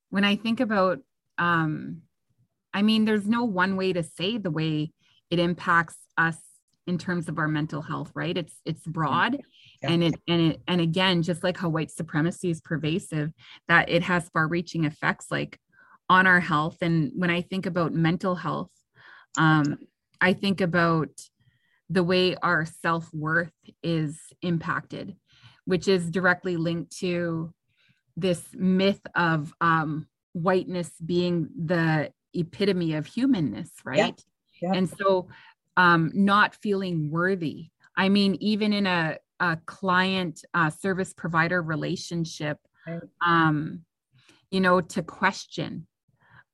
when 0.09 0.23
I 0.23 0.35
think 0.35 0.59
about, 0.59 0.99
um, 1.37 2.01
I 2.73 2.81
mean, 2.81 3.05
there's 3.05 3.27
no 3.27 3.45
one 3.45 3.75
way 3.75 3.93
to 3.93 4.03
say 4.03 4.37
the 4.37 4.51
way 4.51 4.91
it 5.29 5.39
impacts 5.39 5.95
us 6.17 6.37
in 6.87 6.97
terms 6.97 7.29
of 7.29 7.37
our 7.37 7.47
mental 7.47 7.81
health, 7.81 8.11
right? 8.13 8.37
It's 8.37 8.55
it's 8.65 8.85
broad 8.85 9.37
yeah. 9.85 9.91
and 9.93 10.03
it 10.03 10.15
and 10.27 10.51
it 10.51 10.61
and 10.67 10.81
again 10.81 11.21
just 11.21 11.43
like 11.43 11.57
how 11.57 11.69
white 11.69 11.91
supremacy 11.91 12.49
is 12.49 12.61
pervasive 12.61 13.31
that 13.67 13.89
it 13.89 14.03
has 14.03 14.29
far 14.29 14.47
reaching 14.47 14.85
effects 14.85 15.27
like 15.31 15.59
on 16.09 16.27
our 16.27 16.39
health 16.39 16.77
and 16.81 17.11
when 17.15 17.29
i 17.29 17.41
think 17.41 17.65
about 17.65 17.93
mental 17.93 18.35
health 18.35 18.71
um 19.37 19.77
i 20.21 20.33
think 20.33 20.61
about 20.61 21.09
the 21.89 22.03
way 22.03 22.35
our 22.41 22.65
self-worth 22.65 23.53
is 23.83 24.19
impacted 24.41 25.15
which 25.65 25.87
is 25.87 26.09
directly 26.09 26.57
linked 26.57 26.95
to 26.97 27.51
this 28.17 28.43
myth 28.53 29.01
of 29.15 29.53
um, 29.61 30.07
whiteness 30.33 30.91
being 31.03 31.49
the 31.57 32.11
epitome 32.33 32.93
of 32.93 33.05
humanness 33.05 33.69
right 33.83 34.21
yeah. 34.61 34.71
Yeah. 34.71 34.77
and 34.77 34.89
so 34.89 35.27
um, 35.77 36.11
not 36.13 36.55
feeling 36.55 37.11
worthy 37.11 37.69
i 37.95 38.09
mean 38.09 38.35
even 38.39 38.73
in 38.73 38.87
a 38.87 39.17
a 39.39 39.57
client 39.65 40.43
uh, 40.53 40.69
service 40.69 41.13
provider 41.13 41.61
relationship 41.61 42.57
um, 43.25 43.81
you 44.51 44.61
know 44.61 44.81
to 44.81 45.01
question 45.01 45.87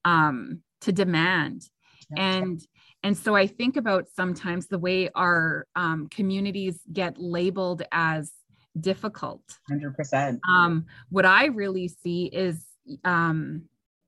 um, 0.06 0.62
to 0.82 0.92
demand. 0.92 1.64
And 2.18 2.62
and 3.04 3.18
so 3.18 3.36
i 3.36 3.48
think 3.48 3.78
about 3.78 4.08
sometimes 4.14 4.68
the 4.68 4.78
way 4.78 5.10
our 5.16 5.66
um, 5.76 6.08
communities 6.10 6.80
get 6.92 7.18
labeled 7.18 7.84
as 7.92 8.32
difficult. 8.80 9.42
100% 9.70 10.40
um, 10.48 10.86
what 11.10 11.26
i 11.26 11.46
really 11.46 11.88
see 11.88 12.26
is 12.26 12.66
um, 13.06 13.64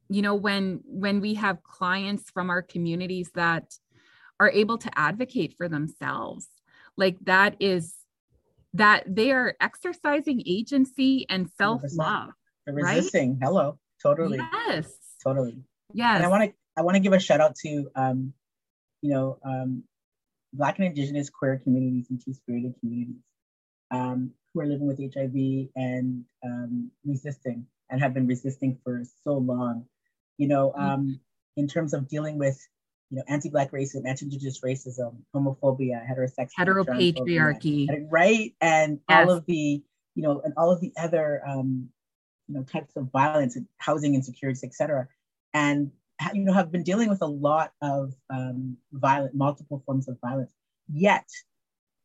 you 0.10 0.22
know 0.22 0.36
when 0.36 0.82
when 0.86 1.22
we 1.22 1.34
have 1.36 1.64
clients 1.64 2.30
from 2.30 2.50
our 2.50 2.62
communities 2.62 3.32
that 3.36 3.74
are 4.40 4.50
able 4.50 4.78
to 4.78 5.00
advocate 5.00 5.54
for 5.58 5.70
themselves 5.70 6.48
like 6.98 7.18
that 7.22 7.56
is 7.60 7.96
that 8.74 9.04
they 9.08 9.32
are 9.32 9.56
exercising 9.62 10.44
agency 10.46 11.26
and 11.30 11.50
self-love 11.58 12.30
resisting 12.68 13.32
right? 13.32 13.40
hello. 13.42 13.80
Totally. 14.02 14.40
Yes. 14.68 14.92
Totally. 15.24 15.64
Yes 15.94 16.18
and 16.18 16.26
i 16.26 16.28
want 16.28 16.44
to 16.44 16.54
i 16.76 16.82
want 16.82 16.96
to 16.96 17.00
give 17.00 17.14
a 17.14 17.20
shout 17.20 17.40
out 17.40 17.56
to 17.56 17.90
um 17.96 18.34
you 19.02 19.12
know 19.14 19.38
um 19.46 19.84
black 20.54 20.78
and 20.78 20.88
indigenous 20.88 21.30
queer 21.30 21.60
communities 21.64 22.08
and 22.10 22.22
two-spirited 22.24 22.76
communities 22.80 23.22
um, 23.92 24.32
who 24.54 24.62
are 24.62 24.66
living 24.66 24.88
with 24.88 25.00
hiv 25.00 25.36
and 25.76 26.26
um, 26.44 26.92
resisting 27.06 27.66
and 27.90 28.02
have 28.02 28.14
been 28.14 28.28
resisting 28.28 28.78
for 28.84 29.04
so 29.24 29.34
long. 29.34 29.86
You 30.38 30.48
know 30.48 30.72
mm-hmm. 30.72 30.82
um, 30.82 31.20
in 31.56 31.68
terms 31.68 31.94
of 31.94 32.08
dealing 32.08 32.38
with 32.38 32.60
you 33.14 33.20
know, 33.20 33.26
anti-black 33.28 33.72
racism, 33.72 34.08
anti-indigenous 34.08 34.62
racism, 34.62 35.18
homophobia, 35.36 36.02
heterosexual, 36.04 36.50
heteropatriarchy, 36.58 37.88
right, 38.10 38.56
and 38.60 39.00
yes. 39.08 39.28
all 39.30 39.32
of 39.32 39.46
the, 39.46 39.84
you 40.16 40.24
know, 40.24 40.42
and 40.44 40.52
all 40.58 40.72
of 40.72 40.82
the 40.82 40.92
other, 40.98 41.44
um, 41.48 41.90
you 42.48 42.56
know, 42.56 42.64
types 42.64 42.96
of 42.96 43.12
violence, 43.12 43.56
and 43.56 43.68
housing 43.78 44.16
insecurities, 44.16 44.64
etc., 44.64 45.08
and 45.54 45.92
you 46.34 46.44
know, 46.44 46.54
have 46.54 46.72
been 46.72 46.82
dealing 46.82 47.08
with 47.08 47.22
a 47.22 47.28
lot 47.28 47.72
of 47.84 48.16
um, 48.32 48.78
violent, 48.92 49.36
multiple 49.36 49.84
forms 49.86 50.08
of 50.08 50.18
violence. 50.20 50.52
Yet, 50.92 51.28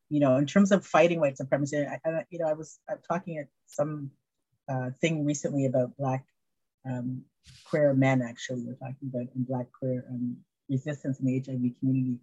you 0.09 0.19
know, 0.19 0.35
in 0.35 0.45
terms 0.45 0.71
of 0.71 0.85
fighting 0.85 1.19
white 1.19 1.37
supremacy, 1.37 1.87
I, 1.87 1.99
I 2.07 2.23
you 2.29 2.37
know, 2.37 2.45
I 2.45 2.53
was 2.53 2.77
I'm 2.87 2.99
talking 3.07 3.39
at 3.39 3.47
some 3.65 4.11
uh, 4.71 4.91
thing 5.01 5.25
recently 5.25 5.65
about 5.65 5.97
black 5.97 6.23
um, 6.85 7.23
queer 7.63 7.95
men. 7.95 8.21
Actually, 8.21 8.61
we're 8.61 8.73
talking 8.75 9.09
about 9.11 9.27
in 9.35 9.43
black 9.43 9.65
queer 9.71 10.05
um, 10.07 10.37
resistance 10.69 11.19
in 11.19 11.25
the 11.25 11.39
HIV 11.39 11.79
community, 11.79 12.19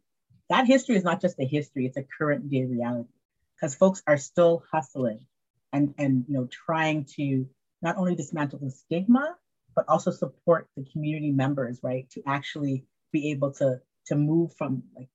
that 0.49 0.67
history 0.67 0.97
is 0.97 1.05
not 1.05 1.21
just 1.21 1.39
a 1.39 1.45
history, 1.45 1.87
it's 1.87 1.97
a 1.97 2.07
current 2.19 2.49
day 2.51 2.65
reality 2.65 3.11
because 3.55 3.75
folks 3.75 4.03
are 4.07 4.17
still 4.17 4.63
hustling 4.71 5.27
and, 5.73 5.95
and 5.99 6.25
you 6.29 6.35
know 6.35 6.49
trying 6.67 7.05
to 7.17 7.47
not 7.83 7.97
only 7.97 8.15
dismantle 8.15 8.59
the 8.61 8.71
stigma, 8.71 9.37
but 9.75 9.85
also 9.89 10.11
support 10.11 10.69
the 10.77 10.85
community 10.85 11.31
members, 11.31 11.81
right, 11.83 12.09
to 12.11 12.23
actually 12.27 12.85
be 13.13 13.31
able 13.31 13.53
to 13.53 13.81
to 14.07 14.17
move 14.17 14.55
from 14.55 14.83
like 14.97 15.09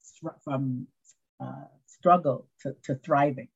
from 0.43 0.87
uh, 1.39 1.65
struggle 1.87 2.47
to, 2.61 2.75
to 2.83 2.95
thriving, 2.95 3.47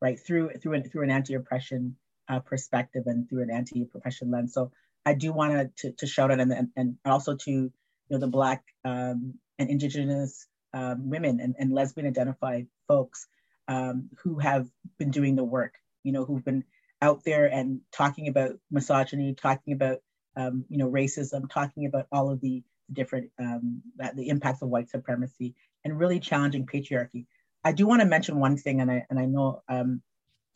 right, 0.00 0.18
through 0.18 0.50
through 0.60 0.74
an, 0.74 0.88
through 0.88 1.04
an 1.04 1.10
anti-oppression 1.10 1.96
uh, 2.28 2.40
perspective 2.40 3.04
and 3.06 3.28
through 3.28 3.42
an 3.42 3.50
anti-oppression 3.50 4.30
lens. 4.30 4.54
So 4.54 4.72
I 5.06 5.14
do 5.14 5.32
want 5.32 5.76
to, 5.76 5.92
to 5.92 6.06
shout 6.06 6.30
out 6.30 6.40
and, 6.40 6.52
and, 6.52 6.68
and 6.76 6.96
also 7.04 7.36
to 7.36 7.72
you 8.08 8.16
know, 8.16 8.20
the 8.20 8.26
Black 8.26 8.64
um, 8.84 9.34
and 9.58 9.70
Indigenous 9.70 10.46
um, 10.74 11.10
women 11.10 11.40
and, 11.40 11.54
and 11.58 11.72
lesbian 11.72 12.06
identified 12.06 12.66
folks 12.86 13.26
um, 13.68 14.08
who 14.22 14.38
have 14.38 14.68
been 14.98 15.10
doing 15.10 15.36
the 15.36 15.44
work, 15.44 15.74
you 16.02 16.12
know, 16.12 16.24
who've 16.24 16.44
been 16.44 16.64
out 17.00 17.24
there 17.24 17.46
and 17.46 17.80
talking 17.92 18.28
about 18.28 18.58
misogyny, 18.70 19.34
talking 19.34 19.72
about, 19.72 19.98
um, 20.36 20.64
you 20.68 20.78
know, 20.78 20.90
racism, 20.90 21.48
talking 21.50 21.86
about 21.86 22.06
all 22.10 22.30
of 22.30 22.40
the 22.40 22.62
different, 22.92 23.30
um, 23.38 23.82
the 24.14 24.28
impacts 24.28 24.62
of 24.62 24.68
white 24.68 24.88
supremacy 24.88 25.54
and 25.84 25.98
really 25.98 26.20
challenging 26.20 26.66
patriarchy. 26.66 27.26
I 27.64 27.72
do 27.72 27.86
want 27.86 28.00
to 28.00 28.06
mention 28.06 28.40
one 28.40 28.56
thing, 28.56 28.80
and 28.80 28.90
I, 28.90 29.06
and 29.10 29.18
I 29.18 29.26
know 29.26 29.62
um, 29.68 30.00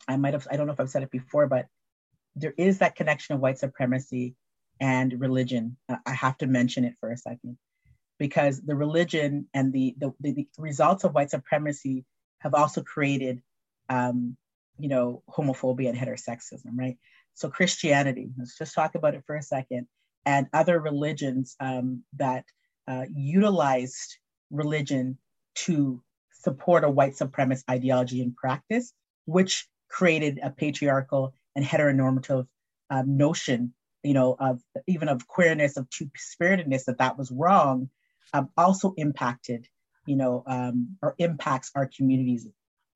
I 0.07 0.17
might 0.17 0.33
have, 0.33 0.47
I 0.49 0.57
don't 0.57 0.67
know 0.67 0.73
if 0.73 0.79
I've 0.79 0.89
said 0.89 1.03
it 1.03 1.11
before, 1.11 1.47
but 1.47 1.67
there 2.35 2.53
is 2.57 2.79
that 2.79 2.95
connection 2.95 3.35
of 3.35 3.41
white 3.41 3.59
supremacy 3.59 4.35
and 4.83 5.17
religion. 5.21 5.77
I 6.05 6.11
have 6.11 6.37
to 6.39 6.45
mention 6.45 6.83
it 6.83 6.95
for 6.99 7.09
a 7.09 7.17
second 7.17 7.57
because 8.19 8.59
the 8.61 8.75
religion 8.75 9.47
and 9.53 9.71
the, 9.71 9.95
the, 9.97 10.13
the 10.19 10.47
results 10.57 11.05
of 11.05 11.13
white 11.13 11.29
supremacy 11.29 12.03
have 12.39 12.53
also 12.53 12.83
created, 12.83 13.41
um, 13.87 14.35
you 14.77 14.89
know, 14.89 15.23
homophobia 15.29 15.87
and 15.87 15.97
heterosexism, 15.97 16.73
right? 16.75 16.97
So 17.33 17.49
Christianity, 17.49 18.27
let's 18.37 18.57
just 18.57 18.75
talk 18.75 18.95
about 18.95 19.15
it 19.15 19.23
for 19.25 19.37
a 19.37 19.41
second, 19.41 19.87
and 20.25 20.47
other 20.51 20.81
religions 20.81 21.55
um, 21.61 22.03
that 22.17 22.43
uh, 22.85 23.05
utilized 23.15 24.17
religion 24.51 25.17
to 25.55 26.03
support 26.41 26.83
a 26.83 26.89
white 26.89 27.13
supremacist 27.13 27.63
ideology 27.71 28.21
and 28.21 28.35
practice, 28.35 28.91
which 29.23 29.65
created 29.87 30.41
a 30.43 30.49
patriarchal 30.49 31.33
and 31.55 31.63
heteronormative 31.63 32.47
um, 32.89 33.15
notion 33.15 33.73
you 34.03 34.13
know, 34.13 34.35
of 34.37 34.61
even 34.87 35.07
of 35.09 35.27
queerness, 35.27 35.77
of 35.77 35.89
two 35.89 36.09
spiritedness, 36.15 36.85
that 36.85 36.97
that 36.99 37.17
was 37.17 37.31
wrong, 37.31 37.89
um, 38.33 38.49
also 38.57 38.93
impacted, 38.97 39.67
you 40.05 40.15
know, 40.15 40.43
um, 40.45 40.97
or 41.01 41.15
impacts 41.17 41.71
our 41.75 41.89
communities 41.95 42.47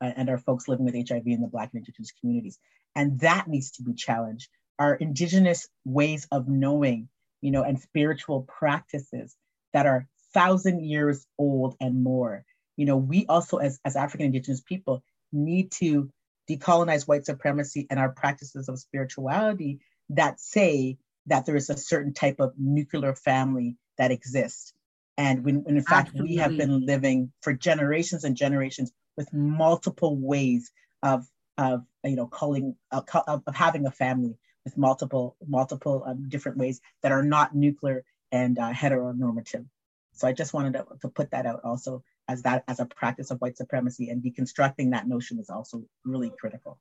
uh, 0.01 0.11
and 0.15 0.29
our 0.29 0.37
folks 0.37 0.67
living 0.67 0.85
with 0.85 0.95
HIV 0.95 1.23
in 1.25 1.41
the 1.41 1.47
Black 1.47 1.69
and 1.73 1.79
Indigenous 1.79 2.11
communities. 2.19 2.59
And 2.95 3.19
that 3.21 3.47
needs 3.47 3.71
to 3.71 3.83
be 3.83 3.93
challenged. 3.93 4.49
Our 4.79 4.95
Indigenous 4.95 5.67
ways 5.85 6.27
of 6.31 6.47
knowing, 6.47 7.09
you 7.41 7.51
know, 7.51 7.63
and 7.63 7.79
spiritual 7.79 8.41
practices 8.41 9.35
that 9.73 9.85
are 9.85 10.07
thousand 10.33 10.85
years 10.85 11.25
old 11.37 11.75
and 11.79 12.03
more. 12.03 12.43
You 12.75 12.85
know, 12.85 12.97
we 12.97 13.25
also, 13.27 13.57
as, 13.57 13.79
as 13.85 13.95
African 13.95 14.27
Indigenous 14.27 14.61
people, 14.61 15.03
need 15.31 15.71
to 15.73 16.11
decolonize 16.49 17.07
white 17.07 17.25
supremacy 17.25 17.87
and 17.89 17.99
our 17.99 18.09
practices 18.09 18.69
of 18.69 18.79
spirituality 18.79 19.79
that 20.09 20.39
say 20.39 20.97
that 21.25 21.45
there 21.45 21.55
is 21.55 21.69
a 21.69 21.77
certain 21.77 22.13
type 22.13 22.39
of 22.39 22.53
nuclear 22.57 23.13
family 23.13 23.75
that 23.97 24.11
exists. 24.11 24.73
And 25.17 25.43
when, 25.43 25.63
when 25.63 25.77
in 25.77 25.83
fact, 25.83 26.09
Absolutely. 26.09 26.35
we 26.35 26.37
have 26.37 26.57
been 26.57 26.85
living 26.85 27.31
for 27.41 27.53
generations 27.53 28.23
and 28.23 28.35
generations 28.35 28.91
with 29.17 29.33
multiple 29.33 30.15
ways 30.15 30.71
of, 31.03 31.27
of 31.57 31.83
you 32.03 32.15
know, 32.15 32.27
calling, 32.27 32.75
of, 32.91 33.05
of 33.27 33.43
having 33.53 33.85
a 33.85 33.91
family 33.91 34.37
with 34.63 34.77
multiple, 34.77 35.35
multiple 35.45 36.03
um, 36.05 36.29
different 36.29 36.57
ways 36.57 36.81
that 37.01 37.11
are 37.11 37.23
not 37.23 37.55
nuclear 37.55 38.03
and 38.31 38.59
uh, 38.59 38.71
heteronormative. 38.71 39.65
So 40.13 40.27
I 40.27 40.33
just 40.33 40.53
wanted 40.53 40.73
to, 40.73 40.85
to 41.01 41.09
put 41.09 41.31
that 41.31 41.45
out 41.45 41.61
also 41.63 42.03
as 42.27 42.43
that 42.43 42.63
as 42.67 42.79
a 42.79 42.85
practice 42.85 43.31
of 43.31 43.39
white 43.39 43.57
supremacy 43.57 44.09
and 44.09 44.21
deconstructing 44.21 44.91
that 44.91 45.07
notion 45.07 45.39
is 45.39 45.49
also 45.49 45.83
really 46.03 46.31
critical 46.39 46.77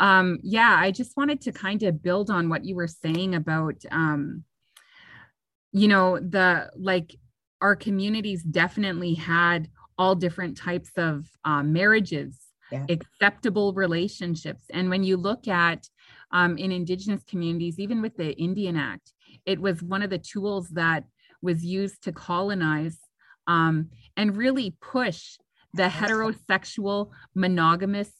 um 0.00 0.38
yeah 0.42 0.76
i 0.78 0.90
just 0.90 1.16
wanted 1.16 1.40
to 1.40 1.52
kind 1.52 1.82
of 1.82 2.02
build 2.02 2.30
on 2.30 2.48
what 2.48 2.64
you 2.64 2.74
were 2.74 2.88
saying 2.88 3.34
about 3.34 3.76
um 3.90 4.44
you 5.72 5.88
know 5.88 6.18
the 6.18 6.70
like 6.76 7.16
our 7.60 7.76
communities 7.76 8.42
definitely 8.42 9.14
had 9.14 9.68
all 9.96 10.14
different 10.14 10.56
types 10.56 10.90
of 10.96 11.26
um, 11.44 11.72
marriages 11.72 12.38
yeah. 12.72 12.84
acceptable 12.88 13.72
relationships 13.72 14.64
and 14.70 14.90
when 14.90 15.04
you 15.04 15.16
look 15.16 15.46
at 15.48 15.88
um, 16.32 16.58
in 16.58 16.72
indigenous 16.72 17.22
communities 17.24 17.78
even 17.78 18.02
with 18.02 18.16
the 18.16 18.32
indian 18.32 18.76
act 18.76 19.12
it 19.46 19.60
was 19.60 19.82
one 19.82 20.02
of 20.02 20.10
the 20.10 20.18
tools 20.18 20.68
that 20.70 21.04
was 21.42 21.64
used 21.64 22.02
to 22.02 22.12
colonize 22.12 22.98
um, 23.46 23.90
and 24.16 24.36
really 24.36 24.74
push 24.80 25.36
the 25.74 25.84
heterosexual 25.84 27.10
monogamous 27.34 28.10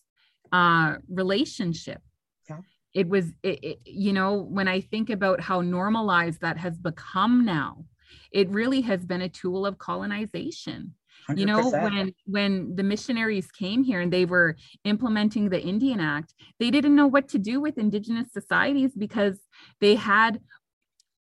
uh, 0.54 0.98
relationship. 1.08 2.00
Yeah. 2.48 2.60
It 2.94 3.08
was, 3.08 3.26
it, 3.42 3.64
it, 3.64 3.78
you 3.84 4.12
know, 4.12 4.34
when 4.34 4.68
I 4.68 4.80
think 4.80 5.10
about 5.10 5.40
how 5.40 5.60
normalized 5.62 6.40
that 6.42 6.58
has 6.58 6.78
become 6.78 7.44
now, 7.44 7.86
it 8.30 8.48
really 8.50 8.80
has 8.82 9.04
been 9.04 9.22
a 9.22 9.28
tool 9.28 9.66
of 9.66 9.78
colonization. 9.78 10.94
100%. 11.28 11.38
You 11.38 11.46
know, 11.46 11.70
when 11.70 12.14
when 12.26 12.76
the 12.76 12.82
missionaries 12.82 13.50
came 13.50 13.82
here 13.82 14.00
and 14.00 14.12
they 14.12 14.26
were 14.26 14.56
implementing 14.84 15.48
the 15.48 15.60
Indian 15.60 15.98
Act, 15.98 16.34
they 16.60 16.70
didn't 16.70 16.94
know 16.94 17.06
what 17.06 17.28
to 17.30 17.38
do 17.38 17.60
with 17.60 17.78
indigenous 17.78 18.30
societies 18.32 18.92
because 18.96 19.38
they 19.80 19.94
had 19.94 20.40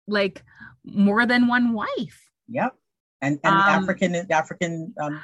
like 0.08 0.42
more 0.86 1.26
than 1.26 1.48
one 1.48 1.74
wife. 1.74 2.30
Yep. 2.48 2.76
And 3.22 3.40
and 3.44 3.54
um, 3.54 3.84
African 3.84 4.16
African 4.32 4.94
um, 5.02 5.20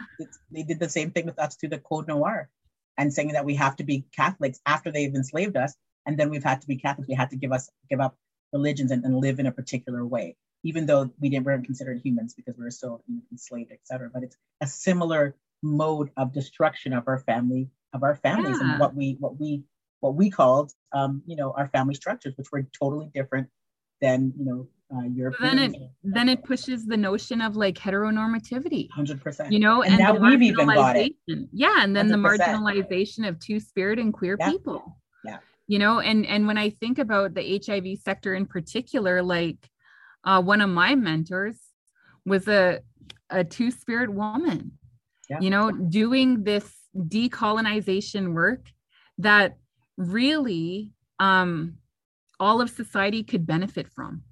they 0.52 0.64
did 0.64 0.80
the 0.80 0.90
same 0.90 1.10
thing 1.12 1.26
with 1.26 1.40
us 1.40 1.56
through 1.56 1.70
the 1.70 1.80
Code 1.80 2.08
Noir 2.08 2.50
and 2.98 3.14
saying 3.14 3.34
that 3.34 3.46
we 3.46 3.56
have 3.56 3.76
to 3.78 3.84
be 3.84 4.06
Catholics 4.16 4.60
after 4.66 4.92
they've 4.92 5.14
enslaved 5.14 5.58
us, 5.58 5.76
and 6.06 6.18
then 6.18 6.30
we've 6.30 6.44
had 6.44 6.62
to 6.62 6.68
be 6.68 6.78
Catholics. 6.78 7.08
We 7.08 7.16
had 7.16 7.32
to 7.32 7.36
give 7.36 7.52
us 7.52 7.70
give 7.90 8.00
up 8.00 8.16
religions 8.54 8.92
and, 8.92 9.04
and 9.04 9.18
live 9.18 9.40
in 9.40 9.46
a 9.46 9.52
particular 9.52 10.06
way, 10.06 10.36
even 10.64 10.86
though 10.86 11.12
we 11.20 11.30
didn't 11.30 11.46
weren't 11.46 11.66
considered 11.66 12.02
humans 12.04 12.34
because 12.34 12.58
we 12.58 12.64
were 12.64 12.72
still 12.72 13.04
enslaved, 13.32 13.72
etc. 13.72 14.10
But 14.14 14.24
it's 14.24 14.38
a 14.62 14.68
similar 14.68 15.36
mode 15.62 16.12
of 16.18 16.34
destruction 16.34 16.94
of 16.94 17.08
our 17.08 17.20
family 17.20 17.70
of 17.94 18.04
our 18.04 18.16
families 18.16 18.58
yeah. 18.62 18.72
and 18.72 18.80
what 18.80 18.96
we 18.96 19.18
what 19.20 19.40
we 19.40 19.64
what 20.02 20.16
we 20.16 20.30
called 20.30 20.72
um, 20.94 21.24
you 21.26 21.36
know 21.36 21.52
our 21.52 21.68
family 21.70 21.96
structures, 21.96 22.34
which 22.38 22.52
were 22.52 22.64
totally 22.80 23.10
different 23.14 23.50
than 24.02 24.34
you 24.38 24.46
know 24.46 24.68
uh, 24.94 25.02
European. 25.04 25.56
Then 25.56 25.74
it 25.74 25.82
then 26.04 26.30
it 26.30 26.44
pushes 26.44 26.86
the 26.86 26.98
notion 26.98 27.42
of 27.42 27.56
like 27.56 27.76
heteronormativity. 27.76 28.90
Hundred 28.92 29.22
percent. 29.22 29.52
You 29.52 29.60
know, 29.60 29.82
and, 29.82 29.94
and 29.94 30.00
now 30.00 30.14
we've 30.14 30.42
even 30.42 30.68
got 30.68 30.96
it. 30.96 31.14
Yeah, 31.52 31.78
and 31.80 31.96
then 31.96 32.10
100%. 32.10 32.12
the 32.12 32.18
marginalization 32.18 33.28
of 33.28 33.40
two 33.40 33.60
spirit 33.60 34.00
and 34.00 34.14
queer 34.14 34.38
yeah. 34.40 34.52
people. 34.52 34.98
Yeah. 35.24 35.38
You 35.68 35.80
know, 35.80 36.00
and 36.00 36.26
and 36.26 36.48
when 36.48 36.58
I 36.58 36.70
think 36.70 37.00
about 37.00 37.34
the 37.34 37.62
HIV 37.66 38.00
sector 38.00 38.36
in 38.36 38.46
particular, 38.46 39.22
like 39.24 39.58
uh, 40.24 40.42
one 40.42 40.62
of 40.62 40.70
my 40.70 40.96
mentors 40.96 41.60
was 42.26 42.48
a 42.48 42.82
a 43.30 43.44
two 43.44 43.72
spirit 43.72 44.14
woman. 44.14 44.74
yeah. 45.30 45.40
you 45.40 45.50
know, 45.50 45.72
doing 45.72 46.44
this 46.44 46.72
decolonization 46.96 48.34
work 48.34 48.68
that 49.18 49.58
really 49.98 50.92
um, 51.20 51.78
all 52.40 52.62
of 52.62 52.70
society 52.70 53.24
could 53.24 53.48
benefit 53.48 53.88
from. 53.94 54.24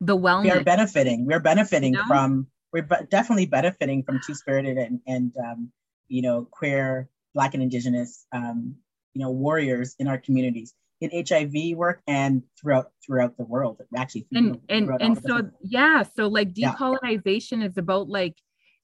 The 0.00 0.16
wellness. 0.16 0.44
We 0.44 0.50
are 0.50 0.64
benefiting. 0.64 1.26
We're 1.26 1.40
benefiting 1.40 1.94
you 1.94 2.00
know? 2.00 2.06
from. 2.06 2.46
We're 2.72 2.86
definitely 3.08 3.46
benefiting 3.46 4.02
from 4.02 4.20
two 4.26 4.34
spirited 4.34 4.76
and 4.76 5.00
and 5.06 5.34
um, 5.38 5.72
you 6.08 6.22
know 6.22 6.48
queer, 6.50 7.08
Black 7.34 7.54
and 7.54 7.62
Indigenous 7.62 8.26
um, 8.32 8.76
you 9.14 9.22
know 9.22 9.30
warriors 9.30 9.94
in 9.98 10.08
our 10.08 10.18
communities 10.18 10.74
in 11.00 11.24
HIV 11.26 11.76
work 11.76 12.00
and 12.06 12.42
throughout 12.60 12.90
throughout 13.04 13.36
the 13.36 13.44
world. 13.44 13.80
Actually, 13.96 14.26
and 14.32 14.60
and 14.68 14.90
and 15.00 15.22
so 15.22 15.50
yeah, 15.60 16.02
so 16.16 16.26
like 16.28 16.52
decolonization 16.52 17.60
yeah. 17.60 17.66
is 17.66 17.78
about 17.78 18.08
like 18.08 18.36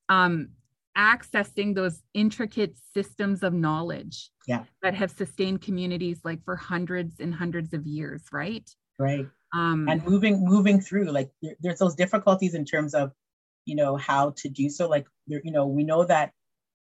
um 0.09 0.51
accessing 0.97 1.75
those 1.75 2.03
intricate 2.15 2.77
systems 2.93 3.43
of 3.43 3.53
knowledge 3.53 4.31
yeah. 4.47 4.65
that 4.83 4.95
have 4.95 5.11
sustained 5.11 5.63
communities 5.63 6.21
like 6.25 6.45
for 6.45 6.57
hundreds 6.57 7.21
and 7.21 7.35
hundreds 7.35 7.73
of 7.73 7.87
years, 7.87 8.23
right? 8.33 8.69
Right. 8.99 9.27
Um, 9.53 9.89
and 9.89 10.05
moving 10.05 10.45
moving 10.45 10.81
through 10.81 11.11
like 11.11 11.31
there, 11.43 11.57
there's 11.61 11.79
those 11.79 11.97
difficulties 11.97 12.55
in 12.55 12.65
terms 12.65 12.95
of 12.95 13.13
you 13.65 13.75
know 13.75 13.97
how 13.97 14.31
to 14.37 14.49
do 14.49 14.71
so 14.71 14.89
like 14.89 15.07
there, 15.27 15.41
you 15.45 15.51
know 15.51 15.67
we 15.67 15.83
know 15.83 16.05
that 16.05 16.33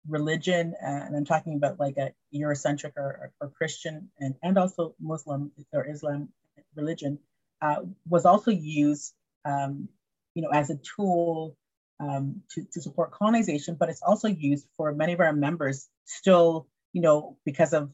religion 0.08 0.74
uh, 0.82 1.04
and 1.06 1.16
i'm 1.16 1.24
talking 1.24 1.54
about 1.54 1.78
like 1.78 1.96
a 1.96 2.12
eurocentric 2.34 2.92
or, 2.96 3.32
or, 3.40 3.50
christian 3.50 4.10
and, 4.18 4.34
and 4.42 4.58
also 4.58 4.94
muslim 5.00 5.52
or 5.72 5.86
islam 5.86 6.28
religion 6.74 7.18
uh, 7.62 7.76
was 8.08 8.26
also 8.26 8.50
used 8.50 9.14
um, 9.44 9.88
you 10.34 10.42
know 10.42 10.50
as 10.50 10.70
a 10.70 10.76
tool 10.76 11.56
um, 12.00 12.42
to, 12.50 12.64
to 12.72 12.80
support 12.80 13.10
colonization, 13.10 13.74
but 13.74 13.88
it's 13.88 14.02
also 14.02 14.28
used 14.28 14.66
for 14.76 14.92
many 14.92 15.12
of 15.12 15.20
our 15.20 15.32
members 15.32 15.88
still, 16.04 16.66
you 16.92 17.00
know, 17.00 17.36
because 17.44 17.72
of 17.72 17.90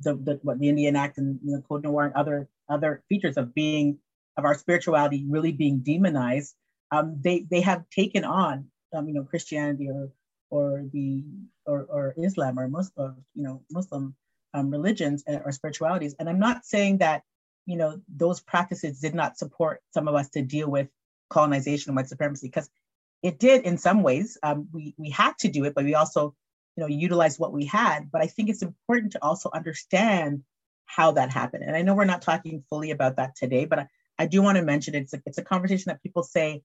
the, 0.00 0.14
the 0.14 0.40
what 0.42 0.58
the 0.58 0.68
Indian 0.68 0.96
Act 0.96 1.18
and 1.18 1.38
the 1.44 1.62
Code 1.68 1.84
Noir 1.84 2.06
and 2.06 2.14
other 2.14 2.48
other 2.72 3.02
features 3.08 3.36
of 3.36 3.54
being 3.54 3.98
of 4.36 4.44
our 4.44 4.54
spirituality 4.54 5.24
really 5.28 5.52
being 5.52 5.80
demonized. 5.80 6.54
Um, 6.90 7.18
they 7.22 7.46
they 7.50 7.60
have 7.60 7.88
taken 7.90 8.24
on 8.24 8.68
um, 8.94 9.08
you 9.08 9.14
know 9.14 9.24
Christianity 9.24 9.88
or 9.90 10.10
or 10.50 10.84
the 10.92 11.24
or, 11.66 11.86
or 11.88 12.14
Islam 12.16 12.58
or 12.58 12.68
Muslim 12.68 13.24
you 13.34 13.42
know 13.42 13.62
Muslim 13.70 14.14
um, 14.54 14.70
religions 14.70 15.24
or 15.26 15.52
spiritualities. 15.52 16.14
And 16.18 16.28
I'm 16.28 16.38
not 16.38 16.64
saying 16.64 16.98
that 16.98 17.22
you 17.66 17.76
know 17.76 18.00
those 18.08 18.40
practices 18.40 19.00
did 19.00 19.14
not 19.14 19.38
support 19.38 19.80
some 19.92 20.08
of 20.08 20.14
us 20.14 20.28
to 20.30 20.42
deal 20.42 20.70
with 20.70 20.88
colonization 21.30 21.90
and 21.90 21.96
white 21.96 22.08
supremacy 22.08 22.48
because 22.48 22.68
it 23.22 23.38
did 23.38 23.64
in 23.64 23.78
some 23.78 24.02
ways. 24.02 24.38
Um, 24.42 24.68
we 24.72 24.94
we 24.98 25.10
had 25.10 25.38
to 25.40 25.48
do 25.48 25.64
it, 25.64 25.74
but 25.74 25.84
we 25.84 25.94
also, 25.94 26.34
you 26.76 26.82
know, 26.82 26.88
utilized 26.88 27.38
what 27.38 27.52
we 27.52 27.64
had. 27.64 28.10
But 28.10 28.22
I 28.22 28.26
think 28.26 28.50
it's 28.50 28.62
important 28.62 29.12
to 29.12 29.22
also 29.22 29.50
understand 29.54 30.42
how 30.94 31.12
that 31.12 31.32
happened. 31.32 31.64
And 31.64 31.74
I 31.74 31.82
know 31.82 31.94
we're 31.94 32.04
not 32.04 32.20
talking 32.20 32.62
fully 32.68 32.90
about 32.90 33.16
that 33.16 33.34
today, 33.34 33.64
but 33.64 33.78
I, 33.78 33.86
I 34.18 34.26
do 34.26 34.42
want 34.42 34.58
to 34.58 34.62
mention 34.62 34.94
it's 34.94 35.14
a, 35.14 35.22
it's 35.24 35.38
a 35.38 35.42
conversation 35.42 35.84
that 35.88 36.02
people 36.02 36.22
say 36.22 36.62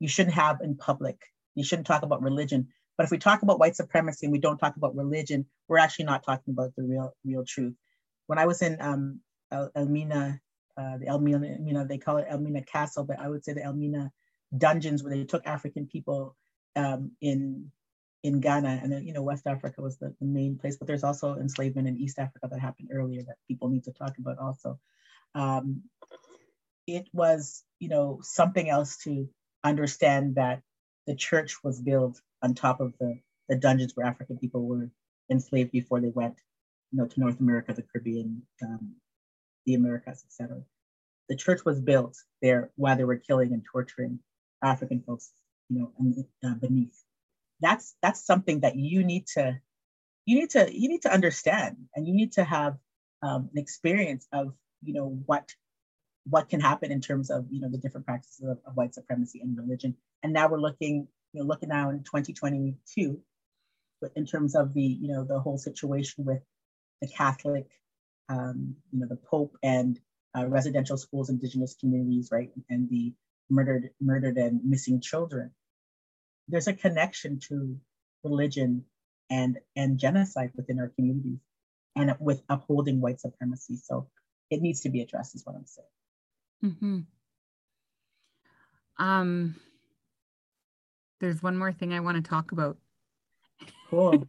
you 0.00 0.08
shouldn't 0.08 0.34
have 0.34 0.60
in 0.60 0.76
public. 0.76 1.16
You 1.54 1.64
shouldn't 1.64 1.86
talk 1.86 2.02
about 2.02 2.22
religion. 2.22 2.68
But 2.98 3.04
if 3.04 3.10
we 3.10 3.18
talk 3.18 3.42
about 3.42 3.58
white 3.58 3.74
supremacy 3.74 4.26
and 4.26 4.32
we 4.32 4.38
don't 4.38 4.58
talk 4.58 4.76
about 4.76 4.94
religion, 4.94 5.46
we're 5.66 5.78
actually 5.78 6.04
not 6.04 6.24
talking 6.24 6.52
about 6.52 6.72
the 6.76 6.82
real 6.82 7.14
real 7.24 7.44
truth. 7.44 7.74
When 8.26 8.38
I 8.38 8.46
was 8.46 8.60
in 8.60 8.76
um, 8.80 9.20
El- 9.50 9.70
Elmina, 9.74 10.40
uh, 10.76 10.98
the 10.98 11.08
Elmina, 11.08 11.56
you 11.64 11.72
know, 11.72 11.84
they 11.84 11.98
call 11.98 12.18
it 12.18 12.26
Elmina 12.28 12.62
Castle, 12.62 13.04
but 13.04 13.18
I 13.18 13.28
would 13.28 13.44
say 13.44 13.54
the 13.54 13.64
Elmina 13.64 14.12
dungeons 14.56 15.02
where 15.02 15.14
they 15.14 15.24
took 15.24 15.46
African 15.46 15.86
people 15.86 16.36
um, 16.76 17.12
in 17.20 17.70
in 18.24 18.40
Ghana 18.40 18.80
and 18.82 18.90
then 18.90 19.06
you 19.06 19.12
know 19.12 19.22
West 19.22 19.46
Africa 19.46 19.82
was 19.82 19.98
the, 19.98 20.14
the, 20.18 20.26
main 20.26 20.56
place, 20.58 20.76
but 20.78 20.88
there's 20.88 21.04
also 21.04 21.36
enslavement 21.36 21.86
in 21.86 21.98
East 21.98 22.18
Africa 22.18 22.48
that 22.50 22.58
happened 22.58 22.88
earlier 22.90 23.22
that 23.22 23.36
people 23.46 23.68
need 23.68 23.84
to 23.84 23.92
talk 23.92 24.16
about 24.18 24.38
also. 24.38 24.80
Um, 25.34 25.82
it 26.86 27.06
was 27.12 27.62
you 27.78 27.90
know 27.90 28.20
something 28.22 28.68
else 28.68 28.96
to 29.04 29.28
understand 29.62 30.36
that 30.36 30.62
the 31.06 31.14
church 31.14 31.62
was 31.62 31.80
built 31.80 32.20
on 32.42 32.54
top 32.54 32.80
of 32.80 32.94
the 32.98 33.20
the 33.50 33.56
dungeons 33.56 33.92
where 33.94 34.06
African 34.06 34.38
people 34.38 34.66
were 34.66 34.90
enslaved 35.30 35.70
before 35.70 36.00
they 36.00 36.08
went 36.08 36.36
you 36.92 36.98
know 36.98 37.06
to 37.06 37.20
North 37.20 37.40
America, 37.40 37.74
the 37.74 37.82
Caribbean, 37.82 38.42
um, 38.62 38.94
the 39.66 39.74
Americas, 39.74 40.24
etc. 40.26 40.62
The 41.28 41.36
church 41.36 41.64
was 41.66 41.78
built 41.78 42.16
there 42.40 42.70
while 42.76 42.96
they 42.96 43.04
were 43.04 43.16
killing 43.16 43.52
and 43.52 43.62
torturing 43.70 44.20
African 44.62 45.02
folks, 45.06 45.30
you 45.68 45.78
know, 45.78 46.14
uh, 46.42 46.54
beneath. 46.54 47.04
That's 47.60 47.94
that's 48.02 48.24
something 48.24 48.60
that 48.60 48.76
you 48.76 49.04
need 49.04 49.26
to 49.34 49.58
you 50.26 50.40
need 50.40 50.50
to 50.50 50.68
you 50.72 50.88
need 50.88 51.02
to 51.02 51.12
understand, 51.12 51.76
and 51.94 52.06
you 52.06 52.14
need 52.14 52.32
to 52.32 52.44
have 52.44 52.76
um, 53.22 53.50
an 53.52 53.58
experience 53.58 54.26
of 54.32 54.54
you 54.82 54.94
know 54.94 55.18
what 55.26 55.50
what 56.28 56.48
can 56.48 56.60
happen 56.60 56.90
in 56.90 57.00
terms 57.00 57.30
of 57.30 57.46
you 57.50 57.60
know 57.60 57.70
the 57.70 57.78
different 57.78 58.06
practices 58.06 58.46
of, 58.46 58.58
of 58.66 58.76
white 58.76 58.94
supremacy 58.94 59.40
and 59.40 59.56
religion. 59.56 59.96
And 60.22 60.32
now 60.32 60.48
we're 60.48 60.60
looking 60.60 61.08
you 61.32 61.40
know 61.40 61.46
looking 61.46 61.68
now 61.68 61.90
in 61.90 61.98
2022, 61.98 63.20
but 64.00 64.12
in 64.16 64.26
terms 64.26 64.54
of 64.54 64.74
the 64.74 64.82
you 64.82 65.08
know 65.08 65.24
the 65.24 65.40
whole 65.40 65.58
situation 65.58 66.24
with 66.24 66.42
the 67.00 67.08
Catholic, 67.08 67.66
um, 68.28 68.76
you 68.92 69.00
know, 69.00 69.06
the 69.06 69.16
Pope 69.16 69.56
and 69.62 69.98
uh, 70.36 70.46
residential 70.46 70.96
schools, 70.96 71.30
indigenous 71.30 71.74
communities, 71.78 72.30
right, 72.32 72.50
and 72.70 72.88
the 72.88 73.12
murdered, 73.50 73.90
murdered 74.00 74.36
and 74.36 74.64
missing 74.64 75.00
children. 75.00 75.50
There's 76.48 76.68
a 76.68 76.74
connection 76.74 77.40
to 77.48 77.78
religion 78.22 78.84
and 79.30 79.58
and 79.76 79.98
genocide 79.98 80.52
within 80.54 80.78
our 80.78 80.88
communities, 80.88 81.38
and 81.96 82.14
with 82.20 82.42
upholding 82.48 83.00
white 83.00 83.20
supremacy. 83.20 83.76
So 83.76 84.08
it 84.50 84.60
needs 84.60 84.82
to 84.82 84.90
be 84.90 85.00
addressed, 85.00 85.34
is 85.34 85.44
what 85.44 85.56
I'm 85.56 85.66
saying. 85.66 85.88
Mm-hmm. 86.64 87.00
Um, 89.04 89.56
there's 91.20 91.42
one 91.42 91.56
more 91.56 91.72
thing 91.72 91.92
I 91.92 92.00
want 92.00 92.22
to 92.22 92.28
talk 92.28 92.52
about. 92.52 92.76
Cool. 93.88 94.26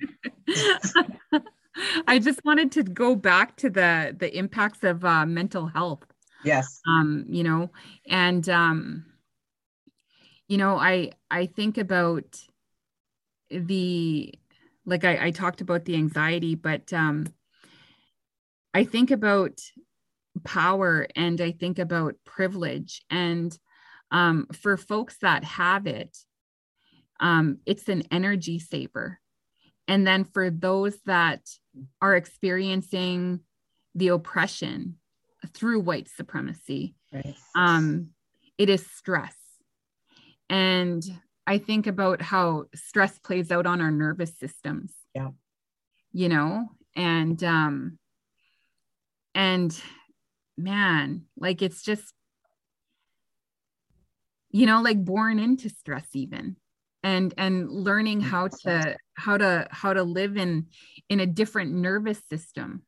I 2.08 2.20
just 2.20 2.44
wanted 2.46 2.72
to 2.74 2.84
go 2.84 3.16
back 3.16 3.58
to 3.58 3.70
the 3.70 4.16
the 4.18 4.36
impacts 4.38 4.84
of 4.84 5.04
uh, 5.04 5.26
mental 5.26 5.68
health 5.68 6.06
yes 6.46 6.80
um 6.88 7.26
you 7.28 7.44
know 7.44 7.70
and 8.08 8.48
um 8.48 9.06
you 10.48 10.58
know 10.58 10.78
i 10.78 11.12
i 11.32 11.46
think 11.46 11.78
about 11.78 12.40
the 13.50 14.34
like 14.86 15.04
i 15.04 15.26
i 15.26 15.32
talked 15.32 15.62
about 15.62 15.86
the 15.86 15.96
anxiety 15.96 16.56
but 16.56 16.92
um 16.94 17.26
i 18.74 18.84
think 18.84 19.12
about 19.12 19.60
power 20.44 21.08
and 21.16 21.42
i 21.42 21.52
think 21.52 21.80
about 21.80 22.16
privilege 22.26 23.04
and 23.10 23.58
um 24.12 24.48
for 24.54 24.78
folks 24.78 25.18
that 25.22 25.44
have 25.44 25.88
it 25.88 26.18
um 27.20 27.58
it's 27.66 27.88
an 27.88 28.04
energy 28.12 28.60
saver 28.60 29.20
and 29.88 30.06
then 30.06 30.24
for 30.24 30.50
those 30.50 30.98
that 31.06 31.42
are 32.02 32.16
experiencing 32.16 33.42
the 33.94 34.10
oppression 34.10 34.98
through 35.54 35.80
white 35.80 36.10
supremacy. 36.10 36.96
Right. 37.14 37.36
Um, 37.56 38.10
it 38.58 38.70
is 38.70 38.86
stress. 38.86 39.36
And 40.50 41.04
I 41.48 41.58
think 41.58 41.88
about 41.88 42.22
how 42.22 42.66
stress 42.74 43.20
plays 43.20 43.52
out 43.52 43.66
on 43.66 43.82
our 43.82 43.92
nervous 43.92 44.38
systems. 44.38 44.94
Yeah. 45.14 45.30
You 46.12 46.30
know, 46.30 46.70
and 46.96 47.44
um 47.44 48.00
and 49.34 49.80
man, 50.58 51.26
like 51.38 51.62
it's 51.62 51.84
just 51.84 52.14
you 54.50 54.66
know, 54.66 54.82
like 54.82 55.04
born 55.04 55.38
into 55.38 55.70
stress 55.70 56.08
even. 56.14 56.56
And 57.04 57.34
and 57.38 57.70
learning 57.70 58.22
how 58.22 58.48
to 58.64 58.98
how 59.14 59.38
to 59.38 59.68
how 59.70 59.94
to 59.94 60.04
live 60.04 60.38
in 60.38 60.68
in 61.10 61.20
a 61.20 61.28
different 61.28 61.72
nervous 61.74 62.20
system 62.30 62.84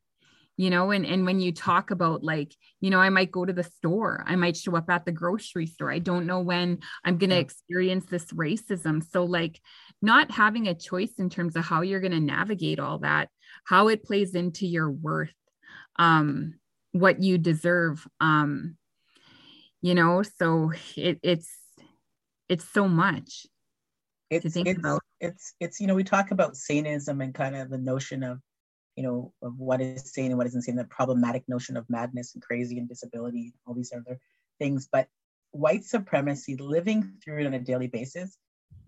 you 0.58 0.72
know 0.72 0.92
and 0.92 1.06
and 1.06 1.26
when 1.26 1.40
you 1.40 1.52
talk 1.52 1.92
about 1.92 2.24
like 2.24 2.54
you 2.82 2.90
know 2.90 3.00
i 3.00 3.10
might 3.10 3.32
go 3.32 3.46
to 3.46 3.54
the 3.54 3.64
store 3.64 4.24
i 4.28 4.36
might 4.36 4.58
show 4.58 4.76
up 4.76 4.90
at 4.90 5.06
the 5.06 5.12
grocery 5.12 5.68
store 5.68 5.92
i 5.92 6.00
don't 6.00 6.26
know 6.26 6.42
when 6.42 6.80
i'm 7.06 7.18
going 7.18 7.30
to 7.30 7.38
experience 7.38 8.06
this 8.06 8.26
racism. 8.26 9.04
So 9.04 9.24
like 9.24 9.62
not 10.02 10.32
having 10.32 10.68
a 10.68 10.74
choice 10.74 11.14
in 11.18 11.30
terms 11.30 11.56
of 11.56 11.64
how 11.64 11.82
you're 11.82 12.02
going 12.02 12.12
to 12.12 12.20
navigate 12.20 12.80
all 12.80 13.00
that 13.00 13.30
how 13.66 13.88
it 13.88 14.04
plays 14.04 14.36
into 14.36 14.68
your 14.68 14.90
worth 14.90 15.34
um 15.98 16.56
what 16.92 17.22
you 17.22 17.38
deserve 17.38 18.06
um 18.20 18.76
you 19.82 19.94
know 19.94 20.24
so 20.24 20.72
it, 20.96 21.20
it's 21.22 21.56
it's 22.50 22.68
so 22.70 22.88
much 22.88 23.46
it's, 24.30 24.44
to 24.44 24.50
think 24.50 24.68
it's, 24.68 24.80
about. 24.80 25.02
it's 25.20 25.54
it's 25.60 25.80
you 25.80 25.88
know 25.88 25.96
we 25.96 26.04
talk 26.04 26.32
about 26.32 26.54
sanism 26.54 27.24
and 27.24 27.34
kind 27.34 27.56
of 27.56 27.70
the 27.70 27.78
notion 27.78 28.24
of 28.24 28.40
you 28.98 29.04
know, 29.04 29.32
of 29.44 29.58
what 29.60 29.80
is 29.80 30.12
sane 30.12 30.32
and 30.32 30.38
what 30.38 30.48
isn't 30.48 30.64
sane, 30.64 30.76
the 30.76 30.84
problematic 30.84 31.48
notion 31.48 31.78
of 31.78 31.88
madness 31.88 32.34
and 32.34 32.44
crazy 32.44 32.80
and 32.80 32.90
disability, 32.90 33.54
all 33.66 33.76
these 33.76 33.94
other 33.94 34.20
things. 34.60 34.90
But 34.92 35.08
white 35.52 35.84
supremacy, 35.84 36.58
living 36.58 37.14
through 37.24 37.42
it 37.42 37.46
on 37.46 37.54
a 37.54 37.60
daily 37.60 37.88
basis, 37.88 38.36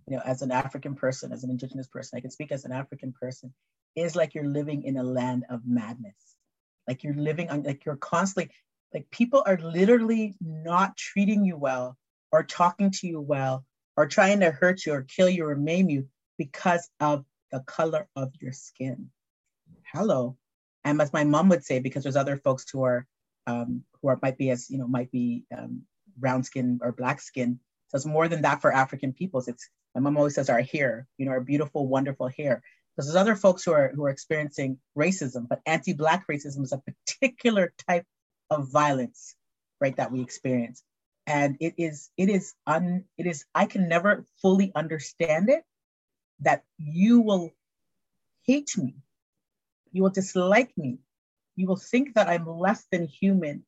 you 0.07 0.15
know, 0.15 0.23
as 0.25 0.41
an 0.41 0.51
African 0.51 0.95
person, 0.95 1.31
as 1.31 1.43
an 1.43 1.51
indigenous 1.51 1.87
person, 1.87 2.17
I 2.17 2.21
can 2.21 2.31
speak 2.31 2.51
as 2.51 2.65
an 2.65 2.71
African 2.71 3.13
person, 3.13 3.53
is 3.95 4.15
like 4.15 4.33
you're 4.33 4.47
living 4.47 4.83
in 4.83 4.97
a 4.97 5.03
land 5.03 5.45
of 5.47 5.61
madness. 5.63 6.15
Like 6.87 7.03
you're 7.03 7.13
living 7.13 7.51
on, 7.51 7.61
like 7.61 7.85
you're 7.85 7.95
constantly, 7.95 8.51
like 8.91 9.11
people 9.11 9.43
are 9.45 9.59
literally 9.59 10.35
not 10.41 10.97
treating 10.97 11.45
you 11.45 11.55
well 11.55 11.97
or 12.31 12.41
talking 12.41 12.89
to 12.89 13.07
you 13.07 13.21
well 13.21 13.63
or 13.95 14.07
trying 14.07 14.39
to 14.39 14.49
hurt 14.49 14.87
you 14.87 14.93
or 14.93 15.03
kill 15.03 15.29
you 15.29 15.45
or 15.45 15.55
maim 15.55 15.87
you 15.87 16.07
because 16.39 16.89
of 16.99 17.25
the 17.51 17.59
color 17.59 18.07
of 18.15 18.33
your 18.41 18.53
skin. 18.53 19.11
Hello. 19.93 20.37
And 20.85 21.01
as 21.01 21.13
my 21.13 21.23
mom 21.23 21.49
would 21.49 21.65
say, 21.65 21.79
because 21.79 22.03
there's 22.03 22.15
other 22.15 22.37
folks 22.37 22.65
who 22.71 22.83
are 22.83 23.05
um, 23.47 23.83
who 24.01 24.09
are 24.09 24.19
might 24.21 24.37
be 24.37 24.49
as 24.51 24.69
you 24.69 24.77
know 24.77 24.87
might 24.87 25.11
be 25.11 25.45
um, 25.55 25.83
brown 26.17 26.43
skin 26.43 26.79
or 26.81 26.91
black 26.91 27.21
skin. 27.21 27.59
So 27.87 27.95
it's 27.95 28.05
more 28.05 28.27
than 28.27 28.43
that 28.43 28.61
for 28.61 28.71
African 28.71 29.13
peoples. 29.13 29.47
It's 29.47 29.69
my 29.95 30.01
mom 30.01 30.17
always 30.17 30.35
says 30.35 30.49
our 30.49 30.61
hair, 30.61 31.07
you 31.17 31.25
know, 31.25 31.31
our 31.31 31.41
beautiful, 31.41 31.87
wonderful 31.87 32.27
hair. 32.27 32.61
Because 32.95 33.07
there's 33.07 33.21
other 33.21 33.35
folks 33.35 33.63
who 33.63 33.71
are 33.71 33.91
who 33.95 34.05
are 34.05 34.09
experiencing 34.09 34.77
racism, 34.97 35.47
but 35.47 35.61
anti-black 35.65 36.27
racism 36.27 36.63
is 36.63 36.73
a 36.73 36.81
particular 36.81 37.73
type 37.87 38.05
of 38.49 38.71
violence, 38.71 39.35
right, 39.79 39.95
that 39.97 40.11
we 40.11 40.21
experience. 40.21 40.83
And 41.25 41.57
it 41.59 41.75
is, 41.77 42.09
it 42.17 42.29
is 42.29 42.53
un, 42.65 43.05
it 43.17 43.27
is, 43.27 43.45
I 43.53 43.65
can 43.65 43.87
never 43.87 44.25
fully 44.41 44.71
understand 44.75 45.49
it 45.49 45.63
that 46.41 46.63
you 46.77 47.21
will 47.21 47.51
hate 48.45 48.77
me, 48.77 48.95
you 49.91 50.03
will 50.03 50.09
dislike 50.09 50.71
me, 50.77 50.99
you 51.55 51.67
will 51.67 51.77
think 51.77 52.15
that 52.15 52.29
I'm 52.29 52.47
less 52.47 52.85
than 52.91 53.05
human 53.05 53.65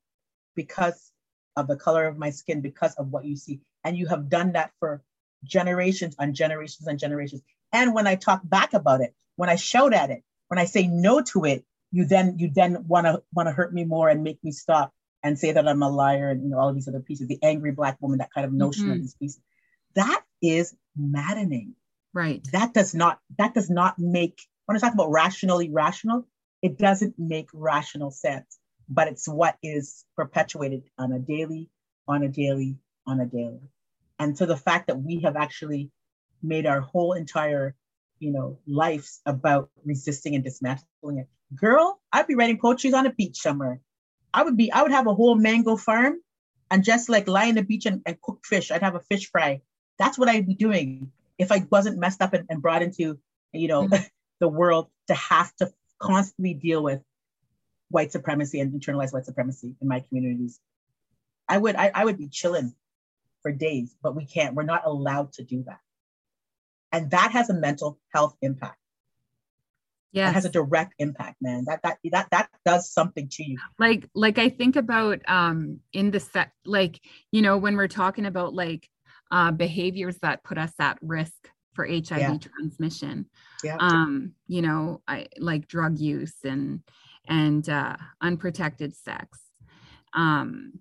because 0.56 1.12
of 1.56 1.68
the 1.68 1.76
color 1.76 2.06
of 2.06 2.18
my 2.18 2.30
skin, 2.30 2.62
because 2.62 2.96
of 2.96 3.10
what 3.10 3.26
you 3.26 3.36
see. 3.36 3.62
And 3.84 3.98
you 3.98 4.08
have 4.08 4.30
done 4.30 4.54
that 4.54 4.72
for 4.80 5.02
generations 5.44 6.16
and 6.20 6.36
generations 6.36 6.88
and 6.88 7.00
generations. 7.00 7.42
And 7.74 7.94
when 7.94 8.08
I 8.08 8.16
talk 8.16 8.42
back 8.44 8.74
about 8.74 9.02
it, 9.02 9.14
when 9.36 9.50
I 9.50 9.56
shout 9.56 9.94
at 9.94 10.10
it, 10.10 10.24
when 10.48 10.60
I 10.60 10.66
say 10.66 10.88
no 10.88 11.22
to 11.22 11.46
it, 11.46 11.66
you 11.92 12.06
then 12.06 12.40
you 12.40 12.50
then 12.54 12.88
want 12.88 13.06
to 13.06 13.22
want 13.34 13.48
to 13.48 13.54
hurt 13.54 13.74
me 13.74 13.84
more 13.84 14.10
and 14.10 14.24
make 14.24 14.42
me 14.44 14.52
stop 14.52 14.94
and 15.24 15.38
say 15.38 15.52
that 15.52 15.68
I'm 15.68 15.84
a 15.84 15.90
liar 15.90 16.30
and 16.30 16.44
you 16.44 16.50
know 16.50 16.60
all 16.60 16.70
of 16.70 16.76
these 16.76 16.88
other 16.88 17.00
pieces, 17.00 17.28
the 17.28 17.40
angry 17.44 17.72
black 17.72 17.98
woman, 18.02 18.20
that 18.20 18.34
kind 18.34 18.46
of 18.46 18.54
notion 18.54 18.84
mm-hmm. 18.84 18.94
of 18.94 19.02
these 19.02 19.16
pieces. 19.16 19.42
That 19.96 20.24
is 20.42 20.74
maddening. 20.96 21.76
Right. 22.14 22.46
That 22.52 22.74
does 22.74 22.94
not 22.94 23.20
that 23.38 23.54
does 23.54 23.70
not 23.70 24.00
make 24.00 24.42
when 24.66 24.78
I 24.78 24.80
talk 24.80 24.94
about 24.94 25.12
rationally 25.12 25.70
rational, 25.70 26.28
it 26.62 26.78
doesn't 26.78 27.16
make 27.18 27.50
rational 27.54 28.12
sense, 28.12 28.60
but 28.88 29.08
it's 29.08 29.28
what 29.28 29.58
is 29.64 30.06
perpetuated 30.16 30.84
on 30.98 31.12
a 31.12 31.20
daily, 31.20 31.70
on 32.08 32.24
a 32.24 32.30
daily, 32.30 32.78
on 33.08 33.20
a 33.20 33.26
daily. 33.26 33.62
And 34.20 34.38
so 34.38 34.46
the 34.46 34.58
fact 34.58 34.88
that 34.88 35.02
we 35.02 35.22
have 35.22 35.36
actually 35.36 35.90
made 36.44 36.66
our 36.66 36.82
whole 36.82 37.14
entire, 37.14 37.76
you 38.20 38.32
know, 38.32 38.60
lives 38.68 39.22
about 39.26 39.70
resisting 39.84 40.36
and 40.36 40.44
dismantling 40.44 41.18
it. 41.18 41.28
Girl, 41.56 42.00
I'd 42.12 42.28
be 42.28 42.36
writing 42.36 42.60
poetry 42.60 42.94
on 42.94 43.08
a 43.08 43.14
beach 43.14 43.38
somewhere. 43.40 43.82
I 44.34 44.44
would 44.44 44.58
be, 44.58 44.72
I 44.72 44.84
would 44.84 44.92
have 44.92 45.08
a 45.08 45.14
whole 45.14 45.36
mango 45.36 45.76
farm 45.76 46.20
and 46.70 46.84
just 46.84 47.10
like 47.10 47.28
lie 47.28 47.50
on 47.50 47.56
the 47.56 47.64
beach 47.64 47.86
and, 47.86 48.02
and 48.06 48.22
cook 48.22 48.46
fish. 48.46 48.72
I'd 48.72 48.84
have 48.84 48.96
a 48.96 49.02
fish 49.02 49.30
fry. 49.30 49.62
That's 50.00 50.18
what 50.18 50.30
I'd 50.30 50.48
be 50.48 50.56
doing 50.56 51.12
if 51.38 51.52
I 51.52 51.66
wasn't 51.70 52.00
messed 52.00 52.22
up 52.22 52.34
and, 52.34 52.46
and 52.50 52.62
brought 52.62 52.82
into, 52.82 53.20
you 53.52 53.68
know, 53.68 53.88
mm-hmm. 53.88 54.04
The 54.42 54.50
world 54.50 54.90
to 55.08 55.14
have 55.14 55.56
to 55.58 55.72
constantly 56.00 56.54
deal 56.54 56.84
with 56.84 57.02
white 57.90 58.12
supremacy 58.12 58.60
and 58.60 58.74
internalized 58.74 59.14
white 59.14 59.26
supremacy 59.26 59.76
in 59.82 59.88
my 59.88 60.02
communities. 60.02 60.60
I 61.48 61.58
would 61.58 61.76
I, 61.76 61.92
I 61.94 62.04
would 62.04 62.18
be 62.18 62.28
chilling 62.28 62.74
for 63.42 63.52
days, 63.52 63.96
but 64.02 64.16
we 64.16 64.26
can't. 64.26 64.56
We're 64.56 64.64
not 64.64 64.86
allowed 64.86 65.34
to 65.34 65.44
do 65.44 65.64
that. 65.68 65.80
And 66.92 67.12
that 67.12 67.32
has 67.32 67.50
a 67.50 67.54
mental 67.54 68.00
health 68.14 68.36
impact. 68.42 68.78
Yeah. 70.12 70.30
It 70.30 70.34
has 70.34 70.44
a 70.44 70.50
direct 70.50 70.96
impact, 71.00 71.38
man. 71.42 71.66
That 71.68 71.84
that 71.84 72.00
that 72.12 72.28
that 72.32 72.50
does 72.66 72.92
something 72.92 73.30
to 73.34 73.44
you. 73.44 73.58
Like 73.80 74.10
like 74.16 74.40
I 74.40 74.50
think 74.50 74.76
about 74.76 75.20
um 75.28 75.80
in 75.94 76.12
the 76.12 76.20
set 76.20 76.52
like, 76.66 77.00
you 77.32 77.42
know, 77.42 77.58
when 77.58 77.78
we're 77.78 77.88
talking 77.88 78.26
about 78.26 78.54
like 78.54 78.90
uh 79.30 79.52
behaviors 79.52 80.18
that 80.22 80.44
put 80.44 80.58
us 80.58 80.74
at 80.80 80.98
risk 81.02 81.51
for 81.74 81.86
HIV 81.88 82.20
yeah. 82.20 82.38
transmission. 82.38 83.26
Yeah. 83.64 83.78
Um, 83.80 84.34
you 84.48 84.62
know, 84.62 85.02
I 85.08 85.28
like 85.38 85.68
drug 85.68 86.00
use 86.00 86.36
and 86.44 86.82
and 87.28 87.68
uh, 87.70 87.98
unprotected 88.22 88.96
sex. 88.96 89.40
Um, 90.14 90.80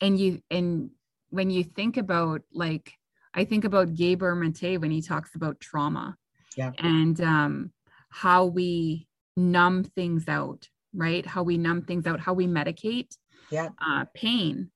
and 0.00 0.18
you 0.18 0.40
and 0.50 0.90
when 1.30 1.50
you 1.50 1.64
think 1.64 1.96
about 1.96 2.42
like 2.52 2.92
I 3.34 3.44
think 3.44 3.64
about 3.64 3.94
Gabor 3.94 4.34
Mate 4.34 4.78
when 4.78 4.90
he 4.90 5.00
talks 5.00 5.34
about 5.34 5.60
trauma. 5.60 6.16
Yeah. 6.56 6.72
And 6.78 7.18
um, 7.20 7.72
how 8.10 8.44
we 8.44 9.08
numb 9.36 9.84
things 9.84 10.28
out, 10.28 10.68
right? 10.94 11.24
How 11.24 11.42
we 11.42 11.56
numb 11.56 11.82
things 11.82 12.06
out, 12.06 12.20
how 12.20 12.34
we 12.34 12.46
medicate 12.46 13.16
yeah. 13.50 13.70
uh, 13.84 14.04
pain 14.14 14.70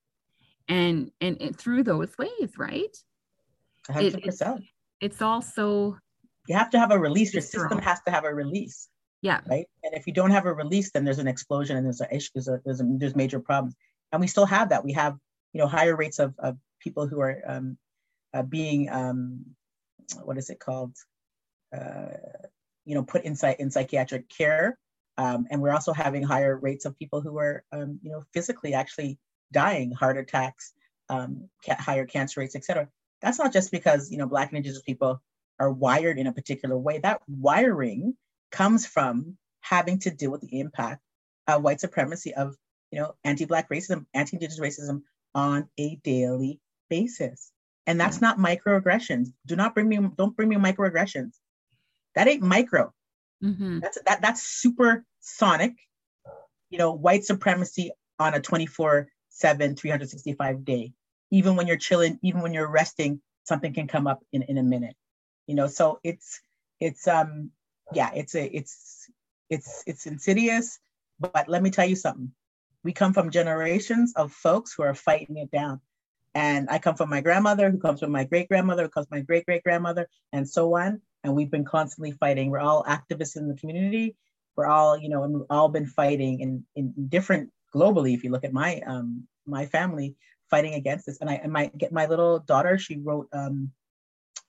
and, 0.69 1.11
and 1.21 1.41
and 1.41 1.57
through 1.57 1.83
those 1.85 2.17
ways, 2.19 2.53
right? 2.57 2.97
100%. 3.91 4.59
It, 4.59 4.63
it's, 5.01 5.23
also 5.23 5.97
you 6.49 6.55
have 6.57 6.71
to 6.71 6.79
have 6.79 6.91
a 6.91 6.99
release. 6.99 7.35
Your 7.35 7.43
system 7.43 7.79
has 7.79 8.01
to 8.03 8.11
have 8.11 8.25
a 8.25 8.35
release. 8.35 8.89
Yeah. 9.23 9.41
Right. 9.49 9.67
And 9.83 9.95
if 9.95 10.07
you 10.07 10.13
don't 10.13 10.31
have 10.31 10.47
a 10.47 10.53
release, 10.53 10.91
then 10.93 11.05
there's 11.05 11.19
an 11.19 11.29
explosion 11.29 11.77
and 11.77 11.85
there's 11.85 12.01
a 12.01 12.15
issue. 12.15 12.31
There's 12.35 12.49
a, 12.49 12.61
there's, 12.65 12.81
a, 12.81 12.85
there's 12.85 13.17
major 13.17 13.41
problems. 13.41 13.75
And 14.13 14.21
we 14.21 14.27
still 14.27 14.47
have 14.47 14.69
that. 14.69 14.85
We 14.85 14.93
have 14.93 15.17
you 15.53 15.61
know 15.61 15.67
higher 15.67 15.97
rates 15.97 16.19
of, 16.19 16.35
of 16.39 16.57
people 16.81 17.07
who 17.07 17.21
are 17.21 17.43
um, 17.47 17.79
uh, 18.33 18.43
being 18.43 18.89
um, 18.91 19.45
what 20.23 20.39
is 20.39 20.51
it 20.51 20.61
called? 20.61 20.95
Uh, 21.77 22.09
you 22.85 22.95
know, 22.95 23.03
put 23.03 23.25
inside 23.25 23.57
in 23.59 23.71
psychiatric 23.71 24.29
care. 24.29 24.79
Um, 25.19 25.47
and 25.51 25.61
we're 25.61 25.73
also 25.73 25.93
having 25.93 26.23
higher 26.23 26.57
rates 26.57 26.85
of 26.85 26.97
people 26.99 27.21
who 27.21 27.37
are, 27.39 27.65
um, 27.73 27.99
you 28.03 28.13
know, 28.13 28.23
physically 28.33 28.75
actually 28.75 29.19
dying, 29.53 29.91
heart 29.91 30.17
attacks, 30.17 30.73
um, 31.09 31.49
higher 31.69 32.07
cancer 32.07 32.41
rates, 32.41 32.55
et 32.55 32.65
cetera. 32.65 32.89
That's 33.23 33.39
not 33.39 33.53
just 33.53 33.71
because, 33.71 34.11
you 34.11 34.19
know, 34.19 34.27
Black 34.27 34.51
and 34.51 34.59
Indigenous 34.59 34.83
people 34.83 35.23
are 35.59 35.71
wired 35.71 36.19
in 36.19 36.27
a 36.27 36.33
particular 36.33 36.77
way. 36.77 36.99
That 36.99 37.23
wiring 37.29 38.15
comes 38.51 38.87
from 38.87 39.37
having 39.61 39.99
to 40.01 40.11
deal 40.11 40.31
with 40.31 40.43
the 40.43 40.61
impact 40.61 41.01
of 41.47 41.63
white 41.63 41.81
supremacy, 41.81 42.35
of, 42.35 42.57
you 42.91 43.01
know, 43.01 43.15
anti-Black 43.25 43.69
racism, 43.71 44.07
anti-Indigenous 44.15 44.61
racism 44.61 45.03
on 45.35 45.69
a 45.79 45.97
daily 45.97 46.61
basis. 46.91 47.51
And 47.87 48.01
that's 48.01 48.21
not 48.21 48.39
microaggressions. 48.39 49.29
Do 49.47 49.57
not 49.57 49.75
bring 49.75 49.89
me, 49.89 49.99
don't 50.17 50.37
bring 50.37 50.49
me 50.49 50.57
microaggressions. 50.57 51.33
That 52.15 52.29
ain't 52.29 52.43
micro. 52.43 52.93
Mm-hmm. 53.43 53.81
That's 53.81 53.99
that 54.07 54.23
that's 54.23 54.43
super 54.43 55.05
sonic, 55.21 55.75
you 56.71 56.79
know, 56.79 56.93
white 56.93 57.25
supremacy 57.25 57.91
on 58.19 58.35
a 58.35 58.41
24 58.41 59.09
7, 59.29 59.77
365 59.77 60.65
day. 60.65 60.93
Even 61.31 61.57
when 61.57 61.67
you're 61.67 61.77
chilling, 61.77 62.19
even 62.23 62.43
when 62.43 62.55
you're 62.55 62.71
resting, 62.71 63.21
something 63.45 63.73
can 63.73 63.87
come 63.87 64.07
up 64.07 64.23
in, 64.33 64.43
in 64.43 64.59
a 64.59 64.63
minute. 64.63 64.95
You 65.47 65.55
know, 65.55 65.67
so 65.67 66.01
it's 66.03 66.41
it's 66.81 67.07
um 67.09 67.51
yeah, 67.93 68.11
it's 68.15 68.35
a 68.35 68.45
it's 68.45 69.09
it's 69.51 69.83
it's 69.87 70.07
insidious, 70.07 70.79
but 71.21 71.49
let 71.49 71.63
me 71.63 71.71
tell 71.71 71.87
you 71.87 71.97
something. 71.97 72.33
We 72.83 72.93
come 72.93 73.13
from 73.13 73.31
generations 73.31 74.13
of 74.15 74.33
folks 74.33 74.73
who 74.73 74.83
are 74.83 74.95
fighting 74.95 75.37
it 75.39 75.51
down. 75.51 75.81
And 76.35 76.69
I 76.69 76.79
come 76.79 76.97
from 76.97 77.09
my 77.09 77.23
grandmother, 77.23 77.71
who 77.71 77.79
comes 77.79 78.01
from 78.01 78.13
my 78.13 78.25
great 78.25 78.49
grandmother, 78.49 78.83
who 78.83 78.89
comes 78.91 79.07
from 79.09 79.19
my 79.19 79.23
great 79.25 79.47
great 79.47 79.63
grandmother, 79.63 80.07
and 80.33 80.49
so 80.49 80.77
on 80.77 81.01
and 81.27 81.35
we've 81.35 81.51
been 81.51 81.65
constantly 81.65 82.13
fighting. 82.13 82.51
We're 82.51 82.61
all 82.61 82.85
activists 82.85 83.37
in 83.37 83.49
the 83.49 83.55
community. 83.55 84.15
We're 84.55 84.67
all, 84.67 84.97
you 84.97 85.09
know, 85.09 85.25
and 85.25 85.35
we've 85.35 85.47
all 85.51 85.69
been 85.69 85.87
fighting 85.87 86.41
in, 86.41 86.65
in 86.77 86.95
different 87.09 87.51
globally. 87.75 88.15
If 88.15 88.23
you 88.23 88.31
look 88.31 88.45
at 88.45 88.53
my 88.53 88.81
um, 88.87 89.27
my 89.45 89.67
family 89.67 90.15
fighting 90.51 90.75
against 90.75 91.07
this, 91.07 91.19
and 91.21 91.31
I 91.31 91.35
and 91.35 91.53
my 91.53 91.71
get 91.77 91.93
my 91.93 92.07
little 92.07 92.39
daughter, 92.39 92.79
she 92.79 92.99
wrote, 92.99 93.29
um, 93.33 93.73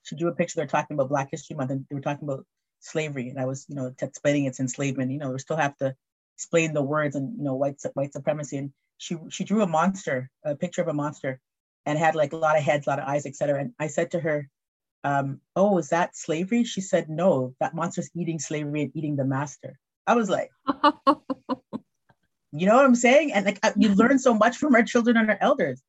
she 0.04 0.16
drew 0.16 0.30
a 0.30 0.36
picture. 0.36 0.56
They're 0.56 0.68
talking 0.68 0.96
about 0.96 1.10
Black 1.10 1.30
History 1.32 1.56
Month, 1.56 1.72
and 1.72 1.86
they 1.90 1.96
were 1.96 2.02
talking 2.02 2.28
about 2.28 2.46
slavery, 2.80 3.30
and 3.30 3.40
I 3.40 3.46
was, 3.46 3.66
you 3.68 3.76
know, 3.76 3.94
explaining 4.02 4.46
its 4.46 4.60
enslavement. 4.60 5.12
You 5.12 5.20
know, 5.20 5.32
we 5.32 5.40
still 5.40 5.58
have 5.58 5.76
to 5.78 5.96
explain 6.36 6.74
the 6.74 6.84
words 6.84 7.16
and 7.16 7.38
you 7.38 7.44
know 7.44 7.56
white 7.56 7.82
white 7.94 8.14
supremacy. 8.14 8.58
And 8.58 8.72
she 8.98 9.18
she 9.30 9.44
drew 9.44 9.62
a 9.62 9.68
monster, 9.68 10.30
a 10.44 10.56
picture 10.56 10.82
of 10.82 10.88
a 10.88 10.94
monster, 10.94 11.40
and 11.86 11.98
had 11.98 12.16
like 12.16 12.34
a 12.34 12.38
lot 12.38 12.58
of 12.58 12.64
heads, 12.64 12.88
a 12.88 12.90
lot 12.90 13.00
of 13.00 13.08
eyes, 13.08 13.26
etc. 13.26 13.60
And 13.60 13.74
I 13.80 13.88
said 13.88 14.12
to 14.12 14.20
her, 14.20 14.50
um, 15.04 15.42
oh, 15.56 15.78
is 15.78 15.90
that 15.90 16.16
slavery? 16.16 16.64
She 16.64 16.82
said, 16.82 17.10
no, 17.10 17.56
that 17.60 17.76
monster's 17.76 18.10
eating 18.16 18.40
slavery 18.40 18.84
and 18.84 18.92
eating 18.96 19.16
the 19.16 19.26
master. 19.26 19.80
I 20.06 20.16
was 20.16 20.30
like, 20.30 20.52
you 22.52 22.66
know 22.66 22.76
what 22.76 22.86
I'm 22.86 22.96
saying? 22.96 23.34
And 23.34 23.46
like, 23.46 23.60
you 23.78 23.94
learn 23.94 24.20
so 24.20 24.34
much 24.34 24.58
from 24.58 24.76
our 24.76 24.84
children 24.84 25.18
and 25.18 25.30
our 25.30 25.38
elders. 25.42 25.82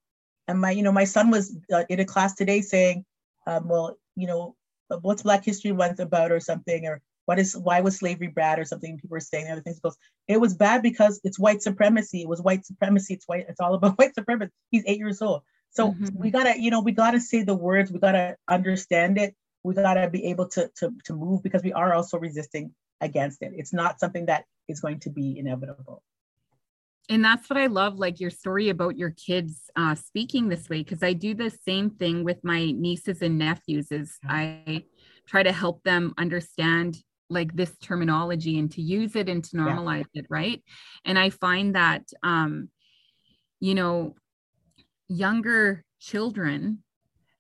And 0.48 0.60
my, 0.60 0.70
you 0.70 0.82
know, 0.82 0.92
my 0.92 1.04
son 1.04 1.30
was 1.30 1.56
uh, 1.72 1.84
in 1.88 2.00
a 2.00 2.04
class 2.04 2.34
today 2.34 2.62
saying, 2.62 3.04
um, 3.46 3.68
well, 3.68 3.96
you 4.16 4.26
know, 4.26 4.56
what's 5.02 5.22
Black 5.22 5.44
History 5.44 5.72
Month 5.72 6.00
about 6.00 6.32
or 6.32 6.40
something, 6.40 6.86
or 6.86 7.00
what 7.26 7.38
is, 7.38 7.56
why 7.56 7.80
was 7.80 7.96
slavery 7.96 8.28
bad 8.28 8.58
or 8.58 8.64
something? 8.64 8.96
People 8.96 9.14
were 9.14 9.20
saying 9.20 9.50
other 9.50 9.60
things. 9.60 9.76
He 9.76 9.80
goes, 9.82 9.96
it 10.26 10.40
was 10.40 10.54
bad 10.54 10.82
because 10.82 11.20
it's 11.24 11.38
white 11.38 11.62
supremacy. 11.62 12.22
It 12.22 12.28
was 12.28 12.40
white 12.40 12.64
supremacy. 12.64 13.14
It's 13.14 13.28
white. 13.28 13.46
It's 13.48 13.60
all 13.60 13.74
about 13.74 13.98
white 13.98 14.14
supremacy. 14.14 14.50
He's 14.70 14.84
eight 14.86 14.98
years 14.98 15.20
old. 15.20 15.42
So 15.70 15.92
mm-hmm. 15.92 16.06
we 16.14 16.30
gotta, 16.30 16.58
you 16.58 16.70
know, 16.70 16.80
we 16.80 16.92
gotta 16.92 17.20
say 17.20 17.42
the 17.42 17.54
words, 17.54 17.92
we 17.92 17.98
gotta 17.98 18.36
understand 18.48 19.18
it. 19.18 19.34
we 19.62 19.74
got 19.74 19.94
to 19.94 20.08
be 20.08 20.24
able 20.26 20.48
to, 20.48 20.70
to, 20.76 20.92
to 21.04 21.12
move 21.12 21.42
because 21.42 21.62
we 21.62 21.72
are 21.72 21.92
also 21.92 22.18
resisting 22.18 22.72
against 23.00 23.42
it. 23.42 23.52
It's 23.54 23.72
not 23.72 24.00
something 24.00 24.26
that 24.26 24.44
is 24.66 24.80
going 24.80 25.00
to 25.00 25.10
be 25.10 25.38
inevitable. 25.38 26.02
And 27.08 27.24
that's 27.24 27.48
what 27.48 27.58
I 27.58 27.66
love, 27.66 27.98
like 27.98 28.20
your 28.20 28.30
story 28.30 28.68
about 28.68 28.98
your 28.98 29.10
kids 29.10 29.70
uh, 29.76 29.94
speaking 29.94 30.48
this 30.48 30.68
way, 30.68 30.82
because 30.82 31.02
I 31.02 31.14
do 31.14 31.34
the 31.34 31.50
same 31.50 31.90
thing 31.90 32.22
with 32.22 32.44
my 32.44 32.70
nieces 32.72 33.22
and 33.22 33.38
nephews. 33.38 33.90
Is 33.90 34.18
I 34.28 34.84
try 35.26 35.42
to 35.42 35.52
help 35.52 35.82
them 35.84 36.12
understand 36.18 36.98
like 37.30 37.54
this 37.54 37.76
terminology 37.78 38.58
and 38.58 38.70
to 38.72 38.82
use 38.82 39.16
it 39.16 39.28
and 39.28 39.44
to 39.44 39.56
normalize 39.56 40.06
yeah. 40.12 40.20
it, 40.22 40.26
right? 40.30 40.62
And 41.04 41.18
I 41.18 41.30
find 41.30 41.74
that, 41.74 42.02
um, 42.22 42.70
you 43.60 43.74
know, 43.74 44.14
younger 45.08 45.84
children 46.00 46.82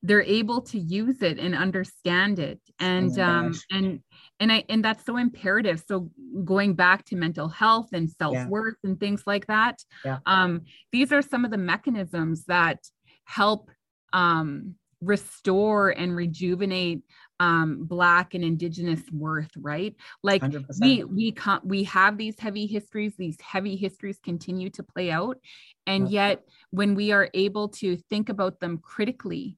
they're 0.02 0.22
able 0.22 0.60
to 0.60 0.78
use 0.78 1.22
it 1.22 1.38
and 1.38 1.54
understand 1.54 2.38
it 2.38 2.60
and 2.78 3.18
oh 3.18 3.22
um 3.22 3.54
and 3.70 4.00
and 4.40 4.52
i 4.52 4.64
and 4.68 4.84
that's 4.84 5.04
so 5.04 5.16
imperative 5.16 5.82
so 5.86 6.10
going 6.44 6.74
back 6.74 7.04
to 7.04 7.16
mental 7.16 7.48
health 7.48 7.88
and 7.92 8.10
self-worth 8.10 8.76
yeah. 8.82 8.90
and 8.90 9.00
things 9.00 9.22
like 9.26 9.46
that 9.46 9.82
yeah. 10.04 10.18
um 10.26 10.62
these 10.92 11.12
are 11.12 11.22
some 11.22 11.44
of 11.44 11.50
the 11.50 11.58
mechanisms 11.58 12.44
that 12.44 12.78
help 13.24 13.70
um 14.12 14.74
restore 15.00 15.90
and 15.90 16.16
rejuvenate 16.16 17.02
um 17.38 17.84
black 17.84 18.34
and 18.34 18.42
indigenous 18.42 19.00
worth 19.12 19.50
right 19.56 19.94
like 20.24 20.42
100%. 20.42 20.64
we 20.80 21.04
we 21.04 21.30
can't 21.30 21.64
we 21.64 21.84
have 21.84 22.18
these 22.18 22.38
heavy 22.38 22.66
histories 22.66 23.14
these 23.16 23.40
heavy 23.40 23.76
histories 23.76 24.18
continue 24.24 24.70
to 24.70 24.82
play 24.82 25.10
out 25.12 25.38
and 25.86 26.10
yet 26.10 26.42
when 26.70 26.96
we 26.96 27.12
are 27.12 27.30
able 27.32 27.68
to 27.68 27.96
think 28.10 28.28
about 28.28 28.58
them 28.58 28.78
critically 28.78 29.56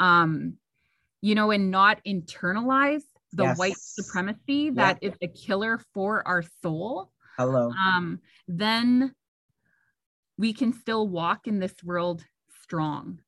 um, 0.00 0.54
you 1.20 1.36
know, 1.36 1.52
and 1.52 1.70
not 1.70 2.02
internalize 2.04 3.02
the 3.32 3.44
yes. 3.44 3.58
white 3.58 3.76
supremacy 3.78 4.70
that 4.70 4.98
yeah. 5.00 5.10
is 5.10 5.14
a 5.22 5.28
killer 5.28 5.80
for 5.94 6.26
our 6.26 6.42
soul. 6.62 7.12
Hello. 7.36 7.70
Um, 7.70 8.20
then 8.48 9.14
we 10.36 10.52
can 10.52 10.72
still 10.72 11.06
walk 11.06 11.46
in 11.46 11.60
this 11.60 11.74
world 11.84 12.24
strong. 12.62 13.20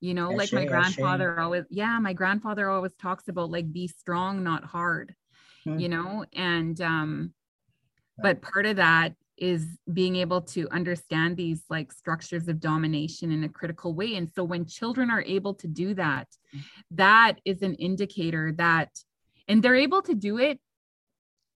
You 0.00 0.14
know, 0.14 0.30
like 0.30 0.52
my 0.52 0.64
grandfather 0.64 1.38
always, 1.38 1.64
yeah, 1.70 1.96
my 2.00 2.12
grandfather 2.12 2.68
always 2.68 2.92
talks 3.00 3.28
about 3.28 3.52
like 3.52 3.72
be 3.72 3.86
strong, 3.86 4.42
not 4.42 4.64
hard, 4.64 5.14
mm-hmm. 5.64 5.78
you 5.78 5.88
know, 5.88 6.24
and 6.32 6.80
um, 6.80 7.32
but 8.18 8.42
part 8.42 8.66
of 8.66 8.76
that 8.76 9.14
is 9.42 9.66
being 9.92 10.14
able 10.14 10.40
to 10.40 10.68
understand 10.70 11.36
these 11.36 11.64
like 11.68 11.90
structures 11.90 12.46
of 12.46 12.60
domination 12.60 13.32
in 13.32 13.42
a 13.42 13.48
critical 13.48 13.92
way. 13.92 14.14
And 14.14 14.30
so 14.32 14.44
when 14.44 14.66
children 14.66 15.10
are 15.10 15.22
able 15.22 15.54
to 15.54 15.66
do 15.66 15.94
that 15.94 16.28
that 16.92 17.40
is 17.44 17.60
an 17.60 17.74
indicator 17.74 18.52
that 18.52 18.90
and 19.48 19.60
they're 19.60 19.74
able 19.74 20.00
to 20.02 20.14
do 20.14 20.38
it 20.38 20.60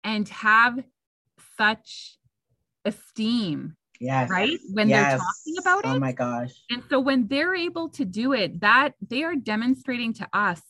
and 0.04 0.28
have 0.28 0.78
such 1.58 2.18
esteem 2.84 3.76
yes. 3.98 4.30
right? 4.30 4.60
When 4.72 4.88
yes. 4.88 5.10
they're 5.10 5.18
talking 5.18 5.58
about 5.58 5.84
oh 5.84 5.92
it. 5.94 5.96
oh 5.96 5.98
my 5.98 6.12
gosh. 6.12 6.52
And 6.70 6.84
so 6.88 7.00
when 7.00 7.26
they're 7.26 7.56
able 7.56 7.88
to 7.90 8.04
do 8.04 8.32
it 8.32 8.60
that 8.60 8.94
they 9.10 9.24
are 9.24 9.34
demonstrating 9.34 10.12
to 10.14 10.28
us 10.32 10.62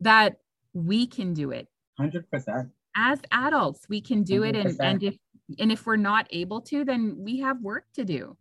that 0.00 0.36
we 0.72 1.06
can 1.06 1.34
do 1.34 1.50
it. 1.50 1.68
100% 2.00 2.70
as 2.96 3.20
adults 3.30 3.86
we 3.88 4.00
can 4.00 4.22
do 4.22 4.40
100%. 4.40 4.48
it 4.48 4.56
and, 4.56 4.80
and 4.80 5.02
if 5.02 5.16
and 5.58 5.72
if 5.72 5.86
we're 5.86 5.96
not 5.96 6.26
able 6.30 6.60
to, 6.62 6.84
then 6.84 7.16
we 7.18 7.40
have 7.40 7.60
work 7.60 7.84
to 7.94 8.04
do. 8.04 8.36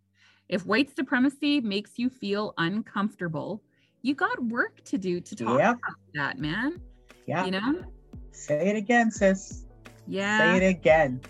If 0.50 0.66
white 0.66 0.96
supremacy 0.96 1.62
makes 1.62 1.98
you 1.98 2.10
feel 2.10 2.54
uncomfortable, 2.58 3.64
you 4.02 4.16
got 4.16 4.42
work 4.44 4.84
to 4.86 4.98
do 4.98 5.22
to 5.22 5.36
talk 5.36 5.60
about 5.60 5.78
that, 6.14 6.40
man. 6.40 6.82
Yeah. 7.26 7.46
You 7.46 7.52
know? 7.52 7.84
Say 8.32 8.70
it 8.70 8.76
again, 8.76 9.12
sis. 9.12 9.66
Yeah. 10.08 10.38
Say 10.38 10.66
it 10.66 10.70
again. 10.70 11.22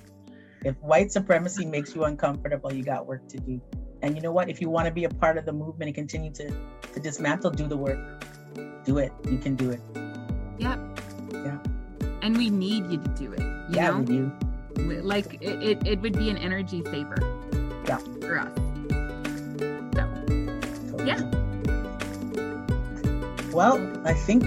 If 0.63 0.75
white 0.81 1.11
supremacy 1.11 1.65
makes 1.65 1.95
you 1.95 2.03
uncomfortable, 2.05 2.73
you 2.73 2.83
got 2.83 3.05
work 3.05 3.27
to 3.29 3.37
do. 3.37 3.61
And 4.01 4.15
you 4.15 4.21
know 4.21 4.31
what? 4.31 4.49
If 4.49 4.61
you 4.61 4.69
want 4.69 4.87
to 4.87 4.91
be 4.91 5.03
a 5.03 5.09
part 5.09 5.37
of 5.37 5.45
the 5.45 5.53
movement 5.53 5.89
and 5.89 5.95
continue 5.95 6.31
to, 6.33 6.51
to 6.93 6.99
dismantle, 6.99 7.51
do 7.51 7.67
the 7.67 7.77
work. 7.77 7.99
Do 8.83 8.97
it. 8.97 9.11
You 9.29 9.37
can 9.37 9.55
do 9.55 9.69
it. 9.69 9.81
Yep. 10.57 10.79
Yeah. 11.33 11.57
And 12.23 12.35
we 12.37 12.49
need 12.49 12.87
you 12.87 12.97
to 12.97 13.07
do 13.09 13.31
it. 13.33 13.39
You 13.39 13.65
yeah, 13.69 13.89
know? 13.89 13.99
we 13.99 14.05
do 14.05 14.31
like 14.77 15.35
it, 15.41 15.63
it, 15.63 15.87
it 15.87 16.01
would 16.01 16.17
be 16.17 16.29
an 16.29 16.37
energy 16.37 16.83
saver. 16.85 17.17
Yeah. 17.87 17.97
For 18.21 18.39
us. 18.39 18.57
So 20.89 21.03
yeah. 21.05 21.21
Well 23.53 23.79
i 24.05 24.13
think 24.13 24.43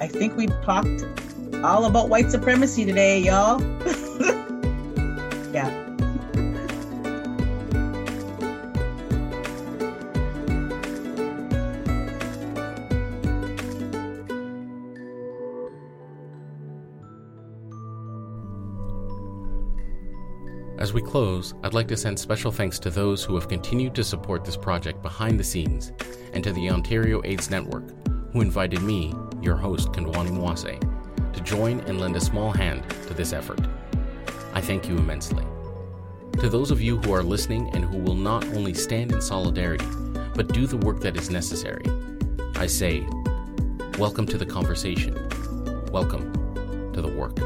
i 0.00 0.06
think 0.06 0.36
we've 0.36 0.54
talked 0.62 1.04
all 1.64 1.86
about 1.86 2.08
white 2.08 2.30
supremacy 2.30 2.84
today 2.84 3.18
y'all 3.20 3.58
we 20.94 21.02
close, 21.02 21.54
I'd 21.64 21.74
like 21.74 21.88
to 21.88 21.96
send 21.96 22.16
special 22.16 22.52
thanks 22.52 22.78
to 22.78 22.88
those 22.88 23.24
who 23.24 23.34
have 23.34 23.48
continued 23.48 23.96
to 23.96 24.04
support 24.04 24.44
this 24.44 24.56
project 24.56 25.02
behind 25.02 25.40
the 25.40 25.44
scenes, 25.44 25.90
and 26.32 26.44
to 26.44 26.52
the 26.52 26.70
Ontario 26.70 27.20
AIDS 27.24 27.50
Network, 27.50 27.82
who 28.32 28.40
invited 28.40 28.80
me, 28.80 29.12
your 29.42 29.56
host, 29.56 29.88
Kandwani 29.88 30.30
Mwase, 30.30 30.78
to 31.32 31.40
join 31.40 31.80
and 31.80 32.00
lend 32.00 32.14
a 32.14 32.20
small 32.20 32.52
hand 32.52 32.88
to 33.08 33.14
this 33.14 33.32
effort. 33.32 33.58
I 34.52 34.60
thank 34.60 34.88
you 34.88 34.96
immensely. 34.96 35.44
To 36.38 36.48
those 36.48 36.70
of 36.70 36.80
you 36.80 36.98
who 36.98 37.12
are 37.12 37.24
listening 37.24 37.70
and 37.74 37.84
who 37.84 37.98
will 37.98 38.14
not 38.14 38.44
only 38.54 38.72
stand 38.72 39.10
in 39.10 39.20
solidarity, 39.20 39.88
but 40.36 40.52
do 40.52 40.64
the 40.68 40.76
work 40.76 41.00
that 41.00 41.16
is 41.16 41.28
necessary, 41.28 41.84
I 42.54 42.68
say, 42.68 43.04
welcome 43.98 44.26
to 44.26 44.38
the 44.38 44.46
conversation. 44.46 45.14
Welcome 45.90 46.32
to 46.92 47.02
the 47.02 47.08
work. 47.08 47.36